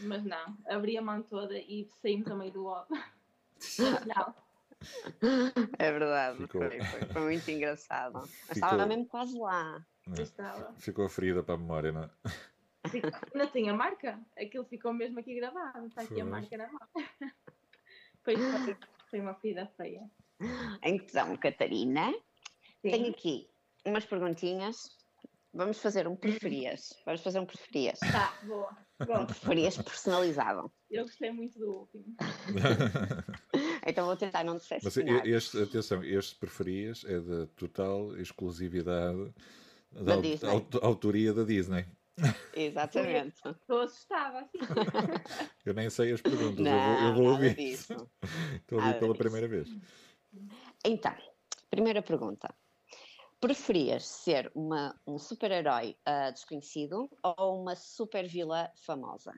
Mas 0.00 0.24
não, 0.24 0.56
abri 0.66 0.96
a 0.98 1.02
mão 1.02 1.22
toda 1.22 1.56
e 1.58 1.88
saímos 2.02 2.28
a 2.30 2.34
meio 2.34 2.52
do. 2.52 2.64
Mas 2.64 4.06
não, 4.06 4.34
É 5.78 5.92
verdade, 5.92 6.38
Ficou- 6.38 6.60
foi, 6.62 6.80
foi, 6.84 7.00
foi 7.08 7.22
muito 7.22 7.50
engraçado. 7.50 8.14
Mas 8.14 8.30
Ficou- 8.30 8.54
estava 8.54 8.86
mesmo 8.86 9.06
quase 9.06 9.38
lá. 9.38 9.84
eu 10.16 10.22
estava. 10.22 10.72
Ficou 10.78 11.08
ferida 11.08 11.42
para 11.42 11.54
a 11.54 11.58
memória, 11.58 11.92
não 11.92 12.02
é? 12.04 12.10
Ainda 13.32 13.46
tem 13.46 13.70
a 13.70 13.74
marca? 13.74 14.20
Aquilo 14.38 14.64
ficou 14.66 14.92
mesmo 14.92 15.18
aqui 15.18 15.34
gravado. 15.36 15.86
Está 15.86 16.02
aqui 16.02 16.20
a 16.20 16.24
marca 16.24 16.56
na 16.58 16.70
mão. 16.70 16.80
Pois 18.22 18.38
foi, 18.38 18.76
foi 19.10 19.20
uma 19.20 19.34
ferida 19.34 19.66
feia. 19.76 20.02
Então, 20.82 21.36
Catarina, 21.36 22.10
Sim. 22.82 22.90
tenho 22.90 23.10
aqui 23.10 23.48
umas 23.86 24.04
perguntinhas 24.04 24.98
vamos 25.54 25.78
fazer 25.78 26.06
um 26.08 26.16
preferias. 26.16 26.92
Vamos 27.06 27.20
fazer 27.22 27.38
um 27.38 27.46
preferias. 27.46 27.98
Tá, 28.00 28.36
boa. 28.44 28.76
Um 29.22 29.26
preferias 29.26 29.76
personalizado. 29.76 30.70
Eu 30.90 31.04
gostei 31.04 31.30
muito 31.30 31.58
do 31.58 31.70
último. 31.80 32.04
Então 33.86 34.06
vou 34.06 34.16
tentar 34.16 34.42
não 34.44 34.54
Mas 34.54 34.62
decepcionar. 34.66 35.26
e- 35.26 35.30
este, 35.32 35.62
atenção, 35.62 36.02
este 36.02 36.36
preferias 36.36 37.04
é 37.04 37.20
da 37.20 37.46
total 37.48 38.16
exclusividade 38.16 39.30
da, 39.92 40.02
Da 40.02 40.14
au- 40.14 40.22
Disney. 40.22 40.50
auto- 40.50 40.80
autoria 40.82 41.34
da 41.34 41.44
Disney. 41.44 41.84
Exatamente. 42.54 43.36
Estou 43.46 43.80
assustada, 43.82 44.38
assim. 44.38 44.58
Eu 45.66 45.74
nem 45.74 45.90
sei 45.90 46.12
as 46.12 46.22
perguntas, 46.22 46.58
eu 46.58 46.64
vou, 46.64 46.72
Não, 46.72 47.08
eu 47.08 47.14
vou 47.14 47.26
ouvir. 47.32 47.52
Estou 47.76 48.08
a 48.80 48.86
ouvir 48.86 48.98
pela 48.98 49.12
disso. 49.12 49.18
primeira 49.18 49.48
vez. 49.48 49.68
Então, 50.84 51.14
primeira 51.70 52.00
pergunta. 52.02 52.54
Preferias 53.44 54.06
ser 54.06 54.50
uma, 54.54 54.98
um 55.06 55.18
super-herói 55.18 55.94
ah, 56.06 56.30
desconhecido 56.30 57.10
ou 57.22 57.60
uma 57.60 57.76
super-vilã 57.76 58.70
famosa? 58.74 59.34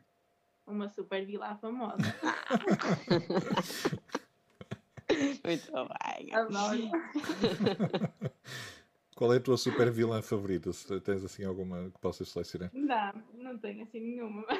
Uma 0.64 0.88
super 0.88 1.26
vilã 1.26 1.56
famosa. 1.56 1.96
Muito 5.44 5.72
bem. 5.72 6.32
Adoro. 6.32 6.88
Qual 9.16 9.34
é 9.34 9.38
a 9.38 9.40
tua 9.40 9.56
super 9.56 9.90
vilã 9.90 10.22
favorita? 10.22 10.72
Se 10.72 11.00
tens 11.00 11.24
assim 11.24 11.44
alguma 11.44 11.90
que 11.90 11.98
possas 11.98 12.28
selecionar? 12.28 12.70
Não, 12.72 13.12
não 13.34 13.58
tenho 13.58 13.82
assim 13.82 13.98
nenhuma. 13.98 14.46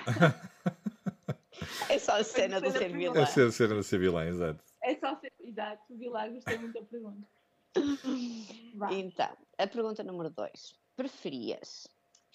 É 1.89 1.99
só 1.99 2.21
a 2.21 2.25
cena 2.25 2.61
do 2.61 2.71
ser 2.71 2.85
a 2.85 2.89
vilã. 2.89 3.23
É 3.23 3.25
ser, 3.25 3.51
ser, 3.51 3.83
ser 3.83 3.99
vilã, 3.99 4.27
exato. 4.27 4.63
É 4.83 4.95
só 4.97 5.19
ser. 5.19 5.33
Exato, 5.41 5.97
vilã, 5.97 6.31
gostei 6.31 6.59
muito 6.59 6.75
da 6.75 6.85
pergunta. 6.85 7.27
Então, 8.91 9.37
a 9.59 9.67
pergunta 9.67 10.03
número 10.03 10.31
2. 10.31 10.75
Preferias 10.97 11.89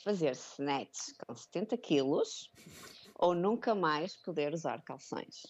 fazer 0.04 0.32
snatch 0.32 1.14
com 1.26 1.36
70 1.36 1.78
quilos 1.78 2.52
ou 3.16 3.36
nunca 3.36 3.76
mais 3.76 4.16
poder 4.18 4.54
usar 4.54 4.82
calções? 4.82 5.46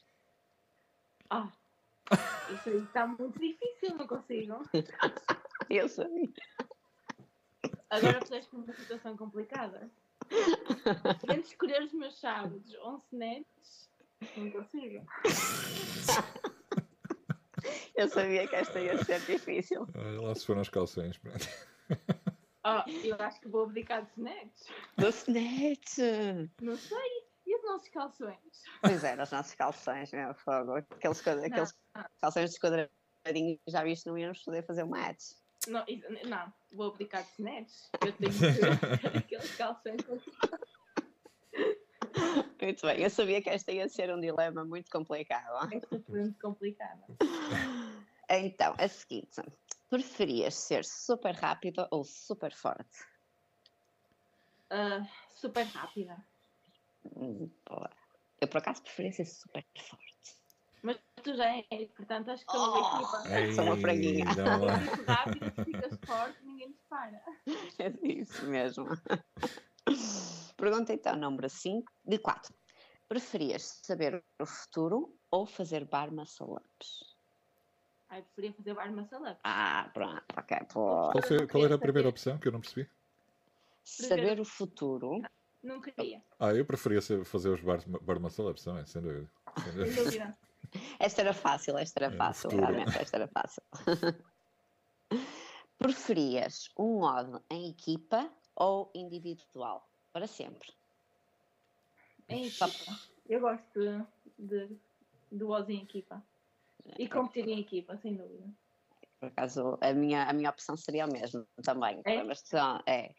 Ah, 1.30 1.50
isso 2.54 2.70
aí 2.70 2.84
está 2.84 3.08
muito 3.08 3.40
difícil, 3.40 3.96
não 3.96 4.08
consigo. 4.08 4.64
Eu 5.70 5.88
sabia. 5.88 6.30
Agora 7.90 8.20
puseste 8.20 8.54
uma 8.56 8.74
situação 8.74 9.16
complicada. 9.16 9.90
Entre 11.24 11.42
escolher 11.42 11.84
os 11.84 11.94
meus 11.94 12.20
sábados 12.20 12.74
ou 12.76 12.96
um 12.96 12.98
snatch, 12.98 13.46
não 14.36 14.52
consigo. 14.52 15.06
Eu 17.96 18.08
sabia 18.10 18.48
que 18.48 18.56
esta 18.56 18.80
ia 18.80 19.04
ser 19.04 19.20
difícil. 19.22 19.88
Olha 19.96 20.22
lá 20.22 20.36
se 20.36 20.46
foram 20.46 20.62
as 20.62 20.70
calções. 20.70 21.18
pronto. 21.18 21.48
Oh, 22.64 22.90
eu 23.04 23.16
acho 23.20 23.42
que 23.42 23.48
vou 23.48 23.64
abdicar 23.64 24.04
de 24.06 24.12
snatch. 24.12 24.70
Do 24.98 25.08
snatch! 25.10 25.98
Não 26.62 26.76
sei. 26.78 26.98
E 27.48 27.56
os 27.58 27.64
nossos 27.64 27.90
calções? 27.90 28.64
Pois 28.82 29.04
é, 29.04 29.22
os 29.22 29.32
nossos 29.32 29.56
calções, 29.56 30.12
meu 30.12 30.34
fogo. 30.36 30.76
Aqueles, 30.76 31.28
aqueles 31.28 31.74
Não, 31.96 32.06
calções 32.22 32.52
desquadradinhos, 32.52 33.60
já 33.68 33.84
viste, 33.84 34.06
não 34.06 34.18
íamos 34.18 34.44
poder 34.44 34.64
fazer 34.66 34.84
um 34.84 34.90
match. 34.90 35.32
não, 35.68 35.84
não, 36.26 36.54
vou 36.72 36.92
abdicar 36.92 37.24
de 37.24 37.30
snatch. 37.32 37.72
Eu 38.06 38.14
tenho 38.14 38.32
que 38.32 39.08
aqueles 39.18 39.56
calções 39.56 40.02
com 40.04 40.20
Muito 42.62 42.86
bem, 42.86 43.02
eu 43.02 43.10
sabia 43.10 43.42
que 43.42 43.50
esta 43.50 43.72
ia 43.72 43.90
ser 43.90 44.14
um 44.14 44.20
dilema 44.20 44.64
muito 44.64 44.90
complicado. 44.92 45.70
foi 45.90 46.04
muito 46.08 46.40
complicada. 46.40 47.04
Então, 48.30 48.76
a 48.78 48.88
seguinte: 48.88 49.42
preferias 49.90 50.54
ser 50.56 50.86
super 50.86 51.34
rápida 51.36 51.88
ou 51.92 52.04
super 52.04 52.54
forte? 52.54 52.98
Ah, 54.70 55.06
super 55.36 55.66
rápida. 55.66 56.24
Hum, 57.16 57.52
boa. 57.68 57.90
Eu, 58.40 58.48
por 58.48 58.60
acaso, 58.60 58.82
preferia 58.84 59.12
ser 59.12 59.26
super 59.26 59.66
forte. 59.78 60.12
Mas 60.82 60.98
tu 61.22 61.36
já 61.36 61.46
és, 61.70 61.92
portanto 61.92 62.30
acho 62.32 62.46
que 62.46 62.58
Oh! 62.58 62.74
a 62.74 62.80
equipa. 62.80 63.40
Ei, 63.40 63.52
Sou 63.52 63.66
uma 63.66 63.78
franguinha. 63.78 64.26
Muito 64.26 65.04
rápido, 65.04 65.52
ficas 65.66 66.00
forte, 66.06 66.44
ninguém 66.44 66.72
te 66.72 66.80
para. 66.90 67.22
É 67.80 68.08
isso 68.08 68.46
mesmo. 68.46 68.88
Pergunta 70.62 70.94
então, 70.94 71.16
número 71.16 71.50
5 71.50 71.92
de 72.06 72.20
4. 72.20 72.54
Preferias 73.10 73.82
saber 73.84 74.24
o 74.40 74.46
futuro 74.46 75.18
ou 75.32 75.48
fazer 75.48 75.86
bar 75.86 76.14
muscle-ups? 76.14 77.16
Ai, 78.08 78.22
preferia 78.22 78.54
fazer 78.54 78.76
bar 78.76 78.92
maçalã. 78.94 79.36
Ah, 79.44 79.90
pronto, 79.92 80.24
ok. 80.38 80.58
Pô. 80.72 81.10
Qual, 81.10 81.24
foi- 81.24 81.48
qual 81.48 81.66
era 81.66 81.74
a 81.74 81.80
primeira 81.80 82.08
opção 82.08 82.38
que 82.38 82.48
eu 82.48 82.52
não 82.52 82.62
percebi? 82.62 82.88
Saber 83.84 84.40
o 84.40 84.46
futuro 84.46 85.24
Não 85.64 85.82
queria, 85.82 86.24
Ah, 86.38 86.54
eu 86.54 86.64
preferia 86.64 87.02
fazer 87.26 87.50
os 87.50 87.62
bar, 87.62 87.80
bar 88.04 88.20
muscle 88.20 88.52
ups 88.52 88.64
também, 88.64 88.86
sem 88.86 89.02
dúvida. 89.02 89.32
Sem 89.64 89.74
dúvida. 89.74 90.38
Esta 91.00 91.22
era 91.22 91.34
fácil, 91.34 91.76
esta 91.76 92.06
era 92.06 92.14
É, 92.14 92.18
fácil, 92.18 92.52
realmente, 92.52 92.98
esta 93.00 93.18
era 93.18 93.28
fácil. 93.28 93.64
Preferias 95.80 96.70
um 96.78 97.00
modo 97.00 97.44
em 97.50 97.72
equipa 97.72 98.32
ou 98.56 98.92
individual? 98.94 99.91
Para 100.12 100.28
sempre. 100.28 100.74
Em 102.28 102.48
equipa. 102.48 103.00
Eu 103.28 103.40
gosto 103.40 103.66
de, 103.74 104.06
de, 104.38 104.78
de 105.32 105.44
voz 105.44 105.70
em 105.70 105.84
equipa. 105.84 106.24
E 106.98 107.08
competir 107.08 107.48
em 107.48 107.60
equipa, 107.60 107.98
sem 107.98 108.16
dúvida. 108.16 108.50
Por 109.20 109.28
acaso, 109.28 109.78
a 109.82 109.94
minha, 109.94 110.24
a 110.24 110.34
minha 110.34 110.50
opção 110.50 110.76
seria 110.76 111.04
a 111.04 111.08
mesma 111.08 111.48
também. 111.64 112.02
É? 112.06 112.18
Lembras-te, 112.18 112.56
é, 112.88 113.14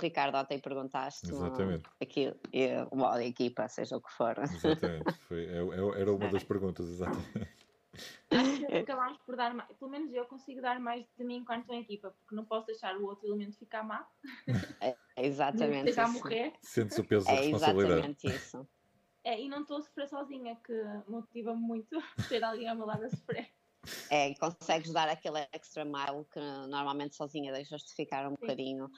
Ricardo, 0.00 0.36
ontem 0.36 0.58
perguntaste 0.58 1.26
Exatamente. 1.26 1.88
aqui, 2.00 2.34
e, 2.50 2.68
o 2.90 2.96
modo 2.96 3.20
em 3.20 3.28
equipa, 3.28 3.68
seja 3.68 3.96
o 3.96 4.00
que 4.00 4.10
for. 4.12 4.38
Exatamente. 4.38 5.12
Foi, 5.28 5.44
é- 5.44 5.58
é- 5.58 6.00
era 6.00 6.12
uma 6.12 6.28
das 6.28 6.44
perguntas, 6.44 6.88
exatamente. 6.88 7.54
Acho 8.30 8.66
que 8.66 8.74
acabámos 8.74 9.18
por 9.18 9.36
dar 9.36 9.54
mais, 9.54 9.70
pelo 9.76 9.90
menos 9.90 10.12
eu 10.12 10.24
consigo 10.24 10.62
dar 10.62 10.80
mais 10.80 11.06
de 11.16 11.24
mim 11.24 11.36
enquanto 11.36 11.60
estou 11.60 11.76
em 11.76 11.82
equipa, 11.82 12.10
porque 12.10 12.34
não 12.34 12.44
posso 12.44 12.66
deixar 12.66 12.96
o 12.96 13.04
outro 13.04 13.26
elemento 13.26 13.58
ficar 13.58 13.82
má, 13.82 14.08
É 14.80 14.96
nem 15.16 15.26
exatamente 15.26 15.84
deixar 15.84 16.08
isso. 16.08 16.12
morrer. 16.14 16.52
Sentes 16.62 16.98
o 16.98 17.04
peso 17.08 17.26
da 17.26 17.32
É 17.32 17.40
responsabilidade. 17.40 17.92
exatamente 17.92 18.26
isso. 18.26 18.68
É, 19.24 19.40
e 19.40 19.48
não 19.48 19.62
estou 19.62 19.78
a 19.78 19.80
sofrer 19.80 20.08
sozinha, 20.08 20.56
que 20.56 20.72
motiva-me 21.08 21.60
muito 21.60 21.96
ter 22.28 22.44
alguém 22.44 22.68
ao 22.68 22.76
meu 22.76 22.86
lado 22.86 23.04
a 23.04 23.10
sofrer. 23.10 23.48
É, 24.10 24.30
e 24.30 24.36
consegues 24.38 24.92
dar 24.92 25.08
aquele 25.08 25.46
extra 25.52 25.84
mile 25.84 26.24
que 26.32 26.40
normalmente 26.68 27.14
sozinha 27.16 27.52
deixas 27.52 27.82
de 27.82 27.94
ficar 27.94 28.26
um 28.26 28.32
bocadinho. 28.32 28.90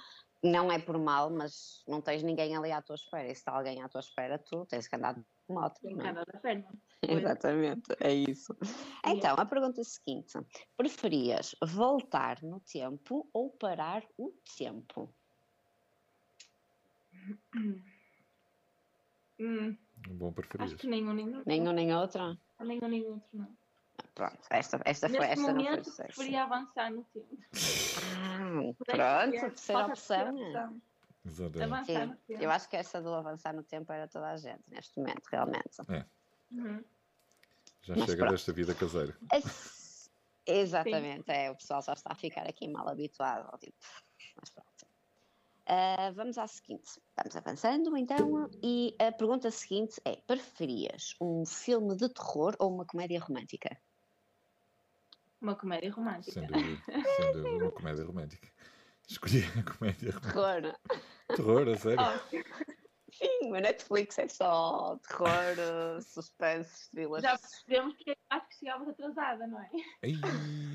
Não 0.44 0.70
é 0.70 0.78
por 0.78 0.96
mal, 0.98 1.28
mas 1.30 1.82
não 1.88 2.00
tens 2.00 2.22
ninguém 2.22 2.56
ali 2.56 2.70
à 2.70 2.80
tua 2.80 2.94
espera. 2.94 3.24
E 3.26 3.34
se 3.34 3.40
está 3.40 3.56
alguém 3.56 3.82
à 3.82 3.88
tua 3.88 4.00
espera, 4.00 4.38
tu 4.38 4.64
tens 4.66 4.86
que 4.86 4.94
andar 4.94 5.14
de 5.14 5.24
moto. 5.48 5.80
Não 5.82 5.96
que 5.96 6.06
é? 6.06 6.10
andar 6.10 6.24
da 6.24 6.38
perna. 6.38 6.68
Exatamente, 7.02 7.96
é 8.00 8.12
isso. 8.12 8.56
Então, 9.04 9.34
a 9.36 9.44
pergunta 9.44 9.82
seguinte: 9.82 10.38
preferias 10.76 11.54
voltar 11.64 12.40
no 12.42 12.60
tempo 12.60 13.28
ou 13.32 13.50
parar 13.50 14.04
o 14.16 14.32
tempo? 14.56 15.12
Hum, 19.38 19.76
Bom, 20.08 20.32
preferias. 20.32 20.72
acho 20.72 20.80
que 20.80 20.86
nenhum, 20.86 21.12
nem 21.12 21.26
outro. 21.28 21.42
Nenhum 21.46 21.72
nem 21.72 21.94
outra? 21.94 22.38
Nenhum, 22.60 22.88
nem 22.88 23.04
outro, 23.06 23.28
não. 23.32 23.56
Pronto, 24.14 24.38
esta, 24.50 24.80
esta 24.84 25.08
foi, 25.10 25.26
esta 25.26 25.52
não 25.52 25.54
foi 25.54 25.64
momento, 25.64 25.90
sexy. 25.90 26.14
preferia 26.14 26.44
avançar 26.44 26.90
no 26.90 27.04
tempo. 27.04 27.38
Ah, 27.98 28.72
Pudesse 28.78 28.96
pronto, 28.96 29.30
terceira 29.32 29.56
falta 29.56 29.92
a 29.92 29.94
terceira 29.94 30.30
opção. 30.30 30.46
é. 30.46 30.48
opção. 30.64 30.82
Exatamente. 31.26 31.62
Avançar 31.64 32.06
no 32.06 32.12
Sim, 32.14 32.20
tempo. 32.28 32.42
eu 32.42 32.50
acho 32.50 32.68
que 32.68 32.76
essa 32.76 33.02
do 33.02 33.14
avançar 33.14 33.52
no 33.54 33.62
tempo 33.62 33.92
era 33.92 34.08
toda 34.08 34.30
a 34.30 34.36
gente 34.36 34.62
neste 34.70 34.98
momento, 34.98 35.26
realmente. 35.30 35.80
Uhum. 36.50 36.84
Já 37.82 37.94
Mas 37.96 38.04
chega 38.06 38.16
pronto. 38.18 38.30
desta 38.30 38.52
vida 38.52 38.74
caseira. 38.74 39.16
Esse- 39.32 39.86
Exatamente, 40.48 41.28
é, 41.30 41.50
o 41.50 41.56
pessoal 41.56 41.82
já 41.82 41.92
está 41.92 42.12
a 42.12 42.14
ficar 42.14 42.46
aqui 42.48 42.68
mal 42.68 42.88
habituado. 42.88 43.58
Tipo, 43.58 43.76
mas 44.40 44.50
pronto. 44.50 44.75
Ah, 45.66 46.12
vamos 46.14 46.38
à 46.38 46.46
seguinte. 46.46 47.00
Vamos 47.16 47.34
avançando 47.36 47.96
então. 47.96 48.48
E 48.62 48.94
a 49.00 49.10
pergunta 49.10 49.50
seguinte 49.50 50.00
é: 50.04 50.16
preferias 50.16 51.14
um 51.20 51.44
filme 51.44 51.96
de 51.96 52.08
terror 52.08 52.54
ou 52.58 52.72
uma 52.72 52.84
comédia 52.86 53.20
romântica? 53.20 53.76
Uma 55.40 55.56
comédia 55.56 55.92
romântica. 55.92 56.32
Sem 56.32 56.46
dúvida. 56.46 56.82
Sem 57.16 57.32
dúvida. 57.32 57.64
Uma 57.64 57.72
comédia 57.72 58.04
romântica. 58.04 58.48
Escolhi 59.08 59.42
a 59.58 59.62
comédia 59.72 60.12
romântica. 60.12 60.32
Terror. 60.32 60.78
Terror, 61.36 61.68
a 61.68 61.76
sério. 61.76 61.98
Oh, 62.00 62.76
Sim, 63.12 63.50
o 63.50 63.52
Netflix 63.52 64.18
é 64.18 64.28
só 64.28 64.98
terror, 65.08 66.02
suspense, 66.02 66.90
thrillers. 66.90 67.22
já 67.22 67.38
percebemos 67.38 67.96
que 67.96 68.14
acho 68.28 68.48
que 68.48 68.56
chegavas 68.56 68.88
atrasada, 68.88 69.46
não 69.46 69.60
é? 69.60 69.70
Ai, 70.02 70.12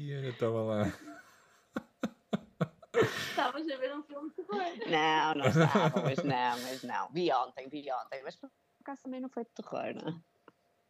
eu 0.09 0.29
estava 0.29 0.61
lá. 0.63 0.83
Estavas 2.93 3.69
a 3.69 3.77
ver 3.77 3.95
um 3.95 4.03
filme 4.03 4.29
de 4.29 4.35
terror. 4.35 4.63
Não, 4.87 5.35
não 5.35 5.45
estava, 5.47 6.01
mas 6.01 6.17
não, 6.23 6.61
mas 6.61 6.83
não. 6.83 7.09
Vi 7.09 7.31
ontem, 7.31 7.69
vi 7.69 7.91
ontem, 7.91 8.21
mas 8.23 8.35
por 8.35 8.49
acaso 8.81 9.03
também 9.03 9.21
não 9.21 9.29
foi 9.29 9.43
de 9.45 9.51
terror. 9.51 9.93
Não? 10.03 10.23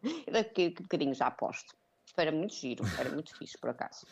E 0.04 0.32
daqui 0.32 0.66
a 0.66 0.70
um 0.70 0.84
bocadinho 0.84 1.14
já 1.14 1.28
aposto. 1.28 1.76
Era 2.18 2.32
muito 2.32 2.54
giro, 2.54 2.84
era 3.00 3.10
muito 3.10 3.36
fixe, 3.38 3.58
por 3.58 3.70
acaso. 3.70 4.06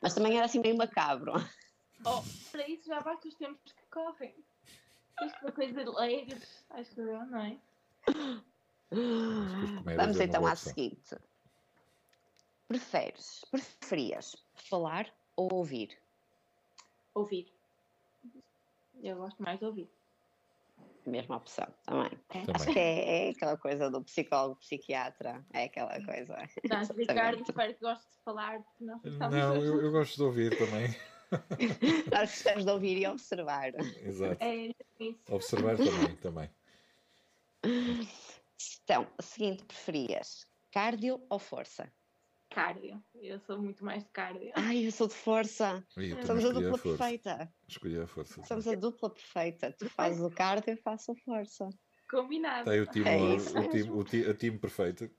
Mas 0.00 0.14
também 0.14 0.36
era 0.36 0.46
assim 0.46 0.60
meio 0.60 0.76
macabro. 0.76 1.32
Oh, 2.04 2.22
para 2.50 2.66
isso 2.68 2.86
já 2.86 3.00
basta 3.00 3.28
os 3.28 3.34
tempos 3.34 3.72
que 3.72 3.82
correm. 3.90 4.34
Isto 5.22 5.48
é 5.48 5.52
coisa 5.52 5.84
de 5.84 5.90
leigos, 5.90 6.64
acho 6.70 6.90
que 6.92 7.00
eu, 7.00 7.26
não 7.26 7.40
é? 7.40 7.58
Vamos 9.96 10.18
então 10.18 10.46
à 10.46 10.56
seguinte. 10.56 11.16
Preferes, 12.66 13.44
preferias 13.50 14.36
falar 14.54 15.12
ou 15.36 15.52
ouvir? 15.52 15.99
Ouvir. 17.14 17.52
Eu 19.02 19.16
gosto 19.16 19.42
mais 19.42 19.58
de 19.58 19.64
ouvir. 19.64 19.90
Mesma 21.06 21.36
opção, 21.36 21.66
também. 21.84 22.10
É. 22.28 22.40
Também. 22.40 22.54
Acho 22.54 22.72
que 22.72 22.78
é, 22.78 23.28
é 23.28 23.30
aquela 23.30 23.56
coisa 23.56 23.90
do 23.90 24.02
psicólogo, 24.04 24.56
psiquiatra, 24.56 25.44
é 25.52 25.64
aquela 25.64 25.98
coisa. 26.04 26.36
Portanto, 26.60 26.94
Ricardo, 26.94 27.42
espero 27.42 27.74
que 27.74 27.80
gostes 27.80 28.10
de 28.10 28.22
falar, 28.22 28.62
porque 28.62 28.84
nós 28.84 29.04
estamos 29.04 29.34
Não, 29.34 29.56
eu, 29.56 29.82
eu 29.82 29.90
gosto 29.90 30.16
de 30.16 30.22
ouvir 30.22 30.58
também. 30.58 30.94
Nós 32.12 32.30
gostamos 32.30 32.64
de 32.64 32.70
ouvir 32.70 32.98
e 32.98 33.06
observar. 33.06 33.72
Exato. 34.04 34.42
É 34.42 34.56
isso. 34.98 35.20
Observar 35.28 35.76
também, 35.76 36.16
também. 36.16 36.50
Então, 38.82 39.06
seguinte, 39.20 39.64
preferias 39.64 40.44
cardio 40.72 41.20
ou 41.28 41.38
força? 41.38 41.90
Cardio. 42.54 43.02
Eu 43.14 43.38
sou 43.40 43.58
muito 43.60 43.84
mais 43.84 44.02
de 44.02 44.10
cardio. 44.10 44.50
Ai, 44.54 44.86
eu 44.86 44.92
sou 44.92 45.06
de 45.08 45.14
força. 45.14 45.84
Eu 45.96 46.26
Somos 46.26 46.44
a 46.44 46.48
a 46.48 46.52
dupla 46.52 46.78
força. 46.78 46.98
perfeita. 46.98 47.54
Escolhi 47.68 47.98
a 48.00 48.06
força. 48.06 48.42
Somos 48.44 48.66
a 48.66 48.74
dupla 48.74 49.10
perfeita. 49.10 49.72
Tu 49.78 49.88
fazes 49.88 50.20
o 50.20 50.30
cardio, 50.30 50.72
eu 50.72 50.76
faço 50.78 51.12
a 51.12 51.14
força. 51.16 51.68
Combinado. 52.10 52.60
Está 52.60 52.72
aí 52.72 52.80
o 52.80 52.86
time, 52.86 53.08
É 53.08 53.60
o, 53.60 53.68
time, 53.70 53.90
o 53.90 54.04
ti- 54.04 54.26
a 54.28 54.34
time 54.34 54.58
perfeito. 54.58 55.10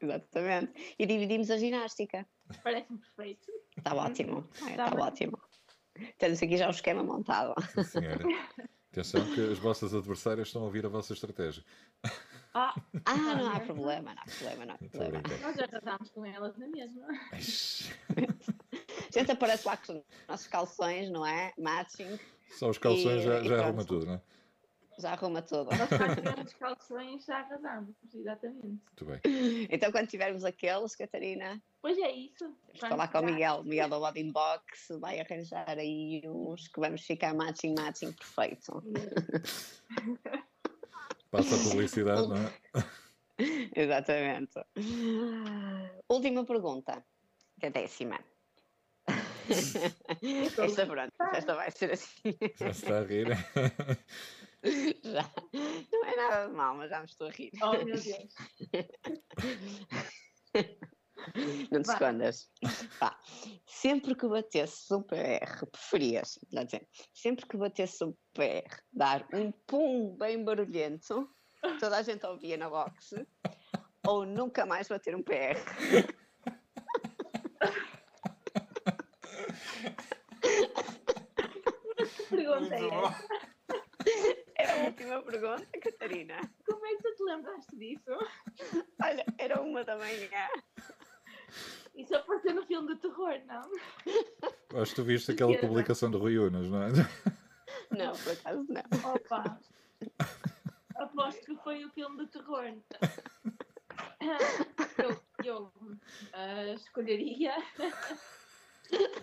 Exatamente. 0.00 0.94
E 0.98 1.06
dividimos 1.06 1.50
a 1.50 1.56
ginástica. 1.56 2.26
Parece-me 2.64 2.98
perfeito. 2.98 3.46
Está 3.78 3.94
ótimo. 3.94 4.42
Tá 4.58 4.70
Está 4.70 4.90
bem. 4.90 5.00
ótimo. 5.04 5.38
Temos 6.18 6.42
aqui 6.42 6.56
já 6.56 6.66
o 6.66 6.70
esquema 6.70 7.04
montado. 7.04 7.54
Sim, 7.72 7.82
senhora. 7.84 8.24
Atenção 8.90 9.24
que 9.32 9.40
as 9.40 9.58
vossas 9.58 9.94
adversárias 9.94 10.48
estão 10.48 10.62
a 10.62 10.64
ouvir 10.66 10.84
a 10.84 10.88
vossa 10.88 11.12
estratégia. 11.14 11.64
Ah, 12.54 12.74
Ah, 13.06 13.16
não 13.16 13.48
há 13.50 13.60
problema, 13.60 14.14
não 14.14 14.22
há 14.22 14.24
problema, 14.26 14.66
não 14.66 14.74
há 14.74 14.78
Estou 14.82 15.00
problema. 15.00 15.22
nós 15.40 15.56
já 15.56 15.68
tratámos 15.68 16.10
com 16.10 16.24
elas 16.24 16.56
na 16.58 16.66
mesma. 16.68 17.06
A 19.14 19.18
gente 19.18 19.30
aparece 19.30 19.66
lá 19.66 19.76
com 19.76 19.92
os 19.98 20.02
nossos 20.28 20.46
calções, 20.46 21.10
não 21.10 21.26
é? 21.26 21.52
Matching, 21.58 22.18
Só 22.50 22.70
os 22.70 22.78
calções 22.78 23.20
E- 23.20 23.24
já, 23.24 23.42
já 23.42 23.66
arruma 23.66 23.84
tudo, 23.84 24.06
não 24.06 24.14
é? 24.14 24.20
já 24.98 25.12
arruma 25.12 25.42
tudo. 25.42 25.70
Nós 25.76 25.88
tivemos 26.14 26.52
calções 26.54 27.24
já 27.24 27.38
arrasamos, 27.40 27.94
exatamente. 28.14 28.62
Muito 28.66 29.04
bem. 29.04 29.20
Então, 29.70 29.90
quando 29.92 30.06
tivermos 30.08 30.44
aqueles, 30.44 30.94
Catarina, 30.96 31.60
Pois 31.82 31.98
é 31.98 32.10
isso. 32.12 32.44
vamos 32.68 32.78
falar 32.80 33.08
com 33.08 33.18
o 33.18 33.24
Miguel. 33.26 33.64
Miguel 33.64 33.88
da 33.88 33.98
Body 33.98 34.24
Box 34.32 34.88
vai 35.00 35.20
arranjar 35.20 35.78
aí 35.78 36.22
uns 36.26 36.68
que 36.68 36.80
vamos 36.80 37.02
ficar 37.02 37.34
matching, 37.34 37.74
matching 37.74 38.12
perfeito. 38.12 38.82
Passa 41.32 41.56
a 41.56 41.58
publicidade, 41.70 42.28
não 42.28 42.36
é? 42.36 42.52
Exatamente. 43.74 44.60
Última 46.08 46.44
pergunta, 46.44 47.04
que 47.58 47.66
é 47.66 47.68
a 47.70 47.72
décima. 47.72 48.20
esta, 50.58 50.86
pronto, 50.86 51.12
esta 51.34 51.54
vai 51.54 51.70
ser 51.70 51.92
assim. 51.92 52.36
Já 52.60 52.72
se 52.74 52.84
está 52.84 52.98
a 52.98 53.02
rir. 53.02 53.28
Já. 55.02 55.28
Não 55.90 56.04
é 56.04 56.16
nada 56.16 56.46
de 56.48 56.54
mal, 56.54 56.76
mas 56.76 56.90
já 56.90 57.00
me 57.00 57.06
estou 57.06 57.26
a 57.26 57.30
rir. 57.30 57.50
Oh 57.62 57.72
meu 57.72 57.96
Deus. 57.96 58.34
Não 61.70 61.82
te 61.82 61.86
Vai. 61.86 61.94
escondas. 61.96 62.50
Vá. 62.98 63.18
Sempre 63.66 64.14
que 64.14 64.26
batesses 64.26 64.90
um 64.90 65.02
PR, 65.02 65.66
preferias, 65.70 66.38
quer 66.50 66.64
dizer, 66.64 66.88
sempre 67.12 67.46
que 67.46 67.56
batesses 67.56 68.00
um 68.02 68.12
PR, 68.34 68.82
dar 68.92 69.26
um 69.32 69.52
pum 69.66 70.16
bem 70.16 70.44
barulhento, 70.44 71.28
toda 71.80 71.98
a 71.98 72.02
gente 72.02 72.26
ouvia 72.26 72.56
na 72.56 72.68
box, 72.68 73.14
ou 74.06 74.26
nunca 74.26 74.66
mais 74.66 74.88
bater 74.88 75.14
um 75.14 75.22
PR? 75.22 75.58
Pergunta 82.30 82.74
é 82.74 82.88
essa? 82.88 83.26
Era 84.56 84.72
a 84.72 84.84
última 84.86 85.22
pergunta, 85.22 85.66
Catarina. 85.80 86.40
Como 86.66 86.86
é 86.86 86.96
que 86.96 87.02
tu 87.02 87.14
te 87.14 87.22
lembraste 87.24 87.76
disso? 87.76 88.10
Olha, 89.02 89.24
era 89.38 89.60
uma 89.60 89.84
da 89.84 89.96
manhã. 89.96 90.48
Isso 91.94 92.16
apareceu 92.16 92.54
no 92.54 92.64
filme 92.66 92.94
de 92.94 93.00
terror, 93.00 93.38
não? 93.46 93.62
Acho 94.80 94.90
que 94.90 94.96
tu 94.96 95.04
viste 95.04 95.32
aquela 95.32 95.56
publicação 95.58 96.10
de 96.10 96.16
Rui 96.16 96.38
Unas, 96.38 96.68
não 96.68 96.82
é? 96.82 96.88
Não, 97.90 98.12
por 98.12 98.32
acaso 98.32 98.66
não. 98.68 99.12
Opa! 99.14 99.58
Aposto 100.96 101.44
que 101.44 101.56
foi 101.56 101.84
o 101.84 101.90
filme 101.90 102.24
de 102.24 102.26
terror. 102.30 102.72
Eu, 104.98 105.22
eu 105.44 105.72
ah, 106.32 106.72
escolheria 106.74 107.54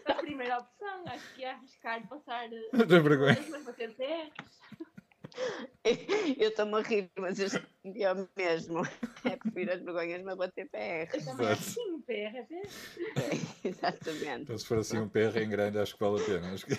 a 0.06 0.14
primeira 0.16 0.58
opção. 0.60 1.04
Acho 1.08 1.34
que 1.36 1.44
é 1.44 1.52
arriscar 1.52 2.08
passar 2.08 2.52
eh, 2.52 2.70
Não 2.74 2.86
vergonha. 2.86 3.38
mas 3.50 3.64
bater 3.64 3.96
terras. 3.96 4.32
Eu 6.38 6.50
estou-me 6.50 6.76
a 6.76 6.82
rir, 6.82 7.10
mas 7.18 7.40
eu 7.40 7.48
eu 7.84 8.30
mesmo. 8.36 8.82
É 9.26 9.36
prefiro 9.36 9.74
as 9.74 9.82
vergonhas, 9.82 10.22
mas 10.24 10.38
bater 10.38 10.70
PR. 10.70 11.16
Eu 11.16 11.26
também 11.26 11.48
acho 11.48 11.62
Exato. 11.62 11.64
que 11.64 11.64
sim, 11.64 12.02
PRP. 12.02 12.62
Exatamente. 13.64 14.42
Então, 14.44 14.58
se 14.58 14.66
for 14.66 14.80
assim 14.80 15.00
um 15.00 15.10
PR 15.10 15.38
em 15.42 15.50
grande, 15.50 15.80
acho 15.80 15.96
que 15.96 16.04
vale 16.04 16.22
a 16.22 16.26
pena. 16.26 16.54
Acho 16.54 16.66
que... 16.66 16.78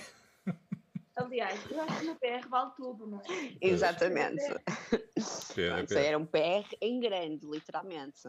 Aliás, 1.17 1.71
eu 1.71 1.81
acho 1.83 1.99
que 1.99 2.07
no 2.07 2.17
PR 2.17 2.49
vale 2.49 2.71
tudo, 2.77 3.07
não 3.07 3.21
é? 3.21 3.57
Exatamente. 3.61 4.43
PR, 5.55 5.87
PR. 5.87 5.99
era 5.99 6.19
um 6.19 6.27
PR 6.27 6.77
em 6.81 7.01
grande, 7.01 7.47
literalmente. 7.47 8.23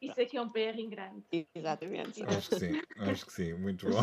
Isso 0.00 0.20
aqui 0.20 0.36
é 0.36 0.42
um 0.42 0.48
PR 0.48 0.78
em 0.78 0.88
grande. 0.88 1.46
Exatamente. 1.54 2.24
Acho 2.24 2.50
que 2.50 2.58
sim, 2.58 2.82
acho 2.98 3.26
que 3.26 3.32
sim, 3.32 3.52
muito 3.54 3.88
bom. 3.88 4.02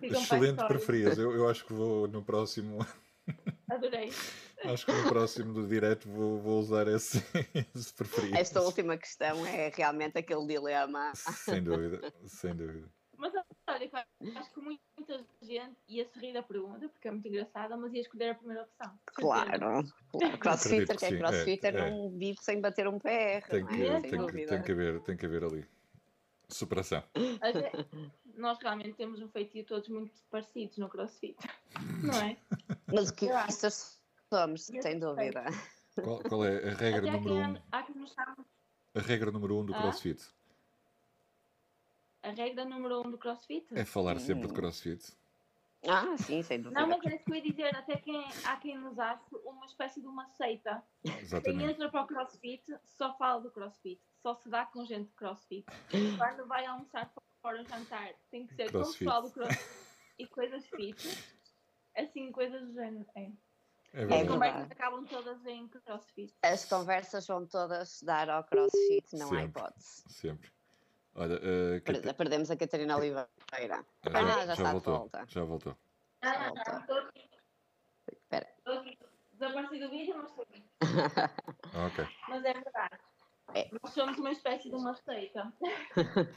Excelente 0.00 0.64
preferias. 0.66 1.18
Eu, 1.18 1.32
eu 1.32 1.48
acho 1.48 1.64
que 1.64 1.72
vou 1.72 2.06
no 2.06 2.22
próximo, 2.22 2.78
Adorei. 3.70 4.10
acho 4.64 4.84
que 4.84 4.92
no 4.92 5.08
próximo 5.08 5.52
do 5.52 5.66
direto 5.66 6.08
vou, 6.08 6.38
vou 6.40 6.58
usar 6.58 6.88
esse, 6.88 7.18
esse 7.74 7.94
preferido. 7.94 8.36
Esta 8.36 8.60
última 8.60 8.96
questão 8.96 9.46
é 9.46 9.70
realmente 9.74 10.18
aquele 10.18 10.46
dilema. 10.46 11.12
Sem 11.14 11.62
dúvida, 11.62 12.12
sem 12.26 12.54
dúvida. 12.54 12.88
Mas 13.16 13.34
olha, 13.68 14.06
acho 14.36 14.54
que 14.54 14.60
muita 14.60 15.24
gente 15.42 15.76
ia 15.86 16.06
se 16.06 16.18
rir 16.18 16.32
da 16.32 16.42
pergunta, 16.42 16.88
porque 16.88 17.06
é 17.06 17.10
muito 17.10 17.28
engraçada, 17.28 17.76
mas 17.76 17.92
ia 17.92 18.00
escolher 18.00 18.30
a 18.30 18.34
primeira 18.34 18.62
opção. 18.62 18.98
Claro, 19.04 19.84
claro. 20.10 20.38
Crossfitter, 20.38 20.96
que 20.96 21.04
é 21.04 21.08
sim, 21.10 21.18
crossfitter, 21.18 21.76
é, 21.76 21.78
é. 21.78 21.90
não 21.90 22.10
vive 22.10 22.38
sem 22.40 22.62
bater 22.62 22.88
um 22.88 22.98
PR. 22.98 23.46
Tem 23.50 23.60
não 23.60 23.68
que, 23.68 23.82
é? 23.82 24.00
Tem, 24.00 24.10
tem, 24.46 24.62
que 24.62 24.72
haver, 24.72 25.00
tem 25.00 25.16
que 25.18 25.26
haver 25.26 25.44
ali. 25.44 25.66
Superação. 26.48 27.04
Até- 27.40 27.72
nós 28.40 28.58
realmente 28.58 28.94
temos 28.94 29.20
um 29.20 29.28
feitio 29.28 29.64
todos 29.64 29.88
muito 29.88 30.12
parecidos 30.30 30.78
no 30.78 30.88
crossfit, 30.88 31.36
não 32.02 32.14
é? 32.14 32.36
Mas 32.86 33.10
o 33.10 33.14
que 33.14 33.28
estas 33.28 34.00
somos, 34.32 34.62
sem 34.64 34.98
dúvida. 34.98 35.44
Qual, 36.02 36.20
qual 36.22 36.44
é 36.44 36.70
a 36.70 36.74
regra 36.74 36.98
Até 36.98 37.10
número 37.10 37.34
quem, 37.34 37.52
um? 37.52 37.62
há 37.72 37.82
quem 37.82 37.94
nos 37.96 38.14
A 38.18 39.00
regra 39.00 39.30
número 39.30 39.58
um 39.58 39.64
do 39.64 39.74
Ah? 39.74 39.80
CrossFit 39.82 40.24
a 42.22 42.30
regra 42.30 42.64
número 42.64 43.00
um 43.00 43.10
do 43.10 43.18
crossfit. 43.18 43.66
é 43.74 43.84
falar 43.84 44.18
sempre 44.18 44.46
de. 44.46 44.52
CrossFit. 44.52 45.12
Ah, 45.88 46.14
sim, 46.18 46.42
sem 46.42 46.60
dúvida. 46.60 46.78
Não, 46.78 46.88
mas 46.88 47.02
é 47.06 47.14
isso 47.14 47.24
que 47.24 47.30
eu 47.30 47.36
ia 47.36 47.42
dizer, 47.42 47.74
até 47.74 47.96
quem, 47.96 48.22
há 48.44 48.56
quem 48.56 48.76
nos 48.76 48.98
ache 48.98 49.24
uma 49.44 49.64
espécie 49.64 50.02
de 50.02 50.06
uma 50.06 50.26
seita. 50.28 50.82
Quem 51.02 51.18
Exatamente. 51.18 51.72
entra 51.72 51.90
para 51.90 52.02
o 52.02 52.06
crossfit 52.06 52.62
só 52.84 53.16
fala 53.16 53.40
do 53.40 53.50
crossfit, 53.50 53.98
só 54.22 54.34
se 54.34 54.50
dá 54.50 54.66
com 54.66 54.84
gente 54.84 55.08
de 55.08 55.14
crossfit. 55.14 55.64
Quando 56.18 56.46
vai 56.46 56.66
almoçar 56.66 57.10
fora 57.40 57.62
jantar, 57.64 58.10
tem 58.30 58.46
que 58.46 58.54
ser 58.54 58.70
com 58.70 58.78
o 58.78 58.80
Crossfit. 58.82 58.98
pessoal 59.04 59.22
do 59.22 59.30
crossfit 59.30 59.64
e 60.18 60.26
coisas 60.26 60.66
fit. 60.68 61.24
Assim, 61.96 62.30
coisas 62.32 62.62
do 62.68 62.72
género. 62.74 63.06
É. 63.14 63.22
É 63.92 64.02
As 64.02 64.08
verdade. 64.08 64.28
conversas 64.28 64.58
verdade. 64.60 64.72
acabam 64.72 65.04
todas 65.06 65.46
em 65.46 65.68
crossfit. 65.68 66.34
As 66.42 66.64
conversas 66.64 67.26
vão 67.26 67.44
todas 67.46 68.00
dar 68.02 68.30
ao 68.30 68.44
crossfit, 68.44 69.16
não 69.16 69.26
há 69.26 69.30
Sempre. 69.40 69.44
hipótese. 69.60 70.02
Sempre. 70.08 70.50
Olha, 71.16 71.34
eh, 71.42 71.80
Per- 71.80 71.96
Cata- 72.00 72.14
Perdemos 72.14 72.50
a 72.52 72.56
Catarina 72.56 72.96
Oliveira. 72.96 73.28
já, 73.52 73.66
Ah, 74.04 74.46
já 74.46 74.52
está 74.52 74.54
de 74.54 74.62
voltou. 74.72 74.98
volta. 74.98 75.24
Já 75.26 75.42
voltou. 75.44 75.76
Ah, 76.22 76.44
Volta. 76.50 76.72
não, 76.72 76.80
estou 76.80 76.98
aqui. 76.98 77.30
Espera. 78.12 78.48
Estou 78.58 78.74
aqui. 78.78 78.98
Desapareci 79.32 79.78
do 79.80 79.90
vídeo, 79.90 80.14
mas 80.16 80.28
estou 80.30 80.42
aqui. 80.44 80.64
Ah, 81.74 81.86
ok. 81.86 82.06
Mas 82.28 82.44
é 82.44 82.52
verdade. 82.52 82.98
É. 83.54 83.68
Nós 83.82 83.92
somos 83.92 84.18
uma 84.18 84.32
espécie 84.32 84.68
de 84.68 84.74
uma 84.74 84.94
seita. 84.94 85.52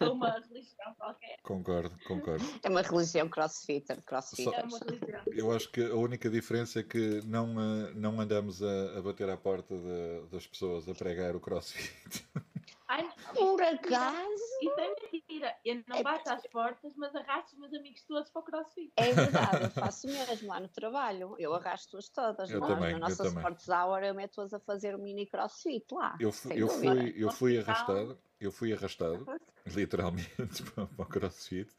Ou 0.02 0.14
uma 0.14 0.32
religião 0.32 0.94
qualquer. 0.98 1.38
Concordo, 1.44 1.92
concordo. 2.08 2.44
É 2.64 2.70
uma 2.70 2.82
religião 2.82 3.30
crossfitter, 3.30 4.02
crossfitter. 4.04 4.54
É 4.60 4.64
uma 4.64 4.80
religião. 4.80 5.22
Eu 5.28 5.52
acho 5.52 5.70
que 5.72 5.82
a 5.84 5.96
única 5.96 6.30
diferença 6.30 6.80
é 6.80 6.84
que 6.84 7.22
não, 7.26 7.50
eh, 7.60 7.92
não 7.96 8.20
andamos 8.20 8.62
a, 8.64 8.98
a 8.98 9.02
bater 9.02 9.30
à 9.30 9.38
porta 9.38 9.76
de- 9.76 10.28
das 10.32 10.46
pessoas 10.48 10.88
a 10.90 10.94
pregar 10.94 11.36
o 11.36 11.40
CrossFit. 11.40 12.26
Ai, 12.94 13.10
Por 13.34 13.62
acaso? 13.62 14.44
Isso 14.62 14.80
é 14.80 14.96
mentira. 15.12 15.56
Eu 15.66 15.84
não 15.88 15.98
É 15.98 16.04
bato 16.04 16.30
às 16.30 16.46
portas, 16.48 16.94
mas 16.96 17.16
arrasto 17.16 17.54
os 17.54 17.60
meus 17.60 17.74
amigos 17.74 18.04
todos 18.04 18.30
para 18.30 18.42
o 18.42 18.46
crossfit. 18.46 18.92
É 18.96 19.12
verdade, 19.14 19.64
eu 19.64 19.70
faço 19.72 20.08
mesmo 20.08 20.48
lá 20.48 20.60
no 20.60 20.68
trabalho. 20.68 21.36
Eu 21.40 21.54
arrasto-as 21.56 22.08
todas. 22.10 22.50
Eu 22.52 22.60
Nós, 22.60 22.70
também, 22.70 22.92
na 22.92 22.98
eu 22.98 23.00
nossa 23.00 23.24
também. 23.24 23.44
Sports 23.44 23.68
Hour, 23.70 24.04
eu 24.04 24.14
meto-as 24.14 24.54
a 24.54 24.60
fazer 24.60 24.96
o 24.96 25.00
mini 25.00 25.26
crossfit 25.26 25.86
lá. 25.92 26.16
Eu, 26.20 26.32
fu- 26.32 26.50
sem 26.50 26.58
eu 26.60 26.68
fui, 26.68 27.14
eu 27.18 27.32
fui 27.32 27.58
arrastado, 27.58 28.18
eu 28.40 28.52
fui 28.52 28.74
arrastado, 28.74 29.26
literalmente, 29.74 30.64
para, 30.72 30.84
o 30.84 31.06
CrossFit, 31.06 31.72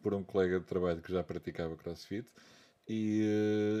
por 0.00 0.14
um 0.14 0.22
colega 0.22 0.60
de 0.60 0.66
trabalho 0.66 1.02
que 1.02 1.12
já 1.12 1.24
praticava 1.24 1.76
CrossFit. 1.76 2.28
E, 2.88 3.22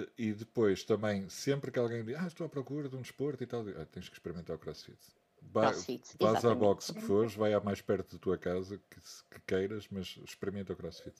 eh, 0.08 0.12
e 0.18 0.32
depois 0.32 0.84
também, 0.84 1.28
sempre 1.28 1.70
que 1.70 1.78
alguém 1.78 2.04
diz, 2.04 2.16
ah, 2.16 2.26
estou 2.26 2.46
à 2.46 2.48
procura 2.50 2.88
de 2.88 2.96
um 2.96 3.02
desporto 3.02 3.42
e 3.42 3.46
tal, 3.46 3.60
eu 3.60 3.66
digo, 3.66 3.80
ah, 3.80 3.86
tens 3.86 4.08
que 4.08 4.14
experimentar 4.14 4.54
o 4.56 4.58
CrossFit. 4.58 4.98
Vai, 5.52 5.68
Crossfit, 5.72 6.02
Vais 6.18 6.34
à 6.34 6.38
exatamente. 6.38 6.58
box 6.60 6.92
que 6.92 7.00
fores, 7.00 7.34
vai 7.34 7.52
à 7.52 7.60
mais 7.60 7.80
perto 7.82 8.12
da 8.12 8.18
tua 8.18 8.38
casa 8.38 8.78
que, 8.90 9.00
que 9.30 9.40
queiras, 9.46 9.88
mas 9.90 10.18
experimenta 10.24 10.72
o 10.72 10.76
CrossFit. 10.76 11.16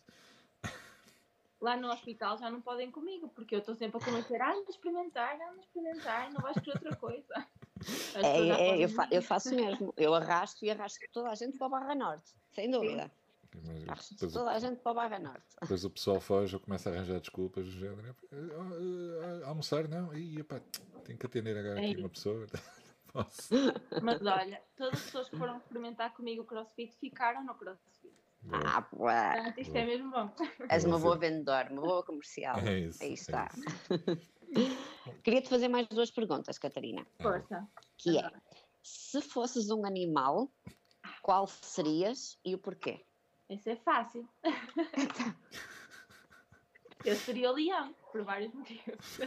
Lá 1.60 1.76
no 1.76 1.88
hospital 1.90 2.38
já 2.38 2.48
não 2.50 2.60
podem 2.62 2.90
comigo, 2.90 3.28
porque 3.34 3.54
eu 3.54 3.58
estou 3.58 3.74
sempre 3.74 3.98
a 3.98 4.04
convencer, 4.04 4.40
ah, 4.40 4.52
anda 4.52 4.70
experimentar, 4.70 5.34
anda 5.34 5.60
experimentar, 5.60 6.32
não 6.32 6.40
vais 6.40 6.56
querer 6.58 6.72
outra 6.76 6.96
coisa. 6.96 7.34
É, 8.14 8.48
é, 8.48 8.84
eu, 8.84 8.90
fa- 8.90 9.08
eu 9.10 9.22
faço 9.22 9.54
mesmo. 9.54 9.94
Eu 9.96 10.14
arrasto 10.14 10.62
e 10.66 10.70
arrasto 10.70 11.00
toda 11.14 11.30
a 11.30 11.34
gente 11.34 11.56
para 11.56 11.66
a 11.66 11.70
Barra 11.70 11.94
Norte, 11.94 12.34
sem 12.52 12.70
dúvida. 12.70 13.10
Mas 13.54 13.88
Arrasto 13.88 14.14
depois, 14.16 14.32
toda 14.34 14.44
o, 14.44 14.48
a 14.50 14.58
gente 14.58 14.80
para 14.82 14.90
a 14.90 14.94
Barra 14.94 15.18
Norte. 15.18 15.46
depois 15.62 15.82
o 15.86 15.88
pessoal 15.90 16.20
foge, 16.20 16.54
eu 16.54 16.60
começo 16.60 16.90
a 16.90 16.92
arranjar 16.92 17.20
desculpas 17.20 17.64
do 17.64 17.70
género. 17.70 18.14
"Ah, 18.30 18.36
ah, 18.36 19.40
ah, 19.44 19.48
almoçar, 19.48 19.88
não? 19.88 20.12
Ih, 20.14 20.40
epá, 20.40 20.60
tenho 21.04 21.18
que 21.18 21.24
atender 21.24 21.56
agora 21.56 21.78
aqui 21.80 21.94
É 21.94 21.98
uma 21.98 22.10
pessoa. 22.10 22.46
Mas 24.02 24.24
olha, 24.24 24.62
todas 24.76 24.94
as 24.94 25.04
pessoas 25.06 25.28
que 25.28 25.36
foram 25.36 25.56
experimentar 25.58 26.12
comigo 26.14 26.42
o 26.42 26.46
crossfit 26.46 26.96
ficaram 26.98 27.44
no 27.44 27.54
crossfit. 27.54 28.10
Boa. 28.42 28.62
Ah, 28.64 28.82
Portanto, 28.82 29.58
isto 29.58 29.76
é 29.76 29.84
mesmo 29.84 30.10
bom. 30.10 30.30
és 30.68 30.84
uma 30.84 30.98
Boa. 30.98 31.16
boa 31.16 31.18
vendedora, 31.18 31.70
uma 31.72 31.82
boa 31.82 32.02
comercial. 32.02 32.58
É 32.60 32.78
isso. 32.80 33.02
Aí 33.02 33.10
é 33.10 33.12
está. 33.12 33.50
isso. 33.54 34.50
Queria-te 35.22 35.48
fazer 35.48 35.68
mais 35.68 35.86
duas 35.88 36.10
perguntas, 36.10 36.58
Catarina. 36.58 37.06
Força. 37.20 37.66
Que 37.98 38.18
é, 38.18 38.30
se 38.82 39.20
fosses 39.20 39.70
um 39.70 39.84
animal, 39.84 40.50
qual 41.22 41.46
serias 41.46 42.38
e 42.44 42.54
o 42.54 42.58
porquê? 42.58 43.04
Isso 43.48 43.68
é 43.68 43.76
fácil. 43.76 44.28
Eu 47.04 47.16
seria 47.16 47.50
o 47.50 47.54
leão, 47.54 47.94
por 48.12 48.22
vários 48.22 48.52
motivos. 48.52 49.20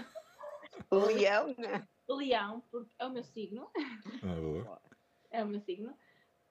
O 0.91 0.97
leão, 0.97 1.55
né? 1.57 1.87
O 2.07 2.15
leão, 2.15 2.61
porque 2.69 2.93
é 2.99 3.05
o 3.05 3.11
meu 3.11 3.23
signo, 3.23 3.69
Ah, 4.21 4.35
boa. 4.39 4.81
é 5.31 5.43
o 5.43 5.47
meu 5.47 5.59
signo, 5.61 5.97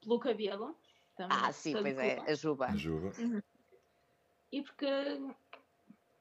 pelo 0.01 0.19
cabelo. 0.19 0.75
Também, 1.15 1.37
Ah, 1.39 1.51
sim, 1.51 1.75
de 1.75 1.81
pois 1.81 1.97
é, 1.99 2.15
Cuba. 2.15 2.31
a 2.31 2.33
juba. 2.33 2.65
Ajuda. 2.67 3.43
E 4.51 4.61
porque, 4.63 4.87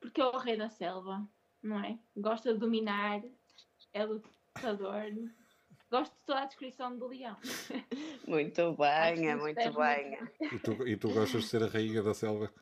porque 0.01 0.21
é 0.21 0.25
o 0.27 0.37
rei 0.38 0.57
da 0.57 0.68
selva, 0.68 1.27
não 1.62 1.81
é? 1.83 1.99
Gosta 2.16 2.53
de 2.53 2.59
dominar, 2.61 3.23
é 3.95 4.05
lutador. 4.05 5.05
Gosto 5.90 6.12
de 6.14 6.21
toda 6.27 6.40
a 6.40 6.45
descrição 6.47 6.97
do 6.99 7.07
leão. 7.09 7.37
Muito 8.27 8.75
bem, 8.77 9.29
é 9.31 9.37
muito 9.37 9.73
bem. 9.75 10.18
E 10.53 10.59
tu, 10.59 10.88
e 10.88 10.97
tu 10.97 11.12
gostas 11.12 11.42
de 11.42 11.49
ser 11.49 11.62
a 11.62 11.66
rainha 11.66 12.03
da 12.03 12.14
selva? 12.14 12.53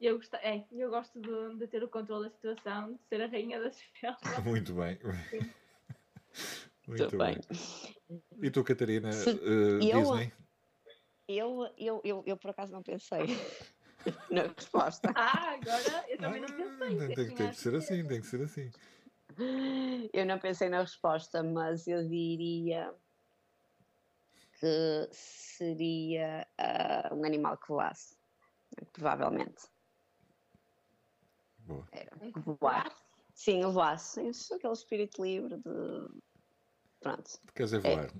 Eu, 0.00 0.16
gosto, 0.16 0.34
é, 0.36 0.64
eu 0.70 0.90
gosto 0.90 1.20
de, 1.20 1.56
de 1.58 1.66
ter 1.66 1.82
o 1.82 1.88
controle 1.88 2.28
da 2.28 2.34
situação, 2.34 2.92
de 2.94 3.00
ser 3.08 3.20
a 3.22 3.26
rainha 3.26 3.60
da 3.60 3.70
selva. 3.72 4.18
Muito 4.44 4.74
bem. 4.74 4.98
Sim. 5.30 5.52
Muito 6.86 7.18
bem. 7.18 7.36
bem. 8.08 8.22
E 8.42 8.50
tu, 8.50 8.62
Catarina, 8.62 9.10
Se- 9.12 9.30
eh, 9.30 9.84
eu- 9.90 10.00
Disney? 10.02 10.32
Eu, 11.26 11.74
eu, 11.76 12.00
eu, 12.04 12.22
eu 12.26 12.36
por 12.38 12.50
acaso 12.50 12.72
não 12.72 12.82
pensei 12.82 13.26
na 14.30 14.42
resposta. 14.44 15.12
Ah, 15.14 15.50
agora 15.54 16.04
eu 16.08 16.16
também 16.18 16.40
não 16.40 16.48
pensei. 16.48 16.96
Ah, 16.96 16.98
tem, 16.98 17.14
tem- 17.14 17.34
tem 17.36 17.50
que 17.50 17.56
ser 17.56 17.74
assim, 17.74 18.06
tem 18.06 18.20
que 18.20 18.26
ser 18.26 18.42
assim. 18.42 18.70
Eu 20.12 20.24
não 20.24 20.38
pensei 20.38 20.68
na 20.70 20.80
resposta, 20.80 21.42
mas 21.42 21.86
eu 21.86 22.08
diria 22.08 22.94
que 24.58 25.08
seria 25.12 26.46
ah, 26.56 27.10
um 27.12 27.24
animal 27.24 27.58
que 27.58 27.68
voasse. 27.68 28.16
Provavelmente. 28.92 29.62
Boa. 31.68 31.86
Era. 31.92 32.10
Voar. 32.60 32.90
Sim, 33.34 33.62
eu 33.62 33.70
voasse. 33.70 34.26
Eu 34.26 34.32
sou 34.32 34.56
aquele 34.56 34.72
espírito 34.72 35.22
livre 35.22 35.58
de. 35.58 36.08
Pronto. 36.98 37.30
Tu 37.46 37.52
queres 37.52 37.74
é 37.74 37.78
voar. 37.78 38.10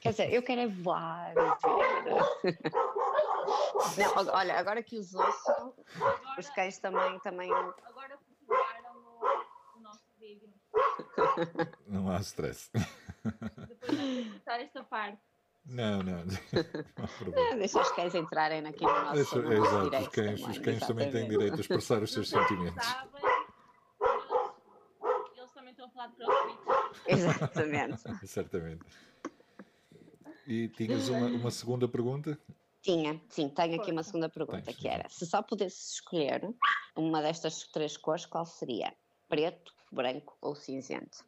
Quer 0.00 0.10
dizer, 0.12 0.32
eu 0.32 0.42
quero 0.42 0.62
é 0.62 0.66
voar. 0.66 1.34
Não, 3.98 4.34
olha, 4.34 4.58
agora 4.58 4.82
que 4.82 4.96
os 4.96 5.14
ouço, 5.14 5.50
Agora, 5.50 6.40
os 6.40 6.48
cães 6.50 6.78
também, 6.78 7.18
também 7.20 7.52
agora 7.52 8.16
perturbaram 8.16 8.96
o, 8.96 9.76
o 9.76 9.80
nosso 9.80 10.06
vídeo. 10.18 10.48
Não 11.86 12.10
há 12.10 12.18
stress. 12.20 12.70
Depois 13.68 13.98
de 13.98 14.30
cortar 14.30 14.60
esta 14.60 14.82
parte. 14.84 15.20
Não, 15.66 16.02
não. 16.02 16.24
Não. 16.24 16.36
Ah, 17.52 17.54
deixa 17.56 17.80
os 17.80 17.90
cães 17.92 18.14
entrarem 18.14 18.66
aqui 18.66 18.82
no 18.84 18.92
nosso, 18.92 19.14
Deixa- 19.14 19.36
no 19.42 19.52
é, 19.52 19.56
nosso 19.58 19.70
exato, 19.86 20.02
os 20.02 20.08
cães, 20.08 20.40
os 20.48 20.58
cães 20.58 20.86
também 20.86 21.10
têm 21.10 21.28
direito 21.28 21.56
a 21.56 21.60
expressar 21.60 22.02
os 22.02 22.14
Não 22.14 22.22
seus 22.24 22.28
se 22.28 22.34
sentimentos. 22.36 22.84
sabem, 22.84 23.22
eles 25.36 25.50
também 25.52 25.70
estão 25.70 25.86
a 25.86 25.90
falar 25.90 26.06
de 26.08 26.16
crossfit. 26.16 26.58
Exatamente. 27.06 28.02
Certamente. 28.26 28.84
E 30.46 30.68
tinhas 30.68 31.08
uma, 31.08 31.26
uma 31.26 31.50
segunda 31.50 31.86
pergunta? 31.88 32.38
Tinha, 32.82 33.20
sim, 33.28 33.48
tenho 33.48 33.80
aqui 33.80 33.90
uma 33.92 34.02
segunda 34.02 34.28
pergunta 34.28 34.62
Tens, 34.62 34.76
que 34.76 34.88
era: 34.88 35.08
se 35.08 35.26
só 35.26 35.42
pudesse 35.42 35.94
escolher 35.94 36.42
uma 36.96 37.20
destas 37.22 37.66
três 37.68 37.96
cores, 37.96 38.24
qual 38.26 38.44
seria? 38.46 38.94
Preto, 39.28 39.72
branco 39.92 40.36
ou 40.40 40.54
cinzento? 40.54 41.24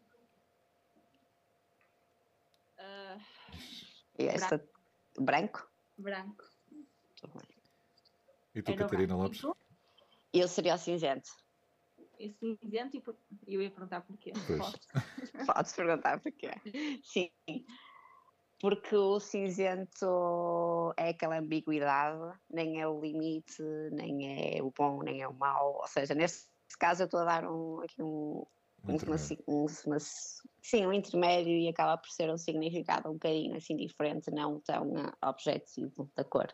Ah, 2.78 3.18
E 4.22 4.28
esta... 4.28 4.64
Branco? 5.18 5.68
branco. 5.98 6.44
E 8.54 8.62
tu, 8.62 8.72
Era 8.72 8.80
Catarina 8.80 9.16
branco. 9.16 9.46
Lopes? 9.46 9.62
Eu 10.32 10.48
seria 10.48 10.74
o 10.74 10.78
cinzento. 10.78 11.30
E 12.18 12.30
cinzento 12.30 12.96
e 12.96 13.00
por... 13.00 13.16
eu 13.46 13.62
ia 13.62 13.70
perguntar 13.70 14.02
porquê. 14.02 14.32
Pois. 14.46 14.58
Posso? 14.58 14.78
Podes 15.46 15.72
perguntar 15.72 16.20
porquê. 16.20 16.50
Sim, 17.02 17.30
porque 18.60 18.94
o 18.94 19.18
cinzento 19.18 20.94
é 20.96 21.08
aquela 21.08 21.38
ambiguidade, 21.38 22.38
nem 22.48 22.80
é 22.80 22.86
o 22.86 23.00
limite, 23.00 23.62
nem 23.90 24.56
é 24.56 24.62
o 24.62 24.70
bom, 24.70 25.02
nem 25.02 25.20
é 25.20 25.28
o 25.28 25.34
mau. 25.34 25.78
Ou 25.80 25.88
seja, 25.88 26.14
neste 26.14 26.48
caso 26.78 27.02
eu 27.02 27.06
estou 27.06 27.20
a 27.20 27.24
dar 27.24 27.44
um, 27.44 27.80
aqui 27.80 28.00
um, 28.00 28.46
uma- 28.84 29.16
um- 29.48 29.66
uma- 29.86 29.98
sim, 30.00 30.86
um 30.86 30.92
intermédio 30.92 31.52
e 31.52 31.68
acaba 31.68 31.96
por 31.98 32.10
ser 32.10 32.30
um 32.30 32.36
significado 32.36 33.08
um 33.08 33.14
bocadinho 33.14 33.56
assim 33.56 33.76
diferente, 33.76 34.30
não 34.30 34.60
tão 34.60 34.96
eh, 34.98 35.12
objetivo 35.24 36.10
da 36.16 36.24
cor. 36.24 36.52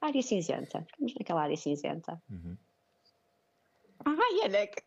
Área 0.00 0.22
cinzenta, 0.22 0.82
ficamos 0.84 1.14
naquela 1.18 1.42
área 1.42 1.56
cinzenta. 1.56 2.22
Uhum. 2.30 2.56
Ai, 4.06 4.40
olha, 4.44 4.66
que- 4.66 4.82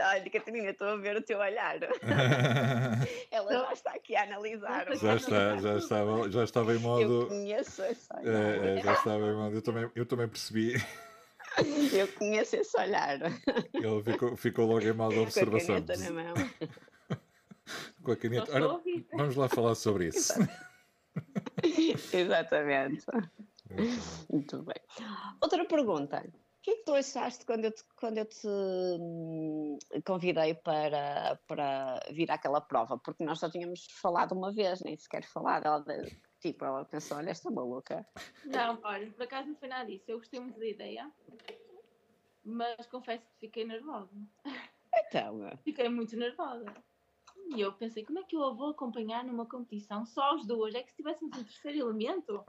olha, 0.00 0.30
Catarina, 0.30 0.70
estou 0.70 0.88
a 0.88 0.96
ver 0.96 1.16
o 1.16 1.22
teu 1.22 1.38
olhar. 1.38 1.78
Ela 3.30 3.52
já 3.52 3.72
está 3.72 3.90
aqui 3.92 4.16
a 4.16 4.22
analisar. 4.22 4.86
já 4.96 5.16
está, 5.16 5.56
já 5.58 5.76
estava, 5.76 6.30
já 6.30 6.44
estava 6.44 6.70
em 6.72 6.76
Eu 6.76 6.80
modo. 6.80 7.26
conheço 7.28 7.82
esse 7.82 8.08
olhar. 8.14 8.34
É, 8.34 8.78
é, 8.78 8.82
já 8.82 8.92
estava 8.94 9.26
em 9.26 9.34
modo. 9.34 9.54
Eu 9.56 9.62
também, 9.62 9.90
eu 9.94 10.06
também 10.06 10.28
percebi. 10.28 10.74
Eu 11.92 12.08
conheço 12.14 12.56
esse 12.56 12.78
olhar. 12.78 13.20
Ele 13.72 14.02
ficou, 14.02 14.36
ficou 14.36 14.66
logo 14.66 14.82
em 14.82 14.92
modo 14.92 15.10
de 15.10 15.16
Com 15.16 15.20
a 15.20 15.24
observação. 15.24 15.84
caneta 15.84 15.96
na 15.96 16.10
mão. 16.10 16.34
Com 18.02 18.12
a 18.12 18.16
caneta. 18.16 18.52
Ora, 18.52 18.80
vamos 19.12 19.36
lá 19.36 19.48
falar 19.48 19.74
sobre 19.74 20.08
isso. 20.08 20.32
Exatamente. 22.12 23.06
Muito 24.30 24.62
bem. 24.62 24.76
Outra 25.40 25.64
pergunta. 25.64 26.22
O 26.26 26.64
que 26.64 26.70
é 26.70 26.76
que 26.76 26.84
tu 26.84 26.94
achaste 26.94 27.44
quando 27.44 27.66
eu 27.66 27.72
te, 27.72 27.82
quando 27.96 28.18
eu 28.18 28.24
te 28.24 28.46
hum, 28.46 29.78
convidei 30.04 30.54
para, 30.54 31.38
para 31.46 32.00
vir 32.10 32.30
àquela 32.30 32.60
prova? 32.60 32.98
Porque 32.98 33.22
nós 33.22 33.38
só 33.38 33.50
tínhamos 33.50 33.86
falado 34.00 34.32
uma 34.32 34.50
vez, 34.52 34.80
nem 34.80 34.96
sequer 34.96 35.24
falado. 35.24 35.66
Ela, 35.66 35.84
tipo, 36.44 36.62
ela 36.62 36.84
pensou, 36.84 37.16
olha 37.16 37.30
esta 37.30 37.50
maluca. 37.50 38.06
Não, 38.44 38.78
olha, 38.82 39.10
por 39.12 39.22
acaso 39.22 39.48
não 39.48 39.56
foi 39.56 39.68
nada 39.68 39.86
disso. 39.86 40.04
Eu 40.08 40.18
gostei 40.18 40.38
muito 40.38 40.58
da 40.58 40.66
ideia, 40.66 41.10
mas 42.44 42.86
confesso 42.86 43.26
que 43.30 43.46
fiquei 43.46 43.64
nervosa. 43.64 44.14
Então, 44.94 45.40
Fiquei 45.64 45.88
muito 45.88 46.14
nervosa. 46.16 46.66
E 47.54 47.60
eu 47.60 47.72
pensei, 47.72 48.04
como 48.04 48.18
é 48.18 48.22
que 48.24 48.36
eu 48.36 48.44
a 48.44 48.52
vou 48.52 48.70
acompanhar 48.70 49.24
numa 49.24 49.46
competição 49.46 50.04
só 50.06 50.34
as 50.34 50.46
duas? 50.46 50.74
É 50.74 50.82
que 50.82 50.90
se 50.90 50.96
tivéssemos 50.96 51.36
um 51.36 51.42
terceiro 51.44 51.78
elemento, 51.78 52.44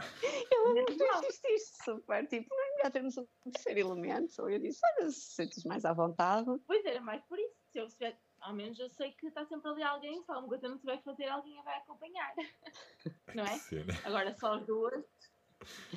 eu 0.52 0.74
Não. 0.74 1.22
disse 1.22 1.48
isto 1.54 1.84
super, 1.84 2.28
tipo, 2.28 2.48
não 2.54 2.64
é 2.64 2.76
melhor 2.78 2.92
termos 2.92 3.18
um 3.18 3.26
terceiro 3.52 3.80
elemento? 3.80 4.50
Eu 4.50 4.60
disse, 4.60 4.80
olha, 4.84 5.10
se 5.10 5.36
sentes 5.36 5.64
mais 5.64 5.86
à 5.86 5.94
vontade. 5.94 6.48
pois 6.68 6.86
era 6.86 7.02
mais 7.02 7.22
por 7.24 7.40
isso. 7.40 7.56
Se 7.72 7.80
eu 7.80 7.88
tiver, 7.88 8.18
ao 8.46 8.54
menos 8.54 8.80
eu 8.80 8.90
sei 8.90 9.12
que 9.12 9.28
está 9.28 9.46
sempre 9.46 9.70
ali 9.72 9.84
alguém, 9.84 10.22
se 10.24 10.32
alguma 10.32 10.48
coisa 10.50 10.68
não 10.70 10.78
tiver 10.78 10.98
que 10.98 11.04
fazer, 11.04 11.26
alguém 11.28 11.58
a 11.60 11.64
vai 11.64 11.78
acompanhar. 11.78 12.34
Não 13.36 13.44
é? 13.44 13.58
Cena. 13.60 13.94
Agora 14.06 14.34
só 14.36 14.54
as 14.54 14.66
duas. 14.66 15.04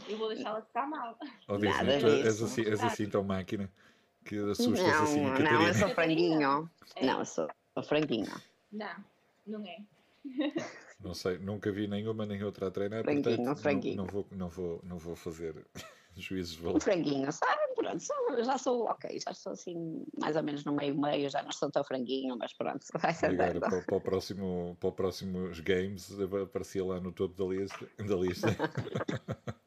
Eu 0.08 0.16
vou 0.18 0.28
deixá-la 0.28 0.62
ficar 0.62 0.86
mal. 0.88 1.16
Ou 1.46 1.56
dizem, 1.58 1.72
Nada 1.72 2.00
tu 2.00 2.06
és 2.06 2.42
assim, 2.42 2.64
és 2.64 2.82
assim 2.82 3.08
tão 3.08 3.22
máquina 3.22 3.70
que 4.24 4.36
assustas 4.38 4.80
Não, 4.80 5.02
assim 5.04 5.20
a 5.24 5.28
não, 5.28 5.36
Catarina. 5.36 5.68
eu 5.68 5.74
sou 5.74 5.88
franguinho. 5.90 6.70
É. 6.96 7.06
Não, 7.06 7.18
eu 7.18 7.24
sou, 7.24 7.48
franguinho. 7.84 8.42
Não, 8.72 9.04
não 9.46 9.66
é. 9.66 9.78
Não 11.00 11.14
sei, 11.14 11.38
nunca 11.38 11.70
vi 11.70 11.86
nenhuma 11.86 12.26
nem 12.26 12.42
outra 12.42 12.66
a 12.66 12.70
treinar, 12.72 13.04
Franguinho, 13.04 13.22
portanto 13.22 13.46
não- 13.46 13.56
franguinho. 13.56 13.96
Não, 13.98 14.04
vou, 14.06 14.26
não, 14.32 14.48
vou, 14.48 14.80
não 14.82 14.98
vou 14.98 15.14
fazer 15.14 15.64
juízes 16.16 16.56
de 16.56 16.66
Um 16.66 16.80
franguinho, 16.80 17.30
sabe? 17.30 17.67
Pronto, 17.88 18.02
sou- 18.02 18.44
já 18.44 18.58
sou 18.58 18.84
ok, 18.84 19.18
já 19.18 19.30
estou 19.30 19.52
assim, 19.52 20.04
mais 20.20 20.36
ou 20.36 20.42
menos 20.42 20.62
no 20.64 20.72
meio-meio, 20.72 21.30
já 21.30 21.42
não 21.42 21.52
sou 21.52 21.70
tão 21.70 21.82
franguinho, 21.82 22.36
mas 22.36 22.52
pronto, 22.52 22.84
vai 23.00 23.14
ser 23.14 23.26
Agora, 23.30 23.58
para, 23.60 23.82
para, 23.82 23.96
o 23.96 24.00
próximo, 24.00 24.76
para 24.78 24.88
os 24.90 24.94
próximos 24.94 25.60
games, 25.60 26.10
aparecia 26.20 26.84
lá 26.84 27.00
no 27.00 27.12
topo 27.12 27.34
da 27.34 27.44
lista. 27.54 27.88
Da 27.96 28.14
lista. 28.16 28.48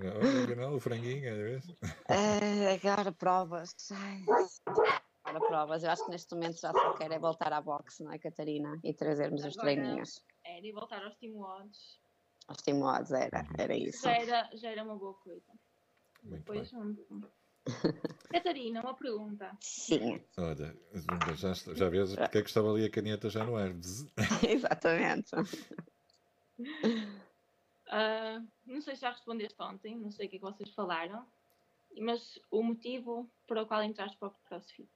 Olha, 0.00 0.44
afinal, 0.44 0.74
o 0.74 0.80
franguinho, 0.80 1.26
é 1.28 1.34
mesmo? 1.34 1.76
Eh, 2.08 2.74
agora 2.74 3.12
provas. 3.12 3.74
Ai, 3.92 4.24
Agora 5.24 5.46
provas. 5.46 5.82
Eu 5.84 5.90
acho 5.90 6.04
que 6.06 6.10
neste 6.12 6.34
momento 6.34 6.58
já 6.58 6.72
só 6.72 6.94
quero 6.94 7.12
é 7.12 7.18
voltar 7.18 7.52
à 7.52 7.60
boxe, 7.60 8.02
não 8.02 8.10
é, 8.12 8.18
Catarina? 8.18 8.80
E 8.82 8.94
trazermos 8.94 9.44
os 9.44 9.58
Agora- 9.58 9.74
treininhos. 9.74 10.24
Era 10.44 10.66
e 10.66 10.72
voltar 10.72 11.04
aos 11.04 11.14
timodes. 11.16 12.00
Os 12.48 12.56
timodes, 12.62 13.12
era, 13.12 13.44
era 13.58 13.76
isso. 13.76 14.02
Já 14.02 14.12
era, 14.12 14.50
já 14.56 14.70
era 14.70 14.82
uma 14.84 14.96
boa 14.96 15.14
coisa. 15.14 15.52
Muito 16.22 16.38
Depois, 16.38 16.70
bem. 16.70 16.80
um... 16.80 17.22
Catarina, 18.32 18.80
uma 18.80 18.94
pergunta. 18.94 19.56
Sim, 19.60 20.22
Olha, 20.38 20.76
já, 21.36 21.52
já 21.52 21.88
vês 21.88 22.14
porque 22.14 22.38
é 22.38 22.42
que 22.42 22.48
estava 22.48 22.70
ali 22.70 22.84
a 22.84 22.90
caneta 22.90 23.28
já 23.28 23.44
no 23.44 23.56
ar. 23.56 23.70
Exatamente. 24.48 25.30
Ah, 27.92 28.40
não 28.64 28.80
sei 28.80 28.94
se 28.94 29.00
já 29.00 29.10
respondeste 29.10 29.60
ontem, 29.60 29.96
não 29.96 30.12
sei 30.12 30.26
o 30.26 30.30
que 30.30 30.36
é 30.36 30.38
que 30.38 30.44
vocês 30.44 30.70
falaram, 30.70 31.26
mas 31.98 32.38
o 32.48 32.62
motivo 32.62 33.28
para 33.48 33.62
o 33.62 33.66
qual 33.66 33.82
entraste 33.82 34.16
para 34.16 34.28
o 34.28 34.34
CrossFit. 34.44 34.88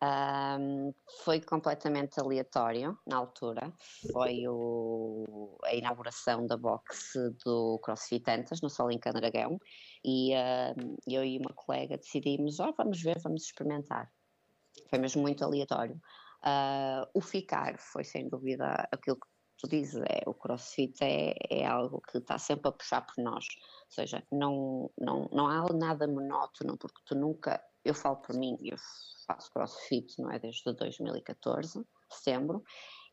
Ahm, 0.00 0.92
foi 1.24 1.40
completamente 1.40 2.20
aleatório 2.20 2.98
na 3.06 3.16
altura. 3.16 3.72
Foi 4.12 4.46
o- 4.46 5.56
a 5.64 5.74
inauguração 5.74 6.46
da 6.46 6.56
boxe 6.56 7.18
do 7.44 7.78
CrossFit 7.82 8.30
Antas, 8.30 8.60
no 8.60 8.68
Sol 8.68 8.90
em 8.90 8.98
Candragão, 8.98 9.58
e 10.04 10.34
ahm, 10.34 10.96
eu 11.08 11.24
e 11.24 11.38
uma 11.38 11.54
colega 11.54 11.96
decidimos: 11.96 12.60
oh, 12.60 12.74
vamos 12.76 13.00
ver, 13.02 13.18
vamos 13.22 13.44
experimentar. 13.44 14.12
Foi 14.90 14.98
mesmo 14.98 15.22
muito 15.22 15.42
aleatório. 15.44 15.98
Ah, 16.42 17.08
o 17.14 17.20
ficar 17.20 17.78
foi 17.78 18.04
sem 18.04 18.28
dúvida 18.28 18.86
aquilo 18.92 19.16
que 19.16 19.26
tu 19.58 19.68
dizes: 19.68 19.96
é, 20.02 20.22
o 20.28 20.34
CrossFit 20.34 21.02
é, 21.02 21.34
é 21.50 21.66
algo 21.66 22.00
que 22.02 22.18
está 22.18 22.38
sempre 22.38 22.68
a 22.68 22.72
puxar 22.72 23.00
por 23.00 23.22
nós. 23.24 23.44
Ou 23.86 23.90
seja, 23.90 24.22
não, 24.30 24.90
não, 24.98 25.28
não 25.32 25.46
há 25.48 25.64
nada 25.72 26.06
monótono, 26.06 26.76
porque 26.76 27.00
tu 27.06 27.14
nunca. 27.14 27.62
Eu 27.86 27.94
falo 27.94 28.16
por 28.16 28.34
mim, 28.34 28.56
eu 28.62 28.76
faço 29.28 29.48
crossfit, 29.52 30.20
não 30.20 30.30
é? 30.32 30.40
Desde 30.40 30.72
2014, 30.74 31.86
setembro, 32.10 32.64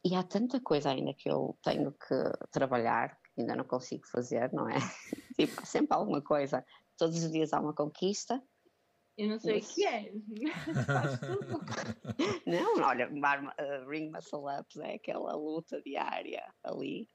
e 0.03 0.15
há 0.15 0.23
tanta 0.23 0.59
coisa 0.59 0.89
ainda 0.89 1.13
que 1.13 1.29
eu 1.29 1.55
tenho 1.61 1.91
que 1.91 2.15
trabalhar, 2.51 3.19
que 3.35 3.41
ainda 3.41 3.55
não 3.55 3.65
consigo 3.65 4.07
fazer, 4.07 4.51
não 4.51 4.67
é? 4.67 4.73
tipo, 5.37 5.61
há 5.61 5.65
sempre 5.65 5.95
alguma 5.95 6.21
coisa. 6.23 6.65
Todos 6.97 7.23
os 7.23 7.31
dias 7.31 7.53
há 7.53 7.59
uma 7.59 7.73
conquista. 7.73 8.41
Eu 9.15 9.29
não 9.29 9.39
sei 9.39 9.59
o 9.59 9.61
que 9.61 9.85
é. 9.85 10.11
Faz 10.87 11.19
tudo. 11.19 11.59
Não, 12.47 12.81
olha, 12.83 13.07
mar- 13.11 13.43
uh, 13.43 13.87
ring 13.87 14.09
muscle 14.09 14.45
ups 14.59 14.77
é 14.77 14.95
aquela 14.95 15.35
luta 15.35 15.79
diária 15.83 16.51
ali, 16.63 17.07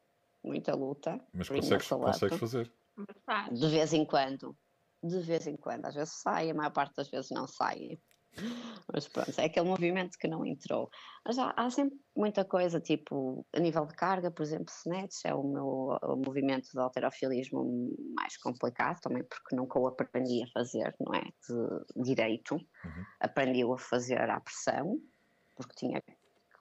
muita 0.44 0.76
luta. 0.76 1.20
Mas 1.34 1.48
Ring 1.48 1.60
consegues, 1.60 1.88
consegues 1.88 2.38
fazer. 2.38 2.72
Mas 2.96 3.16
faz. 3.24 3.58
De 3.58 3.68
vez 3.68 3.92
em 3.92 4.04
quando. 4.04 4.56
De 5.02 5.20
vez 5.20 5.46
em 5.46 5.56
quando. 5.56 5.86
Às 5.86 5.94
vezes 5.94 6.20
sai, 6.20 6.50
a 6.50 6.54
maior 6.54 6.72
parte 6.72 6.96
das 6.96 7.08
vezes 7.08 7.30
não 7.30 7.46
sai. 7.46 7.98
Mas 8.92 9.08
pronto, 9.08 9.38
é 9.38 9.44
aquele 9.44 9.66
movimento 9.66 10.18
que 10.18 10.28
não 10.28 10.44
entrou. 10.44 10.88
Mas 11.24 11.38
há, 11.38 11.52
há 11.56 11.70
sempre 11.70 11.98
muita 12.16 12.44
coisa, 12.44 12.80
tipo, 12.80 13.44
a 13.54 13.60
nível 13.60 13.84
de 13.86 13.94
carga, 13.94 14.30
por 14.30 14.42
exemplo, 14.42 14.72
snatch 14.72 15.24
é 15.24 15.34
o 15.34 15.42
meu 15.42 15.98
o 16.02 16.16
movimento 16.16 16.68
de 16.72 16.78
alterofilismo 16.78 17.94
mais 18.16 18.36
complicado, 18.36 19.00
também 19.00 19.24
porque 19.24 19.56
nunca 19.56 19.78
o 19.78 19.86
aprendi 19.88 20.42
a 20.42 20.46
fazer, 20.52 20.94
não 21.00 21.14
é? 21.14 21.22
De 21.22 22.02
direito. 22.02 22.54
Uhum. 22.54 23.04
Aprendi-o 23.20 23.74
a 23.74 23.78
fazer 23.78 24.30
à 24.30 24.40
pressão, 24.40 24.98
porque 25.56 25.74
tinha 25.74 26.02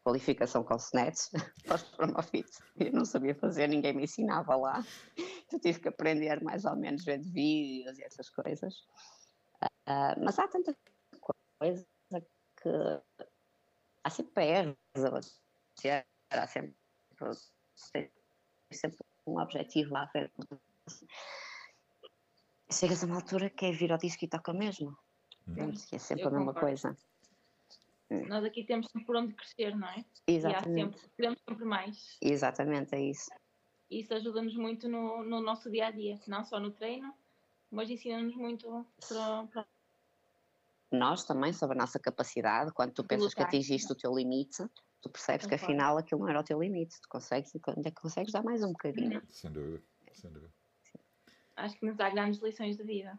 qualificação 0.08 0.64
com 0.64 0.76
snatch, 0.78 1.28
pós-promofit, 1.68 2.48
eu 2.78 2.94
não 2.94 3.04
sabia 3.04 3.36
fazer, 3.36 3.68
ninguém 3.68 3.94
me 3.94 4.06
ensinava 4.06 4.56
lá. 4.56 4.82
Eu 5.52 5.60
tive 5.60 5.82
que 5.82 5.90
aprender 5.90 6.42
mais 6.42 6.64
ou 6.64 6.78
menos 6.78 7.04
vendo 7.04 7.30
vídeos 7.30 8.00
e 8.00 8.04
essas 8.04 8.30
coisas. 8.30 8.74
Ah, 9.86 10.16
mas 10.18 10.40
há 10.40 10.48
tanta 10.48 10.74
coisa 11.60 11.86
que 12.10 12.70
há 14.06 14.10
sempre 14.10 14.46
erros 14.46 14.76
a 14.96 15.12
bater, 15.12 16.06
há 16.32 16.48
sempre, 16.48 16.74
sempre 18.72 18.98
um 19.26 19.42
objetivo 19.42 19.92
lá 19.94 20.04
a 20.04 20.12
ver. 20.14 20.32
Chegas 22.72 23.04
a 23.04 23.08
uma 23.08 23.16
altura 23.18 23.50
que 23.50 23.66
é 23.66 23.72
vir 23.74 23.92
ao 23.92 23.98
disco 23.98 24.24
e 24.24 24.30
toca 24.30 24.54
mesmo. 24.54 24.98
Hum. 25.50 25.74
É 25.92 25.98
sempre 25.98 26.24
Eu 26.24 26.30
a 26.30 26.32
mesma 26.32 26.54
concordo. 26.54 26.68
coisa. 26.68 26.98
Nós 28.10 28.44
aqui 28.44 28.64
temos 28.64 28.88
sempre 28.88 29.06
por 29.06 29.18
onde 29.18 29.34
crescer, 29.34 29.76
não 29.76 29.88
é? 29.88 30.06
E 30.28 30.34
há 30.34 30.38
Exatamente. 30.38 31.00
sempre, 31.00 31.10
queremos 31.16 31.40
sempre 31.48 31.66
mais. 31.66 32.18
Exatamente, 32.22 32.96
é 32.96 33.02
isso. 33.02 33.30
E 33.90 34.00
isso 34.02 34.14
ajuda-nos 34.14 34.56
muito 34.56 34.88
no, 34.88 35.24
no 35.24 35.42
nosso 35.42 35.70
dia 35.70 35.88
a 35.88 35.92
dia, 35.92 36.20
não 36.28 36.44
só 36.44 36.60
no 36.60 36.72
treino, 36.72 37.14
mas 37.72 37.90
ensina-nos 37.90 38.36
muito 38.36 38.86
para, 39.08 39.48
para 39.48 39.68
Nós 40.92 41.26
também, 41.26 41.52
sobre 41.54 41.78
a 41.78 41.82
nossa 41.82 42.00
capacidade, 42.00 42.72
quando 42.74 42.94
tu 42.94 43.04
pensas 43.04 43.34
que 43.34 43.40
lutar. 43.42 43.48
atingiste 43.48 43.92
o 43.92 43.96
teu 43.96 44.14
limite, 44.14 44.66
tu 45.02 45.10
percebes 45.10 45.46
que 45.46 45.56
afinal 45.56 45.98
aquilo 45.98 46.22
não 46.22 46.30
era 46.30 46.40
o 46.40 46.44
teu 46.44 46.62
limite. 46.62 47.00
Tu 47.02 47.10
consegues, 47.10 47.52
ainda 47.68 47.92
consegues 47.92 48.32
dar 48.32 48.44
mais 48.44 48.64
um 48.64 48.72
bocadinho. 48.72 49.22
Sem 49.30 49.52
dúvida. 49.52 49.84
Sem 50.14 50.32
dúvida. 50.32 50.57
Acho 51.58 51.78
que 51.80 51.86
nos 51.86 51.98
dá 51.98 52.10
grandes 52.10 52.42
lições 52.42 52.78
de 52.78 52.84
vida. 52.84 53.18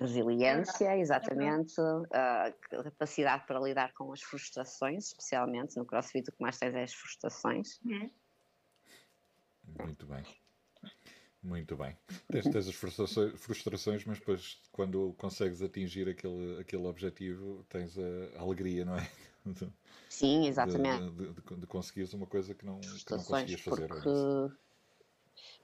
Resiliência, 0.00 0.96
exatamente, 0.98 1.74
a 2.12 2.52
capacidade 2.82 3.46
para 3.46 3.60
lidar 3.60 3.92
com 3.94 4.12
as 4.12 4.20
frustrações, 4.20 5.06
especialmente 5.06 5.76
no 5.76 5.86
CrossFit, 5.86 6.28
o 6.28 6.32
que 6.32 6.42
mais 6.42 6.58
tens 6.58 6.74
é 6.74 6.82
as 6.82 6.92
frustrações. 6.92 7.80
Uhum. 7.84 8.10
Muito 9.80 10.06
bem. 10.06 10.24
Muito 11.42 11.76
bem. 11.76 11.96
Tens, 12.28 12.44
tens 12.44 12.68
as 12.68 12.74
frustrações, 12.74 13.40
frustrações, 13.40 14.04
mas 14.04 14.18
depois, 14.18 14.60
quando 14.72 15.14
consegues 15.16 15.62
atingir 15.62 16.08
aquele, 16.08 16.60
aquele 16.60 16.86
objetivo, 16.86 17.64
tens 17.68 17.96
a, 17.96 18.38
a 18.38 18.42
alegria, 18.42 18.84
não 18.84 18.96
é? 18.96 19.08
De, 19.46 19.72
Sim, 20.08 20.48
exatamente. 20.48 21.08
de, 21.12 21.32
de, 21.34 21.56
de 21.60 21.66
conseguires 21.68 22.12
uma 22.12 22.26
coisa 22.26 22.52
que 22.52 22.66
não, 22.66 22.80
que 22.80 23.12
não 23.12 23.22
conseguias 23.22 23.60
fazer. 23.60 23.86
porque 23.86 24.08
antes. 24.08 24.65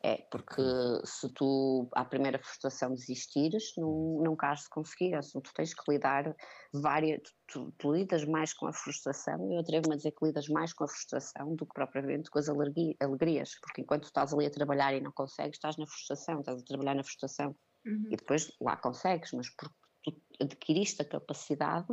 É 0.04 0.16
porque 0.30 0.62
se 1.04 1.32
tu 1.34 1.88
à 1.94 2.04
primeira 2.04 2.38
frustração 2.38 2.92
desistires, 2.94 3.72
não, 3.76 4.36
has 4.40 4.60
de 4.60 4.68
conseguir. 4.70 5.14
Assim, 5.14 5.40
tu 5.40 5.52
tens 5.54 5.74
que 5.74 5.92
lidar 5.92 6.34
várias, 6.72 7.20
tu, 7.46 7.72
tu 7.78 7.92
lidas 7.92 8.24
mais 8.24 8.52
com 8.52 8.66
a 8.66 8.72
frustração, 8.72 9.52
eu 9.52 9.60
atrevo-me 9.60 9.94
a 9.94 9.96
dizer 9.96 10.12
que 10.12 10.26
lidas 10.26 10.48
mais 10.48 10.72
com 10.72 10.84
a 10.84 10.88
frustração 10.88 11.54
do 11.54 11.66
que 11.66 11.72
propriamente 11.74 12.30
com 12.30 12.38
as 12.38 12.48
alegri- 12.48 12.96
alegrias, 13.00 13.50
porque 13.62 13.82
enquanto 13.82 14.02
tu 14.02 14.06
estás 14.06 14.32
ali 14.34 14.46
a 14.46 14.50
trabalhar 14.50 14.94
e 14.94 15.00
não 15.00 15.12
consegues, 15.12 15.56
estás 15.56 15.76
na 15.76 15.86
frustração, 15.86 16.40
estás 16.40 16.60
a 16.62 16.64
trabalhar 16.64 16.94
na 16.94 17.04
frustração 17.04 17.54
Uhum. 17.84 18.12
e 18.12 18.16
depois 18.16 18.48
lá 18.60 18.76
consegues, 18.76 19.32
mas 19.32 19.48
porque 19.56 19.74
tu 20.04 20.12
adquiriste 20.44 21.02
a 21.02 21.08
capacidade 21.08 21.88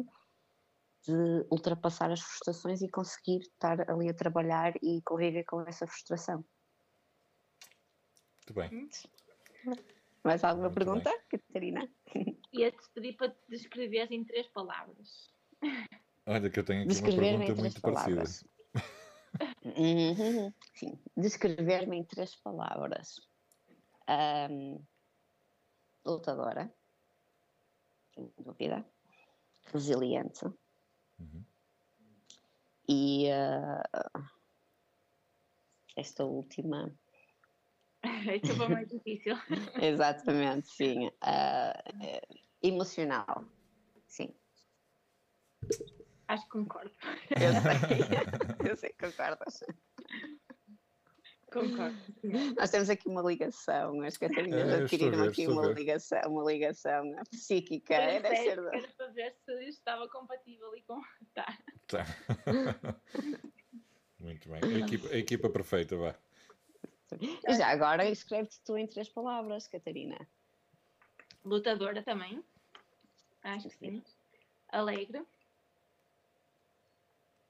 de 1.05 1.45
ultrapassar 1.51 2.09
as 2.11 2.21
frustrações 2.21 2.81
e 2.81 2.89
conseguir 2.89 3.39
estar 3.41 3.89
ali 3.89 4.09
a 4.09 4.13
trabalhar 4.13 4.73
e 4.81 5.01
conviver 5.03 5.43
com 5.45 5.61
essa 5.67 5.85
frustração. 5.87 6.45
Muito 8.49 8.53
bem. 8.53 8.89
Mais 10.23 10.43
alguma 10.43 10.69
Muito 10.69 10.79
pergunta, 10.79 11.23
Catarina? 11.29 11.87
Ia-te 12.53 12.89
pedir 12.93 13.15
para 13.15 13.29
te 13.29 13.39
descreveres 13.47 14.11
em 14.11 14.23
três 14.23 14.47
palavras. 14.47 15.31
Olha, 16.25 16.49
que 16.49 16.59
eu 16.59 16.63
tenho 16.63 16.83
aqui 16.83 16.91
uma 16.99 17.11
pergunta 17.11 17.55
muito 17.55 17.81
parecida. 17.81 18.15
palavras. 18.15 18.43
Uhum, 19.63 20.53
Sim, 20.73 20.99
descrever-me 21.15 21.97
em 21.97 22.03
três 22.03 22.35
palavras. 22.37 23.15
Ahm, 24.07 24.79
lutadora, 26.05 26.73
sem 28.15 28.33
dúvida. 28.39 28.85
Resiliente. 29.71 30.45
Uhum. 31.19 31.45
E 32.87 33.29
ah, 33.31 33.83
esta 35.95 36.23
última, 36.25 36.91
Esta 38.33 38.55
foi 38.55 38.67
mais 38.69 38.87
difícil. 38.89 39.35
exatamente, 39.81 40.67
sim. 40.69 41.09
eh, 41.25 42.21
emocional. 42.63 43.45
Sim, 44.07 44.33
Acho 46.27 46.43
que 46.43 46.49
concordo. 46.51 46.91
eu 47.31 47.51
sei. 47.61 48.69
eu 48.69 48.75
sei 48.77 48.89
que 48.91 49.07
concordas. 49.07 49.63
Concordo. 51.51 51.97
Nós 52.57 52.69
temos 52.69 52.89
aqui 52.89 53.07
uma 53.09 53.23
ligação, 53.23 53.99
as 54.03 54.15
Catarinas 54.17 54.59
É, 54.59 54.63
estou 54.65 54.75
a 54.75 54.83
adquiriram 54.83 55.23
aqui 55.23 55.47
uma 55.47 55.67
ver. 55.67 55.75
ligação, 55.77 56.21
uma 56.27 56.43
ligação 56.51 57.11
psíquica. 57.31 57.95
Era 57.95 58.11
É, 58.13 58.19
deve 58.21 58.35
ser 58.37 58.59
era 58.59 58.87
para 58.95 59.07
ver 59.11 59.35
se 59.43 59.51
estava 59.69 60.07
compatível 60.09 60.75
e 60.75 60.81
com. 60.83 61.01
Tá. 61.33 61.57
Tá. 61.87 62.05
Muito 64.19 64.47
bem. 64.49 64.59
A 64.63 64.79
equipa, 64.85 65.07
a 65.07 65.17
equipa 65.17 65.49
perfeita, 65.49 65.95
vá. 65.97 66.15
E 67.17 67.53
Já 67.53 67.67
agora 67.69 68.09
escreve-te 68.09 68.61
tu 68.61 68.77
em 68.77 68.87
três 68.87 69.09
palavras, 69.09 69.67
Catarina. 69.67 70.27
Lutadora 71.43 72.03
também. 72.03 72.43
Acho 73.43 73.69
que 73.69 73.77
sim. 73.77 74.03
Alegre. 74.69 75.25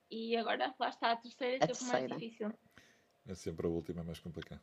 E 0.10 0.36
agora 0.38 0.74
lá 0.80 0.90
está 0.90 1.12
a 1.12 1.16
terceira, 1.16 1.64
A 1.64 1.68
que 1.68 1.74
foi 1.76 1.88
mais 1.88 2.08
difícil. 2.08 2.54
É 3.28 3.36
sempre 3.36 3.68
a 3.68 3.70
última 3.70 4.04
mais 4.04 4.20
complicada. 4.20 4.62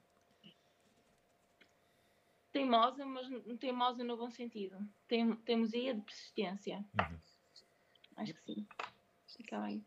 Teimosa, 2.51 3.05
mas 3.05 3.29
teimosa 3.59 4.03
no 4.03 4.17
bom 4.17 4.31
sentido. 4.31 4.79
Tem, 5.07 5.37
teimosia 5.37 5.95
de 5.95 6.01
persistência. 6.01 6.85
Uhum. 6.99 7.19
Acho 8.17 8.35
que 8.35 8.41
sim. 8.41 8.67
Fica 9.29 9.61
bem. 9.61 9.85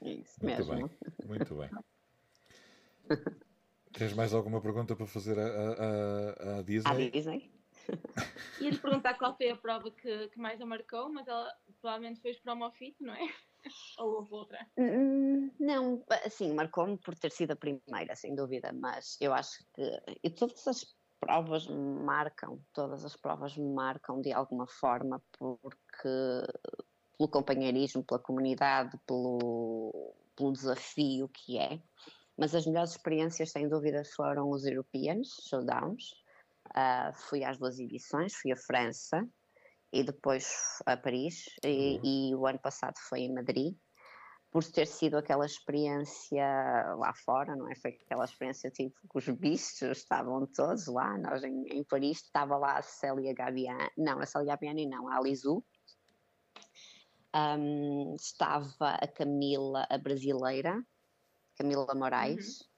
É 0.00 0.10
isso 0.10 0.42
Muito 0.42 0.66
mesmo. 0.66 0.88
bem. 0.88 0.98
Muito 1.26 1.54
bem. 1.54 1.70
Tens 3.92 4.12
mais 4.14 4.34
alguma 4.34 4.60
pergunta 4.60 4.96
para 4.96 5.06
fazer 5.06 5.38
à, 5.38 5.44
à, 5.46 6.58
à- 6.58 6.62
Disney? 6.62 7.10
Disney? 7.12 7.50
Ia-lhe 8.60 8.78
perguntar 8.78 9.14
qual 9.14 9.36
foi 9.36 9.50
a 9.50 9.56
prova 9.56 9.90
que, 9.90 10.28
que 10.28 10.38
mais 10.38 10.60
a 10.60 10.66
marcou, 10.66 11.12
mas 11.12 11.26
ela 11.26 11.52
provavelmente 11.80 12.20
fez 12.20 12.38
promofit, 12.38 12.96
não 13.00 13.14
é? 13.14 13.28
Ou 13.98 14.16
houve 14.16 14.32
outra? 14.32 14.66
Hum, 14.76 15.50
Não, 15.58 16.04
assim, 16.24 16.52
marcou-me 16.52 16.96
por 16.98 17.14
ter 17.14 17.30
sido 17.30 17.52
a 17.52 17.56
primeira, 17.56 18.14
sem 18.14 18.34
dúvida, 18.34 18.72
mas 18.72 19.16
eu 19.20 19.32
acho 19.32 19.58
que 19.74 20.02
e 20.22 20.30
todas 20.30 20.66
as 20.68 20.84
provas 21.20 21.66
me 21.66 22.04
marcam, 22.04 22.60
todas 22.72 23.04
as 23.04 23.16
provas 23.16 23.56
me 23.56 23.72
marcam 23.72 24.20
de 24.20 24.32
alguma 24.32 24.66
forma, 24.66 25.22
porque 25.38 26.08
pelo 27.16 27.28
companheirismo, 27.30 28.04
pela 28.04 28.20
comunidade, 28.20 28.98
pelo, 29.06 30.14
pelo 30.36 30.52
desafio 30.52 31.28
que 31.28 31.58
é. 31.58 31.80
Mas 32.36 32.54
as 32.54 32.66
melhores 32.66 32.90
experiências, 32.90 33.50
sem 33.50 33.68
dúvida, 33.68 34.02
foram 34.16 34.50
os 34.50 34.64
Europeans 34.64 35.28
Showdowns. 35.48 36.14
Ah, 36.74 37.12
fui 37.14 37.44
às 37.44 37.58
duas 37.58 37.78
edições, 37.78 38.34
fui 38.34 38.52
à 38.52 38.56
França 38.56 39.26
e 39.92 40.02
depois 40.02 40.46
a 40.86 40.96
Paris, 40.96 41.44
e, 41.64 42.00
e 42.02 42.34
o 42.34 42.46
ano 42.46 42.58
passado 42.58 42.94
foi 43.08 43.20
em 43.20 43.32
Madrid. 43.32 43.76
Por 44.50 44.64
ter 44.64 44.86
sido 44.86 45.16
aquela 45.16 45.46
experiência 45.46 46.44
lá 46.96 47.12
fora, 47.24 47.54
não 47.56 47.70
é? 47.70 47.74
Foi 47.76 47.90
aquela 47.90 48.24
experiência 48.24 48.70
tipo 48.70 48.96
que 49.08 49.18
os 49.18 49.28
bichos 49.28 49.98
estavam 49.98 50.46
todos 50.46 50.86
lá, 50.86 51.16
nós 51.18 51.42
em, 51.44 51.64
em 51.68 51.84
Paris, 51.84 52.18
estava 52.18 52.56
lá 52.56 52.78
a 52.78 52.82
Célia 52.82 53.34
Gabiani, 53.34 53.90
não, 53.96 54.20
a 54.20 54.26
Célia 54.26 54.48
Gabiani 54.48 54.86
não, 54.86 55.08
a 55.08 55.18
Alizu, 55.18 55.64
Ahm, 57.34 58.14
estava 58.14 58.90
a 58.90 59.08
Camila, 59.08 59.84
a 59.90 59.98
brasileira, 59.98 60.80
Camila 61.56 61.94
Moraes, 61.94 62.68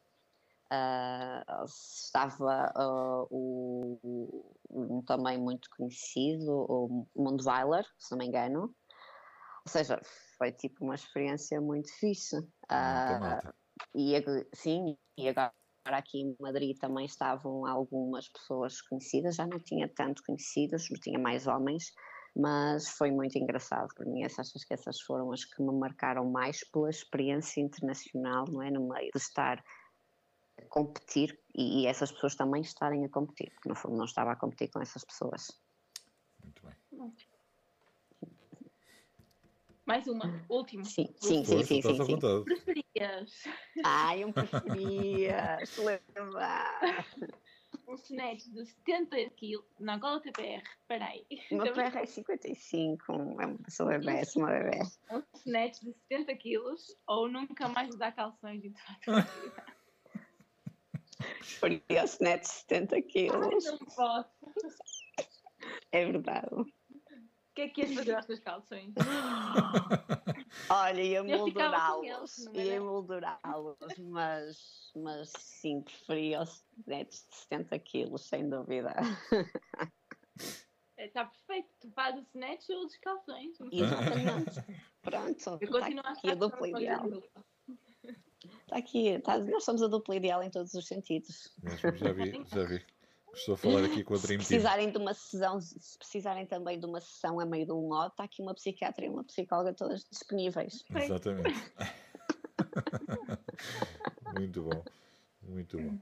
Ah, 0.71 1.65
estava 1.65 2.73
ah, 2.75 3.25
o, 3.31 4.45
um 4.69 5.03
também 5.03 5.39
muito 5.39 5.69
conhecido, 5.77 6.67
o 6.69 7.07
Mundweiler, 7.15 7.87
se 7.99 8.11
não 8.11 8.19
me 8.19 8.27
engano, 8.27 8.63
ou 8.63 9.69
seja, 9.71 10.01
foi 10.37 10.53
tipo 10.53 10.85
uma 10.85 10.95
experiência 10.95 11.61
muito 11.61 11.93
fixe. 11.95 12.37
Malta. 12.71 13.55
e 13.95 14.15
sim, 14.53 14.97
e 15.17 15.29
agora 15.29 15.53
aqui 15.85 16.21
em 16.21 16.37
Madrid 16.41 16.77
também 16.79 17.07
estavam 17.07 17.65
algumas 17.65 18.29
pessoas 18.29 18.81
conhecidas, 18.83 19.37
já 19.37 19.47
não 19.47 19.61
tinha 19.61 19.89
tanto 19.89 20.23
conhecidos, 20.25 20.89
tinha 21.01 21.19
mais 21.19 21.47
homens, 21.47 21.93
mas 22.37 22.91
foi 22.91 23.11
muito 23.11 23.39
engraçado 23.39 23.89
para 23.95 24.05
mim. 24.05 24.23
Essas, 24.23 24.55
acho 24.55 24.67
que 24.67 24.75
essas 24.75 25.01
foram 25.01 25.33
as 25.33 25.45
que 25.45 25.63
me 25.63 25.73
marcaram 25.73 26.31
mais 26.31 26.63
pela 26.71 26.91
experiência 26.91 27.63
internacional, 27.63 28.45
não 28.49 28.63
é? 28.63 28.71
No 28.71 28.87
meio 28.89 29.11
de 29.11 29.19
estar 29.19 29.65
a 30.59 30.65
competir 30.69 31.39
e, 31.55 31.83
e 31.83 31.87
essas 31.87 32.13
pessoas 32.13 32.35
também 32.35 32.61
estarem 32.61 33.05
a 33.07 33.09
competir, 33.09 33.51
porque 33.55 33.69
no 33.71 33.75
fundo 33.75 33.97
não 33.97 34.05
estava 34.05 34.33
a 34.33 34.37
competir 34.37 34.71
com 34.71 34.83
essas 34.83 35.03
pessoas. 35.03 35.49
Muito 36.45 36.63
bem. 36.63 37.17
Mais 39.87 40.07
uma, 40.09 40.45
última. 40.49 40.85
Sim, 40.85 41.07
sim, 41.21 41.45
sim, 41.45 41.65
sim, 41.65 41.81
sim, 41.81 42.05
sim. 42.05 42.19
Preferias 42.45 43.45
Ai, 43.85 44.25
eu 44.25 44.33
preferia 44.33 45.59
levar. 46.19 47.07
Um 47.87 47.95
snatch 47.95 48.45
de 48.47 48.67
70 48.67 49.31
kg 49.31 49.63
na 49.79 49.97
Gola 49.99 50.21
TPR? 50.21 50.63
Peraí. 50.89 51.27
O 51.51 51.57
meu 51.57 51.73
PR 51.73 51.97
é 51.97 52.07
55, 52.07 53.13
é 53.13 53.47
uma 53.47 53.59
pessoa 53.59 53.99
bebê, 53.99 54.25
sou 54.25 54.43
uma 54.43 54.53
bebê. 54.53 54.81
Um 55.11 55.23
snatch 55.35 55.81
de 55.81 55.93
70 56.09 56.37
kg 56.37 56.75
ou 57.07 57.29
nunca 57.29 57.69
mais 57.69 57.89
usar 57.91 58.13
calções 58.13 58.65
em 58.65 58.73
toda 59.05 59.27
o 61.63 62.25
net 62.25 62.43
de 62.43 62.49
70 62.49 62.95
Ai, 62.97 63.03
quilos, 63.03 63.65
não 63.65 63.79
posso. 63.79 64.31
é 65.93 66.05
verdade. 66.05 66.49
O 67.57 67.59
que 67.59 67.63
é 67.63 67.69
que 67.71 67.81
ias 67.81 67.95
fazer 67.95 68.15
aos 68.15 68.27
teus 68.27 68.41
calções? 68.41 68.93
Olha, 70.71 71.01
ia 71.01 71.25
moldurá-los, 71.25 72.37
não 72.45 72.53
ia 72.55 72.79
moldurá-los, 72.83 73.79
mas, 73.99 74.93
mas 74.95 75.33
sim, 75.39 75.81
preferia 75.81 76.43
os 76.43 76.63
nets 76.87 77.27
de 77.31 77.35
70 77.37 77.79
quilos, 77.79 78.27
sem 78.29 78.47
dúvida. 78.47 78.93
Está 80.99 81.25
perfeito. 81.25 81.69
Tu 81.81 81.91
fazes 81.93 82.21
o 82.21 82.27
snatch 82.27 82.69
ou 82.69 82.85
os 82.85 82.99
calções. 82.99 83.57
Exatamente. 83.73 84.63
Pronto, 85.01 85.49
Eu 85.49 85.55
está 85.55 85.81
continuo 85.81 86.03
a 86.05 86.11
aqui 86.11 86.31
a 86.31 86.35
dupla 86.35 86.69
ideal. 86.69 87.09
Está 88.61 88.77
aqui, 88.77 89.19
tá- 89.21 89.39
nós 89.39 89.65
somos 89.65 89.83
a 89.83 89.87
dupla 89.87 90.15
ideal 90.15 90.43
em 90.43 90.51
todos 90.51 90.75
os 90.75 90.87
sentidos. 90.87 91.57
Mesmo, 91.63 91.97
já 91.97 92.13
vi, 92.13 92.33
já 92.53 92.65
vi. 92.65 92.85
Estou 93.37 93.55
a 93.55 93.59
falar 93.59 93.85
aqui 93.85 94.03
com 94.03 94.15
a 94.15 94.17
Se 94.17 94.27
Dream 94.27 94.39
Team. 94.39 94.49
precisarem 94.49 94.91
de 94.91 94.97
uma 94.99 95.13
sessão, 95.15 95.61
se 95.61 95.99
precisarem 95.99 96.47
também 96.47 96.81
de 96.81 96.87
uma 96.87 97.01
sessão 97.01 97.39
a 97.39 97.45
meio 97.45 97.67
de 97.67 97.73
um 97.73 97.87
lote, 97.89 98.13
está 98.15 98.25
aqui 98.25 98.41
uma 98.43 98.55
psiquiatra 98.55 99.05
e 99.05 99.09
uma 99.11 99.23
psicóloga 99.25 99.75
todas 99.75 100.05
disponíveis. 100.11 100.83
Exatamente. 100.95 101.53
Muito 104.33 104.63
bom. 104.63 104.85
Muito 105.43 105.79
bom. 105.79 105.99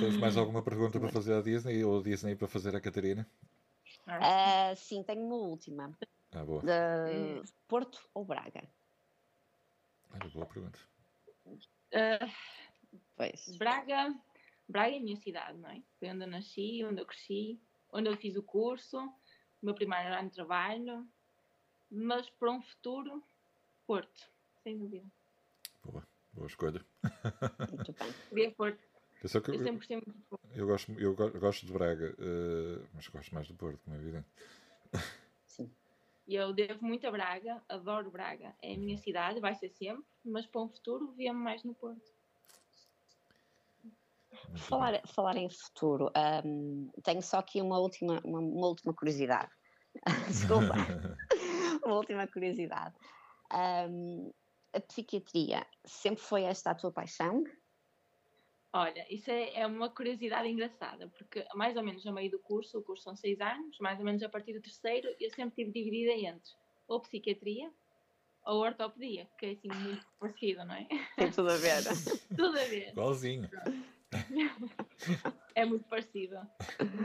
Tens 0.00 0.18
mais 0.18 0.36
alguma 0.36 0.62
pergunta 0.62 0.98
para 0.98 1.08
fazer 1.08 1.34
à 1.34 1.40
Disney 1.40 1.84
ou 1.84 2.00
a 2.00 2.02
Disney 2.02 2.34
para 2.34 2.48
fazer 2.48 2.74
à 2.74 2.80
Catarina? 2.80 3.26
Ah, 4.06 4.74
sim, 4.76 5.02
tenho 5.04 5.24
uma 5.24 5.36
última. 5.36 5.96
Ah, 6.32 6.44
boa. 6.44 6.62
De 6.62 7.42
Porto 7.68 8.00
ou 8.14 8.24
Braga? 8.24 8.68
Olha, 10.12 10.28
boa 10.30 10.46
pergunta. 10.46 10.78
Ah, 11.94 12.28
Pois. 13.16 13.56
Braga, 13.58 14.14
Braga 14.68 14.94
é 14.94 14.98
a 14.98 15.00
minha 15.02 15.16
cidade, 15.16 15.58
não 15.58 15.70
é? 15.70 15.82
Foi 15.98 16.08
onde 16.10 16.24
eu 16.24 16.28
nasci, 16.28 16.84
onde 16.84 17.00
eu 17.00 17.06
cresci, 17.06 17.60
onde 17.92 18.08
eu 18.08 18.16
fiz 18.16 18.36
o 18.36 18.42
curso, 18.42 18.98
o 18.98 19.66
meu 19.66 19.74
primeiro 19.74 20.12
ano 20.14 20.28
de 20.28 20.34
trabalho, 20.34 21.06
mas 21.90 22.28
para 22.30 22.50
um 22.50 22.60
futuro, 22.60 23.22
Porto, 23.86 24.30
sem 24.62 24.76
dúvida. 24.78 25.06
Boa. 25.84 26.06
Boa 26.32 26.46
escolha. 26.48 26.84
Muito 27.72 27.94
bem. 28.32 28.50
Porto. 28.50 28.78
Atenção 29.18 29.40
que 29.40 29.50
Eu 29.50 29.54
eu, 29.54 29.60
sempre 29.60 29.76
gostei 29.78 29.96
muito 29.96 30.12
de 30.12 30.22
Porto. 30.24 30.48
eu 30.52 30.66
gosto, 30.66 30.92
eu 31.00 31.14
go- 31.14 31.30
gosto 31.38 31.64
de 31.64 31.72
Braga, 31.72 32.14
eh, 32.18 32.86
mas 32.92 33.08
gosto 33.08 33.34
mais 33.34 33.48
do 33.48 33.54
Porto, 33.54 33.78
como 33.84 33.96
é 33.96 34.00
evidente. 34.00 34.26
Sim. 35.46 35.70
E 36.26 36.34
eu 36.34 36.52
devo 36.52 36.84
muito 36.84 37.06
a 37.06 37.10
Braga, 37.10 37.62
adoro 37.68 38.10
Braga. 38.10 38.54
É 38.60 38.74
a 38.74 38.78
minha 38.78 38.98
cidade, 38.98 39.40
vai 39.40 39.54
ser 39.54 39.70
sempre, 39.70 40.04
mas 40.24 40.44
para 40.46 40.60
um 40.60 40.68
futuro 40.68 41.12
via-me 41.12 41.38
mais 41.40 41.62
no 41.64 41.74
Porto. 41.74 42.12
Falar, 44.54 45.00
falar 45.06 45.36
em 45.36 45.48
futuro, 45.50 46.10
ahm, 46.14 46.88
tenho 47.02 47.22
só 47.22 47.38
aqui 47.38 47.60
uma 47.60 47.78
última, 47.78 48.20
uma, 48.24 48.40
uma 48.40 48.66
última 48.68 48.94
curiosidade. 48.94 49.50
Desculpa. 50.28 50.74
uma 51.84 51.96
última 51.96 52.26
curiosidade. 52.26 52.94
Ahm, 53.50 54.30
a 54.72 54.80
psiquiatria 54.80 55.66
sempre 55.84 56.22
foi 56.22 56.42
esta 56.42 56.70
a 56.70 56.74
tua 56.74 56.92
paixão? 56.92 57.44
Olha, 58.72 59.06
isso 59.08 59.30
é, 59.30 59.54
é 59.54 59.66
uma 59.66 59.88
curiosidade 59.88 60.48
engraçada, 60.48 61.08
porque 61.16 61.46
mais 61.54 61.76
ou 61.76 61.82
menos 61.82 62.06
a 62.06 62.12
meio 62.12 62.30
do 62.30 62.38
curso, 62.38 62.78
o 62.78 62.82
curso 62.82 63.04
são 63.04 63.16
seis 63.16 63.40
anos, 63.40 63.78
mais 63.80 63.98
ou 63.98 64.04
menos 64.04 64.22
a 64.22 64.28
partir 64.28 64.52
do 64.52 64.60
terceiro, 64.60 65.08
eu 65.18 65.30
sempre 65.30 65.54
tive 65.54 65.72
dividida 65.72 66.12
entre 66.12 66.52
ou 66.86 67.00
psiquiatria 67.00 67.72
ou 68.44 68.60
ortopedia, 68.60 69.26
que 69.38 69.46
é 69.46 69.50
assim 69.52 69.68
muito 69.68 70.06
parecido, 70.20 70.64
não 70.64 70.74
é? 70.74 70.86
Tem 71.16 71.30
tudo 71.30 71.50
a 71.50 71.56
ver. 71.56 71.82
Tudo 72.36 72.58
a 72.58 72.64
ver, 72.64 72.90
Igualzinho. 72.90 73.48
É 75.54 75.64
muito 75.64 75.86
parecido. 75.88 76.36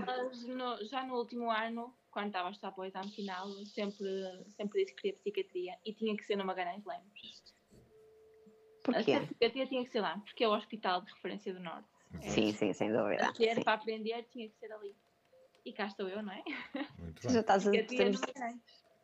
Mas 0.05 0.45
no- 0.47 0.83
já 0.85 1.05
no 1.05 1.15
último 1.15 1.49
ano, 1.49 1.95
quando 2.09 2.27
estava 2.27 2.49
a 2.49 2.51
estudar 2.51 2.71
para 2.71 2.81
o 2.81 2.85
exame 2.85 3.11
final, 3.11 3.49
sempre, 3.65 4.05
sempre 4.49 4.81
disse 4.81 4.95
que 4.95 5.01
queria 5.01 5.17
psiquiatria 5.19 5.77
e 5.85 5.93
tinha 5.93 6.15
que 6.15 6.23
ser 6.23 6.35
no 6.35 6.45
Magalhães 6.45 6.83
Lemos. 6.85 7.55
Porquê? 8.83 8.99
A 8.99 9.03
certificativa 9.19 9.65
tinha 9.67 9.83
que 9.83 9.91
ser 9.91 10.01
lá, 10.01 10.17
porque 10.19 10.43
é 10.43 10.47
o 10.47 10.53
hospital 10.55 11.01
de 11.01 11.11
referência 11.13 11.53
do 11.53 11.59
Norte. 11.59 11.87
Sim, 12.21 12.51
sim, 12.51 12.73
sem 12.73 12.91
dúvida. 12.91 13.29
A 13.29 13.33
ser 13.33 13.55
Sim. 13.55 13.63
para 13.63 13.73
aprender 13.73 14.23
tinha 14.23 14.49
que 14.49 14.57
ser 14.57 14.71
ali. 14.71 14.95
E 15.63 15.71
cá 15.71 15.85
estou 15.85 16.09
eu, 16.09 16.21
não 16.23 16.33
é? 16.33 16.43
Muito 16.97 17.21
Tu 17.21 17.27
já 17.27 17.33
bem. 17.33 17.39
estás 17.41 17.67
a, 17.67 17.71
podemos, 17.71 18.21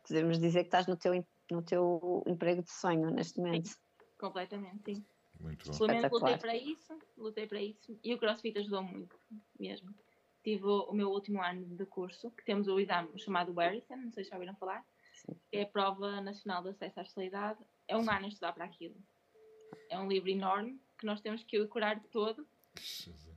podemos 0.06 0.38
dizer 0.40 0.60
que 0.62 0.66
estás 0.66 0.86
no 0.88 0.96
teu, 0.96 1.24
no 1.50 1.62
teu 1.62 2.22
emprego 2.26 2.62
de 2.62 2.70
sonho 2.70 3.10
neste 3.10 3.38
momento. 3.38 3.70
Completamente, 4.18 4.82
sim. 4.84 5.06
Muito 5.40 5.70
bom. 5.70 5.78
Pelo 5.78 5.88
menos 5.88 6.10
lutei 6.10 6.36
para 6.36 6.56
isso, 6.56 6.98
lutei 7.16 7.46
para 7.46 7.62
isso. 7.62 7.98
E 8.02 8.14
o 8.14 8.18
CrossFit 8.18 8.58
ajudou 8.58 8.82
muito, 8.82 9.18
mesmo. 9.58 9.94
Tive 10.42 10.64
o 10.64 10.92
meu 10.92 11.10
último 11.10 11.42
ano 11.42 11.76
de 11.76 11.84
curso, 11.86 12.30
que 12.30 12.44
temos 12.44 12.68
o 12.68 12.78
exame 12.78 13.18
chamado 13.18 13.52
Warrison, 13.52 13.96
não 13.96 14.12
sei 14.12 14.24
se 14.24 14.30
já 14.30 14.36
ouviram 14.36 14.54
falar. 14.56 14.84
Sim. 15.12 15.36
É 15.52 15.62
a 15.62 15.66
prova 15.66 16.20
nacional 16.20 16.62
de 16.62 16.70
acesso 16.70 17.00
à 17.00 17.02
especialidade. 17.02 17.58
É 17.86 17.96
um 17.96 18.10
ano 18.10 18.26
a 18.26 18.28
estudar 18.28 18.52
para 18.52 18.64
aquilo. 18.64 18.96
É 19.88 19.98
um 19.98 20.08
livro 20.08 20.30
enorme 20.30 20.80
que 20.98 21.06
nós 21.06 21.20
temos 21.20 21.42
que 21.44 21.58
o 21.58 21.64
decorar 21.64 22.00
todo 22.10 22.46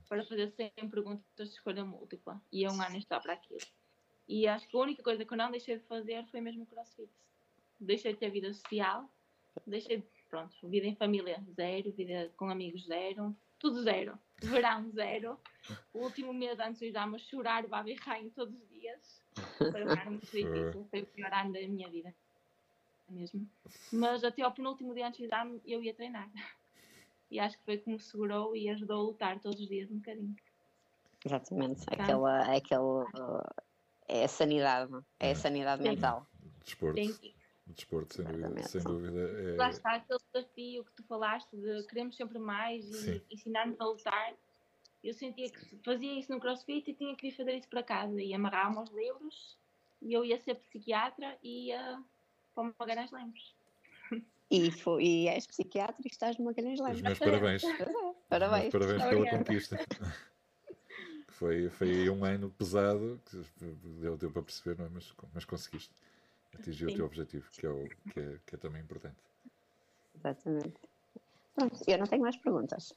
para 0.08 0.24
fazer 0.24 0.50
100 0.50 0.72
perguntas 0.90 1.48
de 1.48 1.54
escolha 1.54 1.84
múltipla. 1.84 2.40
E 2.52 2.64
é 2.64 2.70
um 2.70 2.80
ano 2.80 2.94
a 2.94 2.98
estudar 2.98 3.20
para 3.20 3.32
aquilo. 3.34 3.60
E 4.28 4.46
acho 4.46 4.68
que 4.68 4.76
a 4.76 4.80
única 4.80 5.02
coisa 5.02 5.24
que 5.24 5.32
eu 5.32 5.38
não 5.38 5.50
deixei 5.50 5.78
de 5.78 5.84
fazer 5.84 6.24
foi 6.26 6.40
mesmo 6.40 6.62
o 6.62 6.66
crossfit. 6.66 7.10
Deixei 7.80 8.12
de 8.12 8.18
ter 8.18 8.30
vida 8.30 8.52
social, 8.52 9.08
deixei 9.66 9.98
de, 9.98 10.06
pronto, 10.32 10.66
vida 10.66 10.86
em 10.86 10.96
família 10.96 11.38
zero, 11.54 11.92
vida 11.92 12.32
com 12.38 12.48
amigos 12.48 12.86
zero, 12.86 13.36
tudo 13.58 13.82
zero. 13.82 14.18
Verão 14.38 14.90
zero. 14.90 15.38
O 15.92 15.98
último 15.98 16.32
mês 16.32 16.58
antes 16.58 16.80
exame 16.80 17.16
a 17.16 17.18
chorar, 17.18 17.66
baba 17.68 17.90
e 17.90 17.94
rainho 17.94 18.30
todos 18.30 18.54
os 18.54 18.68
dias. 18.70 19.22
Foi 19.58 19.84
um 19.84 19.90
ano 19.90 20.10
muito 20.12 20.22
difícil, 20.22 20.86
foi 20.90 21.02
o 21.02 21.06
pior 21.06 21.30
ano 21.34 21.52
da 21.52 21.60
minha 21.60 21.88
vida. 21.90 22.14
Mesmo. 23.10 23.46
Mas 23.92 24.24
até 24.24 24.40
ao 24.40 24.52
penúltimo 24.52 24.94
dia 24.94 25.06
antes 25.06 25.20
do 25.20 25.26
exame 25.26 25.60
eu 25.66 25.82
ia 25.82 25.92
treinar. 25.92 26.30
E 27.30 27.38
acho 27.38 27.58
que 27.58 27.64
foi 27.64 27.76
como 27.78 27.96
me 27.96 28.02
segurou 28.02 28.56
e 28.56 28.70
ajudou 28.70 29.00
a 29.00 29.02
lutar 29.02 29.38
todos 29.38 29.60
os 29.60 29.68
dias 29.68 29.90
um 29.90 29.96
bocadinho. 29.96 30.34
Exatamente. 31.24 31.84
Tá. 31.84 32.02
Aquela, 32.02 32.56
aquele, 32.56 33.04
é 34.08 34.24
a 34.24 34.28
sanidade, 34.28 34.92
é 35.20 35.28
É. 35.28 35.32
a 35.32 35.36
sanidade 35.36 35.82
mental. 35.82 36.26
Desporto. 36.64 36.94
Tem- 36.94 37.34
Desporto, 37.66 38.14
sem 38.14 38.24
dúvida. 38.24 38.62
Sem 38.64 38.82
dúvida 38.82 39.56
Lá 39.56 39.68
é, 39.68 39.70
está 39.70 39.94
aquele 39.94 40.18
desafio 40.32 40.84
que 40.84 40.92
tu 40.92 41.02
falaste 41.04 41.56
de 41.56 41.86
queremos 41.86 42.16
sempre 42.16 42.38
mais 42.38 42.84
e 43.06 43.22
ensinar-nos 43.30 43.80
a 43.80 43.84
lutar. 43.84 44.34
Eu 45.02 45.14
sentia 45.14 45.50
que 45.50 45.78
fazia 45.84 46.18
isso 46.18 46.30
no 46.30 46.40
crossfit 46.40 46.90
e 46.90 46.94
tinha 46.94 47.16
que 47.16 47.28
vir 47.28 47.36
fazer 47.36 47.56
isso 47.56 47.68
para 47.68 47.82
casa. 47.82 48.20
E 48.20 48.34
amarrar-me 48.34 48.78
aos 48.78 48.90
livros 48.90 49.56
e 50.00 50.12
eu 50.12 50.24
ia 50.24 50.38
ser 50.38 50.56
psiquiatra 50.56 51.38
e 51.42 51.68
ia 51.68 52.02
para 52.54 52.64
o 52.64 52.74
Magalhães 52.78 53.10
Lemos. 53.10 53.54
E, 54.50 54.70
foi, 54.70 55.02
e 55.02 55.28
és 55.28 55.46
psiquiatra 55.46 56.02
e 56.04 56.08
estás 56.08 56.36
no 56.36 56.44
Magalhães 56.44 56.78
Os 56.78 56.84
Lemos. 56.84 57.02
meus 57.02 57.18
parabéns. 57.18 57.62
Pois 57.62 57.80
é, 57.80 57.84
Os 57.84 58.16
Parabéns. 58.28 58.72
meus 58.74 58.86
parabéns 58.86 59.08
pela 59.08 59.38
conquista. 59.38 59.78
Foi, 61.28 61.68
foi 61.70 61.90
aí 61.90 62.10
um 62.10 62.24
ano 62.24 62.50
pesado, 62.50 63.20
que 63.24 63.66
deu, 64.00 64.16
deu 64.16 64.30
para 64.30 64.42
perceber, 64.42 64.78
não 64.78 64.86
é? 64.86 64.88
mas, 64.90 65.12
mas 65.32 65.44
conseguiste 65.44 65.92
atingir 66.58 66.86
o 66.86 66.90
Sim. 66.90 66.96
teu 66.96 67.06
objetivo, 67.06 67.48
que 67.50 67.66
é, 67.66 67.70
o, 67.70 67.88
que, 68.12 68.20
é, 68.20 68.38
que 68.46 68.54
é 68.54 68.58
também 68.58 68.82
importante. 68.82 69.16
Exatamente. 70.14 70.74
Pronto, 71.54 71.80
eu 71.86 71.98
não 71.98 72.06
tenho 72.06 72.22
mais 72.22 72.36
perguntas. 72.36 72.94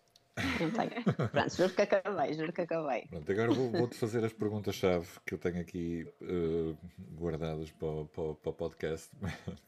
Não 0.59 0.71
tenho. 0.71 0.91
Pronto, 1.31 1.55
juro 1.55 1.73
que 1.73 1.81
acabei, 1.81 2.33
juro 2.33 2.51
que 2.53 2.61
acabei. 2.61 3.07
Pronto, 3.07 3.31
agora 3.31 3.51
vou- 3.53 3.71
vou-te 3.71 3.95
fazer 3.95 4.23
as 4.25 4.33
perguntas-chave 4.33 5.07
que 5.25 5.33
eu 5.33 5.37
tenho 5.37 5.61
aqui 5.61 6.05
eh, 6.21 6.75
guardadas 7.17 7.71
para, 7.71 7.87
o- 7.87 8.05
para, 8.07 8.23
o- 8.23 8.35
para 8.35 8.49
o 8.49 8.53
podcast. 8.53 9.09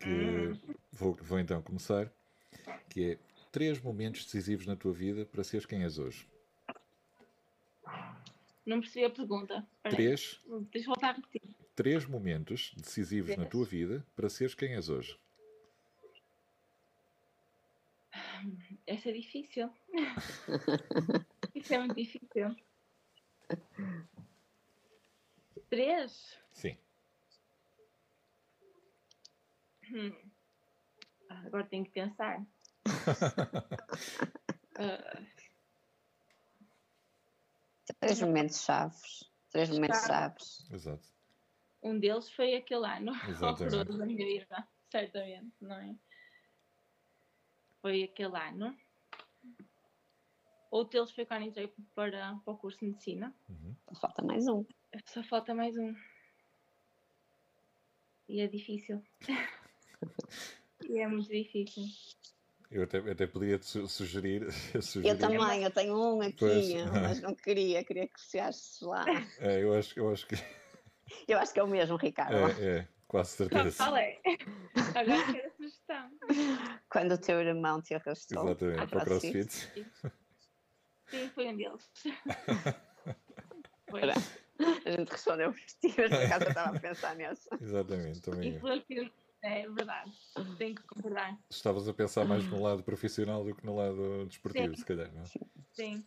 que 0.00 0.52
vou, 0.92 1.14
vou 1.14 1.38
então 1.38 1.62
começar, 1.62 2.12
que 2.90 3.12
é 3.12 3.18
três 3.50 3.80
momentos 3.80 4.24
decisivos 4.24 4.66
na 4.66 4.76
tua 4.76 4.92
vida 4.92 5.24
para 5.24 5.42
seres 5.42 5.64
quem 5.64 5.82
és 5.82 5.98
hoje. 5.98 6.28
Não 8.66 8.80
percebi 8.80 9.04
a 9.06 9.10
pergunta. 9.10 9.66
Três, 9.84 10.40
Deixa 10.72 10.88
eu 10.88 10.94
voltar 10.94 11.10
a 11.10 11.12
repetir. 11.12 11.54
Três 11.74 12.06
momentos 12.06 12.72
decisivos 12.76 13.36
na 13.36 13.46
tua 13.46 13.64
vida 13.64 14.06
para 14.14 14.28
seres 14.28 14.54
quem 14.54 14.74
és 14.74 14.88
hoje. 14.88 15.18
Essa 18.86 19.08
é 19.10 19.12
difícil. 19.12 19.70
Isso 21.54 21.72
é 21.74 21.78
muito 21.78 21.94
difícil. 21.94 22.54
Três? 25.70 26.38
Sim. 26.52 26.76
Hum. 29.90 30.12
Ah, 31.28 31.42
agora 31.46 31.64
tenho 31.66 31.84
que 31.84 31.90
pensar. 31.92 32.44
Ah, 34.76 35.22
Três 38.00 38.20
momentos 38.20 38.60
chaves. 38.64 39.30
Três 39.50 39.70
momentos 39.70 39.98
Chave. 40.00 40.08
chaves. 40.08 40.68
Exato. 40.72 41.13
Um 41.84 41.98
deles 41.98 42.28
foi 42.30 42.54
aquele 42.56 42.86
ano 42.86 43.12
horroroso 43.42 43.98
da 43.98 44.06
minha 44.06 44.26
vida, 44.26 44.66
certamente, 44.90 45.54
não 45.60 45.76
é? 45.76 45.94
Foi 47.80 48.02
aquele 48.02 48.36
ano. 48.36 48.76
Outro 50.70 50.98
deles 50.98 51.12
foi 51.14 51.26
quando 51.26 51.44
entrei 51.44 51.72
para, 51.94 52.34
para 52.44 52.54
o 52.54 52.56
curso 52.56 52.78
de 52.80 52.86
medicina. 52.86 53.32
Uhum. 53.48 53.76
Falta 54.00 54.22
mais 54.22 54.48
um. 54.48 54.64
Só 55.06 55.22
falta 55.22 55.54
mais 55.54 55.76
um. 55.76 55.94
E 58.28 58.40
é 58.40 58.48
difícil. 58.48 59.02
e 60.88 60.98
é 60.98 61.06
muito 61.06 61.28
difícil. 61.28 61.84
Eu 62.70 62.84
até, 62.84 62.98
até 62.98 63.26
podia 63.26 63.58
te 63.58 63.66
su- 63.66 63.86
sugerir. 63.86 64.42
Eu 64.74 64.82
sugerir 64.82 65.18
também, 65.18 65.62
eu 65.62 65.70
tenho 65.70 65.94
um 65.96 66.20
aqui, 66.22 66.36
Pois. 66.38 66.74
mas 67.02 67.20
não 67.20 67.34
queria, 67.34 67.84
queria 67.84 68.08
que 68.08 68.18
chegasses 68.20 68.80
lá. 68.80 69.04
É, 69.38 69.62
eu, 69.62 69.74
acho, 69.74 69.96
eu 69.96 70.10
acho 70.10 70.26
que 70.26 70.34
Eu 71.28 71.38
acho 71.38 71.52
que 71.52 71.60
é 71.60 71.62
o 71.62 71.66
mesmo, 71.66 71.96
Ricardo. 71.96 72.34
é, 72.34 72.78
é 72.78 72.88
quase 73.06 73.30
certeza. 73.36 73.76
Qual 73.84 73.96
é? 73.96 74.20
Agora 74.94 75.32
quero 75.32 75.48
a 75.48 75.50
sugestão. 75.56 76.10
Quando 76.90 77.12
o 77.12 77.18
teu 77.18 77.40
irmão 77.40 77.80
te 77.82 77.94
arrastou. 77.94 78.44
Exatamente, 78.44 78.86
para 78.88 78.98
o 78.98 79.04
crossfit. 79.04 79.50
Sim, 81.10 81.30
foi 81.34 81.48
um 81.48 81.56
deles. 81.56 81.90
Foi. 83.90 84.00
A 84.86 84.90
gente 84.90 85.10
respondeu 85.10 85.52
vestir, 85.52 85.94
por 85.94 86.04
acaso 86.04 86.44
eu 86.44 86.48
estava 86.48 86.76
a 86.76 86.80
pensar 86.80 87.16
nisso. 87.16 87.48
Exatamente, 87.60 88.20
também 88.20 88.52
E 88.52 88.56
eu. 88.96 89.12
é 89.42 89.68
verdade. 89.68 90.12
Tenho 90.58 90.74
que 90.76 90.82
concordar. 90.84 91.36
Estavas 91.50 91.88
a 91.88 91.92
pensar 91.94 92.24
mais 92.24 92.44
no 92.48 92.62
lado 92.62 92.82
profissional 92.82 93.44
do 93.44 93.54
que 93.54 93.64
no 93.66 93.76
lado 93.76 94.26
desportivo, 94.26 94.74
Sim. 94.74 94.76
se 94.76 94.84
calhar, 94.86 95.12
não 95.12 95.22
é? 95.22 95.26
Sim. 95.72 96.06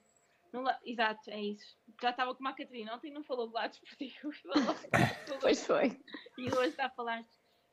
No 0.54 0.62
la- 0.62 0.80
Exato, 0.84 1.30
é 1.30 1.42
isso. 1.42 1.78
Já 2.02 2.12
estava 2.12 2.36
como 2.36 2.48
a 2.50 2.54
Catarina 2.54 2.94
ontem 2.96 3.12
não 3.12 3.24
falou 3.24 3.48
do 3.48 3.54
lado 3.54 3.74
esportivo. 3.74 4.32
Pois 5.42 5.66
foi. 5.66 6.00
E 6.38 6.46
hoje 6.54 6.70
está 6.70 6.86
a 6.86 6.90
falar. 6.92 7.26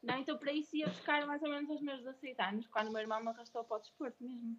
Não, 0.02 0.18
então 0.18 0.38
para 0.38 0.52
isso 0.52 0.76
ia 0.76 0.86
buscar 0.88 1.26
mais 1.26 1.42
ou 1.42 1.48
menos 1.50 1.70
aos 1.70 1.80
meus 1.80 2.02
16 2.02 2.38
anos, 2.38 2.66
quando 2.68 2.88
o 2.88 2.92
meu 2.92 3.00
irmão 3.02 3.22
me 3.22 3.28
arrastou 3.30 3.64
para 3.64 3.76
o 3.78 3.80
desporto 3.80 4.22
mesmo. 4.22 4.56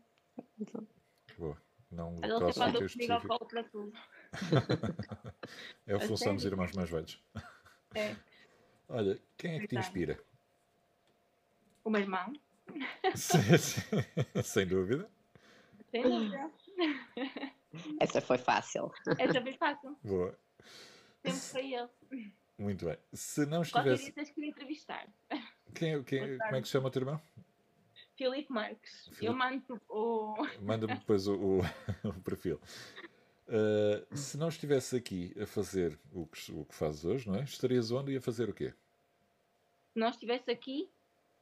Boa. 1.37 1.61
Não 1.91 2.15
Ele 2.23 2.33
mandou 2.33 2.49
é 2.49 2.53
comigo 2.53 2.77
ao 2.77 2.85
específico. 2.85 3.27
colo 3.27 3.45
para 3.47 3.63
tudo. 3.63 3.93
É 5.87 5.93
a 5.93 5.97
A 5.97 5.99
função 5.99 6.33
dos 6.35 6.43
irmãos 6.45 6.71
mais 6.73 6.89
velhos. 6.89 7.23
É. 7.93 8.15
Olha, 8.89 9.21
quem 9.37 9.55
é 9.55 9.59
que 9.59 9.67
te 9.67 9.75
inspira? 9.77 10.19
O 11.83 11.89
meu 11.89 12.01
irmão, 12.01 12.33
Sem 14.43 14.65
dúvida. 14.67 15.09
sem 15.91 16.01
dúvida. 16.01 16.51
Essa 17.99 18.21
foi 18.21 18.37
fácil. 18.37 18.91
Essa 19.19 19.39
vez 19.39 19.55
fácil. 19.57 19.97
Boa. 20.03 20.37
Sempre 21.23 21.39
foi 21.39 21.73
ele. 21.73 21.89
Muito 22.57 22.85
bem. 22.85 22.97
Se 23.13 23.45
não 23.45 23.63
Qualquer 23.63 23.93
estivesse. 23.93 24.03
dia 24.03 24.13
tens 24.13 24.29
que 24.29 24.39
me 24.39 24.49
entrevistar. 24.49 25.07
Quem, 25.73 26.03
quem, 26.03 26.37
como 26.37 26.55
é 26.55 26.61
que 26.61 26.67
se 26.67 26.71
chama 26.71 26.87
o 26.87 26.91
teu 26.91 27.01
irmão? 27.01 27.21
Filipe 28.15 28.51
Marques. 28.51 29.05
Filipe. 29.05 29.25
Eu 29.25 29.33
mando 29.33 29.81
o. 29.89 30.35
Manda-me 30.61 30.95
depois 30.95 31.27
o, 31.27 31.35
o, 31.35 31.59
o 32.07 32.21
perfil. 32.21 32.61
Uh, 33.47 34.15
se 34.15 34.37
não 34.37 34.47
estivesse 34.47 34.95
aqui 34.95 35.33
a 35.39 35.45
fazer 35.45 35.99
o 36.11 36.25
que, 36.25 36.51
o 36.51 36.65
que 36.65 36.73
fazes 36.73 37.03
hoje, 37.05 37.27
não 37.27 37.35
é? 37.35 37.43
Estarias 37.43 37.91
onde 37.91 38.13
e 38.13 38.17
a 38.17 38.21
fazer 38.21 38.49
o 38.49 38.53
quê? 38.53 38.73
Se 39.93 39.99
não 39.99 40.09
estivesse 40.09 40.49
aqui 40.49 40.89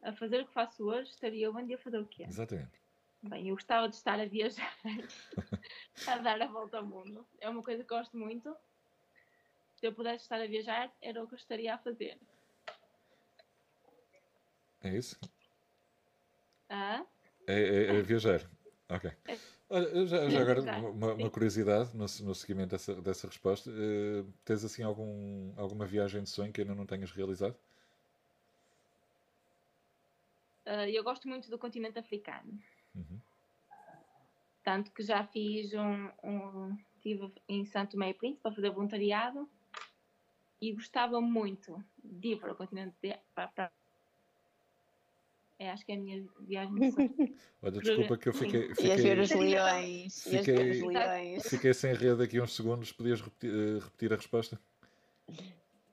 a 0.01 0.11
fazer 0.13 0.41
o 0.41 0.47
que 0.47 0.53
faço 0.53 0.83
hoje, 0.83 1.09
estaria 1.11 1.49
onde 1.49 1.73
a 1.73 1.77
fazer 1.77 1.99
o 1.99 2.05
quê? 2.05 2.23
Exatamente. 2.27 2.82
Bem, 3.23 3.47
eu 3.47 3.55
gostava 3.55 3.87
de 3.87 3.95
estar 3.95 4.19
a 4.19 4.25
viajar, 4.25 4.77
a 6.07 6.17
dar 6.17 6.41
a 6.41 6.47
volta 6.47 6.77
ao 6.77 6.85
mundo. 6.85 7.25
É 7.39 7.49
uma 7.49 7.63
coisa 7.63 7.81
que 7.83 7.89
gosto 7.89 8.17
muito. 8.17 8.55
Se 9.77 9.87
eu 9.87 9.93
pudesse 9.93 10.23
estar 10.23 10.41
a 10.41 10.47
viajar, 10.47 10.91
era 11.01 11.23
o 11.23 11.27
que 11.27 11.33
eu 11.33 11.37
estaria 11.37 11.73
a 11.73 11.77
fazer. 11.77 12.19
É 14.81 14.89
isso? 14.97 15.17
Ah, 16.69 17.05
É, 17.47 17.53
é- 17.53 17.95
é 17.97 18.01
viajar. 18.01 18.41
Ok. 18.89 19.09
É. 19.27 19.37
Olha, 19.69 20.05
já, 20.05 20.29
já 20.29 20.41
agora, 20.41 20.61
Viajar, 20.61 20.79
uma, 20.85 21.13
uma 21.13 21.31
curiosidade 21.31 21.95
no, 21.95 22.01
no 22.03 22.35
seguimento 22.35 22.71
dessa, 22.71 23.01
dessa 23.01 23.25
resposta. 23.27 23.71
eh, 23.71 24.23
tens 24.45 24.63
assim 24.63 24.83
algum, 24.83 25.51
alguma 25.57 25.85
viagem 25.85 26.21
de 26.21 26.29
sonho 26.29 26.51
que 26.53 26.61
ainda 26.61 26.75
não 26.75 26.85
tenhas 26.85 27.09
realizado? 27.11 27.55
ah, 30.65 30.89
eu 30.89 31.03
gosto 31.03 31.27
muito 31.27 31.49
do 31.49 31.57
continente 31.57 31.97
africano. 31.99 32.59
Uhum. 32.95 33.19
Tanto 34.63 34.91
que 34.91 35.03
já 35.03 35.25
fiz 35.27 35.73
um. 35.73 36.09
um 36.23 36.77
estive 36.95 37.33
em 37.49 37.65
Santo 37.65 38.01
e 38.01 38.13
Príncipe 38.13 38.41
para 38.41 38.55
fazer 38.55 38.69
voluntariado 38.69 39.49
e 40.61 40.71
gostava 40.71 41.19
muito 41.19 41.83
de 42.01 42.29
ir 42.29 42.39
para 42.39 42.53
o 42.53 42.55
continente 42.55 42.95
de, 43.01 43.13
para, 43.35 43.49
para 43.49 43.71
é, 45.59 45.69
acho 45.69 45.85
que 45.85 45.91
é 45.91 45.95
a 45.95 45.99
minha 45.99 46.25
viagem 46.39 46.75
de 46.75 46.91
sonho. 46.91 47.13
Olha, 47.61 47.79
desculpa 47.81 48.17
que 48.17 48.29
eu 48.29 48.33
fiquei. 48.33 48.67
Ias 48.81 49.01
ver 49.03 49.19
os 49.19 49.29
fiquei, 49.29 49.47
leões. 49.49 50.25
Ias 50.25 50.45
ver 50.45 50.71
os 50.71 50.77
Fiquei- 50.77 50.87
leões. 50.87 51.49
fiquei 51.49 51.73
sem 51.73 51.93
rede 51.93 52.23
aqui 52.23 52.39
uns 52.39 52.55
segundos. 52.55 52.91
Podias 52.93 53.21
repetir, 53.21 53.51
eh, 53.53 53.79
repetir 53.83 54.13
a 54.13 54.15
resposta? 54.15 54.59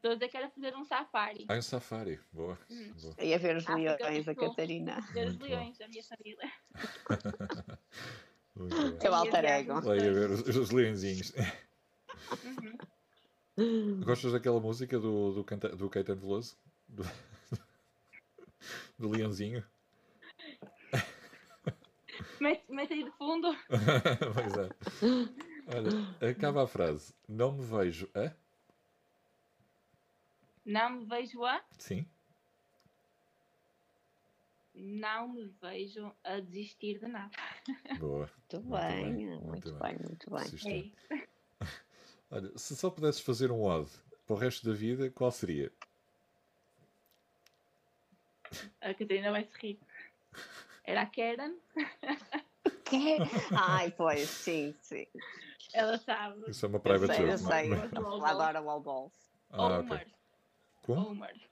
Estou 0.01 0.13
a 0.13 0.15
dizer 0.15 0.29
que 0.29 0.37
era 0.39 0.49
fazer 0.49 0.75
um 0.75 0.83
safari. 0.83 1.45
Ah, 1.47 1.57
um 1.57 1.63
safari. 1.63 2.19
Boa. 2.33 2.59
Uhum. 2.71 2.93
boa. 3.03 3.15
Ia 3.23 3.39
ver 3.39 3.57
os 3.59 3.69
Ah, 3.69 3.75
leões, 3.75 4.27
a. 4.27 4.35
Catarina. 4.35 4.99
Ver 5.13 5.29
os 5.29 5.37
bom. 5.37 5.45
leões, 5.45 5.79
a 5.79 5.89
minha 5.89 6.03
família. 6.03 6.51
Teu 8.99 9.15
alter 9.15 9.45
ego. 9.45 9.75
Lá 9.87 9.97
ia 9.97 10.13
ver 10.13 10.31
os, 10.31 10.41
os 10.41 10.71
leõezinhos. 10.71 11.33
Uhum. 13.59 14.01
Gostas 14.01 14.33
daquela 14.33 14.59
música 14.61 14.99
do, 14.99 15.33
do, 15.33 15.45
canta, 15.45 15.69
do 15.69 15.91
Caetano 15.91 16.21
Veloso? 16.21 16.57
Do, 16.89 17.03
do 18.99 19.11
leãozinho? 19.11 19.63
Mete, 22.41 22.65
mete 22.71 22.93
aí 22.95 23.05
de 23.05 23.11
fundo. 23.13 23.49
Exato. 24.47 24.77
Olha, 25.67 26.31
acaba 26.31 26.65
a 26.65 26.67
frase. 26.67 27.15
Não 27.29 27.53
me 27.53 27.63
vejo 27.65 28.09
a. 28.15 28.33
Não 30.65 30.91
me 30.91 31.05
vejo 31.07 31.45
a. 31.45 31.63
Sim. 31.79 32.07
Não 34.75 35.29
me 35.29 35.47
vejo 35.61 36.15
a 36.25 36.41
desistir 36.41 36.99
de 37.01 37.09
nada. 37.09 37.31
Boa. 37.99 38.31
Muito 38.53 38.61
Muito 38.67 38.71
bem, 38.71 39.03
bem, 39.15 39.27
muito 39.27 39.47
muito 39.47 39.73
bem. 39.73 39.81
bem, 39.97 40.07
muito 40.07 40.31
bem. 40.31 40.45
Se 40.45 40.57
isto 40.57 40.69
É 40.69 40.77
isso. 40.77 40.97
Olha, 42.31 42.57
se 42.59 42.77
só 42.77 42.91
pudesses 42.91 43.21
fazer 43.21 43.51
um 43.51 43.63
ode 43.63 43.91
para 44.25 44.35
o 44.35 44.39
resto 44.39 44.65
da 44.67 44.73
vida, 44.73 45.11
qual 45.11 45.31
seria? 45.33 45.73
A 48.81 48.95
Catarina 48.95 49.31
vai 49.33 49.45
se 49.45 49.59
rir. 49.59 49.81
Era 50.85 51.03
a 51.03 51.07
Karen, 51.07 51.57
Que? 52.85 53.19
Ai, 53.57 53.91
pois, 53.93 54.29
sim, 54.29 54.75
sim. 54.81 55.07
ela 55.73 55.99
sabe. 55.99 56.51
Isso 56.51 56.65
é 56.65 56.69
uma 56.69 56.79
Eu 56.79 56.83
private 56.83 57.15
sei, 57.17 57.25
eu 57.25 57.31
joke. 57.37 57.43
não 57.45 57.53
é? 57.53 57.61
sei. 57.61 57.69
Mas- 57.69 57.93
Ela 57.93 58.31
adora 58.31 58.61
wall 58.63 58.81
balls. 58.81 59.13
Ah, 59.51 59.63
Ou 59.63 59.71
o 59.71 59.75
ok. 59.81 59.89
Murph. 59.89 60.20
Como? 60.95 61.07
Ou 61.07 61.13
o 61.13 61.15
Murph. 61.15 61.47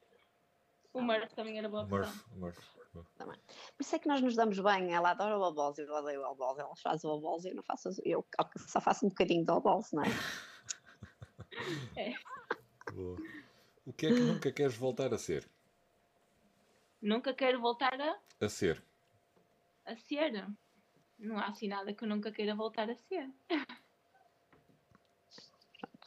O 0.95 1.03
Murph 1.03 1.33
também 1.35 1.59
era 1.59 1.69
boa 1.69 1.83
opção. 1.85 1.99
Murph. 1.99 2.37
Murph. 2.37 2.79
Boa. 2.95 3.07
Por 3.17 3.81
isso 3.83 3.95
é 3.95 3.99
que 3.99 4.09
nós 4.09 4.21
nos 4.21 4.35
damos 4.35 4.59
bem. 4.59 4.93
Ela 4.95 5.11
adora 5.11 5.39
wall 5.39 5.53
balls, 5.55 5.79
eu 5.79 5.93
odeio 5.93 6.21
wall 6.23 6.35
balls. 6.35 6.59
Ela 6.59 6.75
faz 6.77 7.05
wall 7.05 7.21
balls 7.21 7.45
e 7.45 7.51
eu 7.51 7.55
não 7.55 7.63
faço. 7.63 7.91
Eu 8.05 8.27
só 8.67 8.81
faço 8.81 9.07
um 9.07 9.11
bocadinho 9.11 9.45
de 9.45 9.51
wall 9.51 9.61
balls, 9.61 9.93
não 9.93 10.03
é? 10.03 10.09
Boa. 12.93 13.17
O 13.87 13.93
que 13.93 14.07
é 14.07 14.15
que 14.15 14.21
nunca 14.21 14.51
queres 14.53 14.77
voltar 14.77 15.13
a 15.15 15.19
ser? 15.19 15.49
Nunca 17.01 17.33
quero 17.35 17.61
voltar 17.61 18.01
a, 18.01 18.19
A 18.45 18.49
ser. 18.49 18.83
a 19.85 19.95
ser. 19.97 20.47
Não 21.19 21.39
há 21.39 21.47
assim 21.47 21.69
nada 21.69 21.93
que 21.93 22.05
eu 22.05 22.09
nunca 22.09 22.33
queira 22.33 22.55
voltar 22.55 22.89
a 22.91 22.97
ser. 22.97 23.31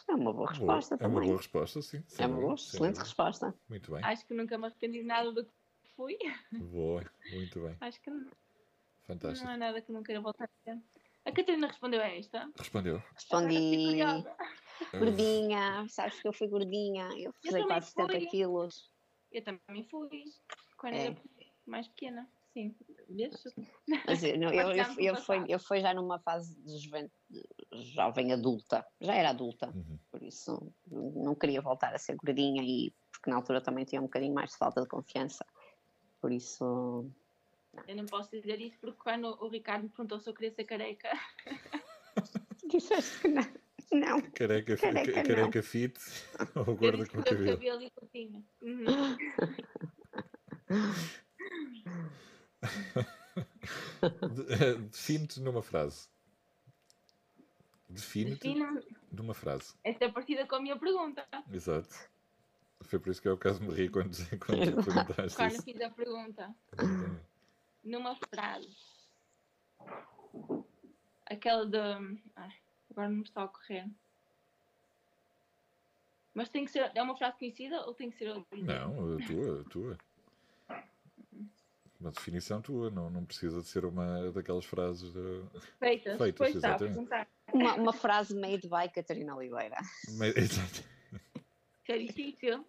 É 0.09 0.13
uma 0.13 0.33
boa 0.33 0.33
Boa. 0.33 0.49
resposta 0.49 0.97
É 0.99 1.07
uma 1.07 1.21
boa 1.21 1.37
resposta, 1.37 1.81
sim. 1.81 2.03
É 2.19 2.27
uma 2.27 2.39
boa, 2.41 2.53
excelente 2.55 2.93
dúvida. 2.93 3.03
resposta. 3.03 3.55
Muito 3.69 3.91
bem. 3.91 4.03
Acho 4.03 4.25
que 4.25 4.33
nunca 4.33 4.57
me 4.57 4.65
arrependi 4.65 4.99
de 4.99 5.05
nada 5.05 5.31
do 5.31 5.45
que 5.45 5.51
fui. 5.95 6.17
Boa. 6.53 7.03
Muito 7.31 7.59
bem. 7.61 7.77
Acho 7.81 8.01
que 8.01 8.09
não, 8.09 8.25
Fantástico. 9.03 9.45
não 9.45 9.53
há 9.53 9.57
nada 9.57 9.81
que 9.81 9.91
não 9.91 10.03
queira 10.03 10.21
voltar 10.21 10.45
a 10.45 10.49
ser. 10.63 10.79
A 11.23 11.31
Catarina 11.31 11.67
respondeu 11.67 12.01
a 12.01 12.07
esta. 12.07 12.49
Respondeu. 12.57 13.01
Respondi 13.13 13.99
gordinha, 14.91 15.85
sabes 15.87 16.19
que 16.21 16.27
eu 16.27 16.33
fui 16.33 16.47
gordinha, 16.47 17.07
eu 17.17 17.31
pesei 17.41 17.61
também 17.61 17.67
quase 17.67 17.91
70 17.91 18.11
fui. 18.13 18.25
quilos. 18.27 18.91
Eu 19.31 19.43
também 19.43 19.83
fui. 19.89 20.23
Quando 20.77 20.95
É. 20.95 21.05
era 21.07 21.17
mais 21.65 21.87
pequena. 21.89 22.27
Sim. 22.53 22.75
Vês? 23.09 23.43
Mas 24.05 24.23
eu, 24.23 24.37
não, 24.37 24.49
eu, 24.53 24.71
eu, 24.71 24.85
eu, 24.97 25.15
fui, 25.17 25.45
eu 25.47 25.59
fui 25.59 25.81
já 25.81 25.93
numa 25.93 26.19
fase 26.19 26.55
de 26.63 26.77
juventude, 26.79 27.13
jovem 27.93 28.33
adulta, 28.33 28.85
já 28.99 29.15
era 29.15 29.29
adulta, 29.29 29.67
Uhum. 29.69 29.97
por 30.11 30.21
isso 30.23 30.73
não 30.87 31.35
queria 31.35 31.61
voltar 31.61 31.93
a 31.93 31.97
ser 31.97 32.15
gordinha 32.15 32.61
e 32.63 32.93
porque 33.11 33.29
na 33.29 33.35
altura 33.37 33.61
também 33.61 33.85
tinha 33.85 34.01
um 34.01 34.05
bocadinho 34.05 34.33
mais 34.33 34.51
de 34.51 34.57
falta 34.57 34.81
de 34.81 34.87
confiança. 34.87 35.45
Por 36.19 36.31
isso, 36.31 37.09
Eu 37.87 37.95
não 37.95 38.05
posso 38.05 38.31
dizer 38.31 38.59
isso 38.59 38.77
porque 38.79 38.97
quando 38.99 39.25
o 39.25 39.47
Ricardo 39.47 39.83
me 39.83 39.89
perguntou 39.89 40.19
se 40.19 40.29
eu 40.29 40.33
queria 40.33 40.51
ser 40.51 40.65
careca, 40.65 41.09
disseste 42.69 43.19
que 43.21 43.27
não. 43.27 43.43
Não. 43.91 44.21
Careca, 44.31 44.77
Careca, 44.77 45.11
careca, 45.11 45.23
careca 45.35 45.63
fit 45.63 45.99
ou 46.55 46.75
gorda 46.77 47.05
com 47.05 47.21
cabelo? 47.21 47.45
cabelo 47.57 47.81
e 47.81 47.89
curtinho. 47.91 48.45
Uhum. 48.61 48.85
Eh, 54.01 54.73
Define-te 54.89 55.39
numa 55.39 55.61
frase. 55.61 56.09
Define-te 57.87 58.55
numa 59.11 59.33
frase. 59.33 59.73
Esta 59.83 60.05
é 60.05 60.11
parecida 60.11 60.45
com 60.47 60.55
a 60.55 60.61
minha 60.61 60.77
pergunta. 60.77 61.25
Exato. 61.51 61.95
Foi 62.81 62.99
por 62.99 63.11
isso 63.11 63.21
que 63.21 63.27
eu 63.29 63.37
quase 63.37 63.61
me 63.61 63.73
ri 63.73 63.89
quando, 63.89 64.09
quando 64.45 64.83
perguntaste 64.83 65.35
Quando 65.37 65.51
isso. 65.53 65.63
fiz 65.63 65.81
a 65.81 65.89
pergunta. 65.91 66.55
Numa 67.83 68.15
frase. 68.15 68.75
Aquela 71.25 71.65
de. 71.65 71.77
Ai, 72.35 72.53
agora 72.89 73.09
não 73.09 73.17
me 73.17 73.23
está 73.23 73.41
a 73.41 73.45
ocorrer. 73.45 73.87
Mas 76.33 76.49
tem 76.49 76.65
que 76.65 76.71
ser. 76.71 76.91
É 76.95 77.01
uma 77.03 77.15
frase 77.17 77.37
conhecida 77.37 77.85
ou 77.85 77.93
tem 77.93 78.09
que 78.09 78.17
ser 78.17 78.29
outra? 78.29 78.57
Não, 78.57 79.15
a 79.15 79.25
tua, 79.27 79.61
a 79.61 79.63
tua. 79.65 79.97
Uma 82.01 82.11
definição 82.11 82.59
tua, 82.63 82.89
não, 82.89 83.11
não 83.11 83.23
precisa 83.23 83.61
de 83.61 83.67
ser 83.67 83.85
uma 83.85 84.31
daquelas 84.31 84.65
frases 84.65 85.13
de... 85.13 85.43
Feitas. 85.77 86.17
Feitas, 86.17 86.35
Pois 86.35 86.55
está 86.55 86.75
perguntar. 86.75 87.27
Uma, 87.53 87.75
uma 87.75 87.93
frase 87.93 88.33
made 88.35 88.67
by 88.67 88.89
Catarina 88.91 89.35
Oliveira. 89.35 89.77
Me- 90.09 90.29
Exato. 90.35 90.83
Isso 91.83 91.91
é 91.91 91.97
difícil. 91.99 92.65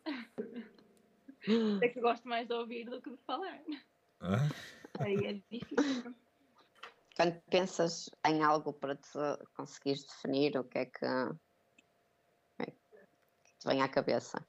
É 1.80 1.88
que 1.88 1.98
gosto 2.00 2.28
mais 2.28 2.46
de 2.46 2.52
ouvir 2.52 2.84
do 2.84 3.00
que 3.00 3.10
de 3.10 3.16
falar. 3.26 3.58
Ah, 4.20 4.48
Aí 5.00 5.16
é 5.24 5.32
difícil. 5.32 6.14
Quando 7.16 7.40
pensas 7.50 8.10
em 8.26 8.42
algo 8.42 8.72
para 8.74 8.96
te 8.96 9.18
conseguires 9.56 10.04
definir, 10.04 10.58
o 10.58 10.64
que 10.64 10.78
é 10.78 10.84
que, 10.86 11.06
o 11.06 11.38
que 12.56 12.62
é 12.62 12.66
que 12.66 13.58
te 13.58 13.66
vem 13.66 13.80
à 13.80 13.88
cabeça? 13.88 14.46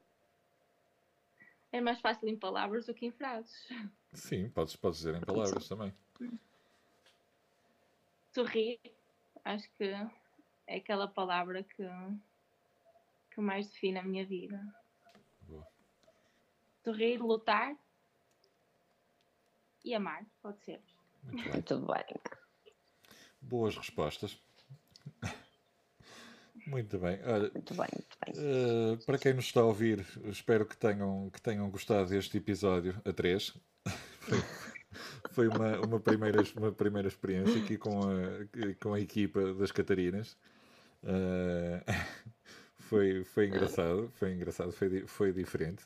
É 1.73 1.81
mais 1.81 1.99
fácil 1.99 2.29
em 2.29 2.37
palavras 2.37 2.85
do 2.85 2.93
que 2.93 3.07
em 3.07 3.11
frases. 3.11 3.67
Sim, 4.13 4.47
podes, 4.51 4.75
podes 4.75 4.99
dizer 4.99 5.15
em 5.15 5.21
palavras 5.21 5.67
também. 5.67 5.91
Sorrir, 8.31 8.79
acho 9.43 9.67
que 9.71 9.85
é 10.67 10.75
aquela 10.77 11.07
palavra 11.07 11.63
que, 11.63 11.83
que 13.31 13.41
mais 13.41 13.67
define 13.69 13.97
a 13.97 14.03
minha 14.03 14.23
vida. 14.23 14.63
Boa. 15.41 15.67
Sorrir, 16.83 17.17
lutar 17.17 17.75
e 19.83 19.95
amar, 19.95 20.23
pode 20.43 20.61
ser. 20.61 20.79
Muito 21.23 21.43
bem. 21.43 21.51
Muito 21.53 21.79
bem. 21.79 22.05
Boas 23.41 23.75
respostas. 23.75 24.39
Muito 26.65 26.97
bem. 26.97 27.19
Olha, 27.25 27.51
Muito 27.53 27.73
bem, 27.73 27.87
muito 27.93 28.17
bem. 28.25 28.33
eh, 28.37 28.97
para 29.05 29.17
quem 29.17 29.33
nos 29.33 29.45
está 29.45 29.61
a 29.61 29.65
ouvir, 29.65 30.05
espero 30.25 30.65
que 30.65 30.77
tenham, 30.77 31.29
que 31.29 31.41
tenham 31.41 31.69
gostado 31.69 32.09
deste 32.09 32.37
episódio 32.37 32.99
a 33.05 33.11
3. 33.13 33.53
Foi, 35.31 35.47
uma, 35.47 35.79
uma, 35.81 35.99
primeira, 35.99 36.41
uma 36.55 36.71
primeira 36.71 37.07
experiência 37.07 37.59
aqui 37.59 37.77
com 37.77 38.01
a, 38.03 38.75
com 38.79 38.93
a 38.93 38.99
equipa 38.99 39.53
das 39.55 39.71
Catarinas. 39.71 40.37
Eh, 41.03 41.83
foi, 42.79 43.23
foi 43.23 43.47
engraçado, 43.47 44.09
foi 44.15 44.33
engraçado, 44.33 44.71
foi, 44.71 45.05
foi 45.07 45.33
diferente. 45.33 45.83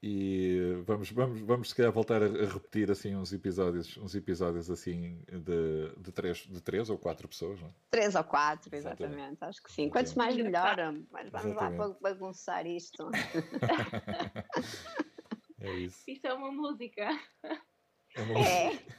E 0.00 0.80
vamos, 0.86 1.10
vamos, 1.10 1.40
vamos 1.40 1.68
se 1.70 1.74
calhar 1.74 1.90
voltar 1.90 2.22
a, 2.22 2.26
a 2.26 2.46
repetir 2.46 2.88
assim 2.88 3.16
uns 3.16 3.32
episódios, 3.32 3.96
uns 3.96 4.14
episódios 4.14 4.70
assim 4.70 5.20
de, 5.26 5.92
de, 5.96 6.12
três, 6.12 6.38
de 6.38 6.60
três 6.60 6.88
ou 6.88 6.96
quatro 6.96 7.26
pessoas, 7.26 7.60
não 7.60 7.66
é? 7.68 7.72
Três 7.90 8.14
ou 8.14 8.22
quatro, 8.22 8.72
Exatamente. 8.72 9.14
exatamente. 9.14 9.44
Acho 9.44 9.60
que 9.62 9.72
sim. 9.72 9.88
Quantos 9.90 10.14
mais 10.14 10.36
melhor, 10.36 10.76
mas 11.10 11.28
vamos 11.30 11.56
lá 11.56 11.68
Exatamente. 11.68 11.76
ba- 12.00 12.10
bagunçar 12.10 12.64
isto. 12.66 13.10
É 15.60 15.74
isso. 15.74 16.04
Isso 16.08 16.24
é 16.24 16.32
uma 16.32 16.52
música. 16.52 17.02
É 18.14 18.22
uma- 18.22 18.38
É, 18.38 18.78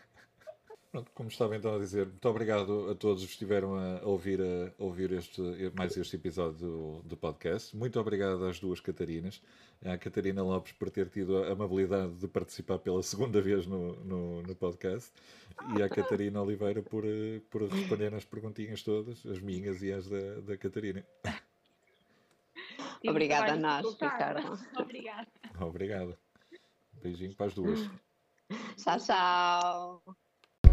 Pronto, 0.92 1.12
como 1.14 1.30
estava 1.30 1.56
então 1.56 1.76
a 1.76 1.78
dizer, 1.78 2.08
muito 2.08 2.28
obrigado 2.28 2.90
a 2.90 2.96
todos 2.96 3.24
que 3.24 3.32
estiveram 3.32 3.76
a 3.76 4.02
ouvir, 4.04 4.42
a, 4.42 4.74
ouvir 4.84 5.12
este, 5.12 5.40
mais 5.76 5.96
este 5.96 6.16
episódio 6.16 6.58
do, 6.58 7.02
do, 7.04 7.16
podcast. 7.16 7.78
Muito 7.78 8.00
obrigado 8.00 8.44
às 8.46 8.60
duas 8.60 8.80
Catarinas. 8.80 9.40
A 9.86 10.00
Catarina 10.00 10.42
Lopes 10.42 10.72
por 10.72 10.90
ter 10.90 11.08
tido 11.08 11.44
a 11.44 11.52
amabilidade 11.52 12.16
de 12.16 12.28
participar 12.28 12.80
pela 12.80 13.04
segunda 13.04 13.40
vez 13.40 13.68
no, 13.68 14.04
no, 14.04 14.42
no 14.42 14.56
podcast 14.56 15.12
e 15.78 15.84
a 15.84 15.88
Catarina 15.88 16.42
Oliveira 16.42 16.82
por, 16.82 17.04
por 17.52 17.70
responder 17.70 18.12
às 18.16 18.26
perguntinhas 18.26 18.82
todas, 18.82 19.24
as 19.28 19.40
minhas 19.40 19.84
e 19.84 19.94
as 19.94 20.10
da, 20.10 20.42
da 20.42 20.58
Catarina. 20.58 21.06
Obrigada 23.08 23.54
a 23.54 23.56
nós, 23.56 23.94
Ricardo. 23.94 24.60
Obrigada. 24.76 25.28
Obrigado. 25.60 26.18
Beijinho 26.94 27.36
para 27.36 27.46
as 27.46 27.54
duas. 27.54 27.80
Tchau, 28.76 28.98
tchau. 28.98 30.29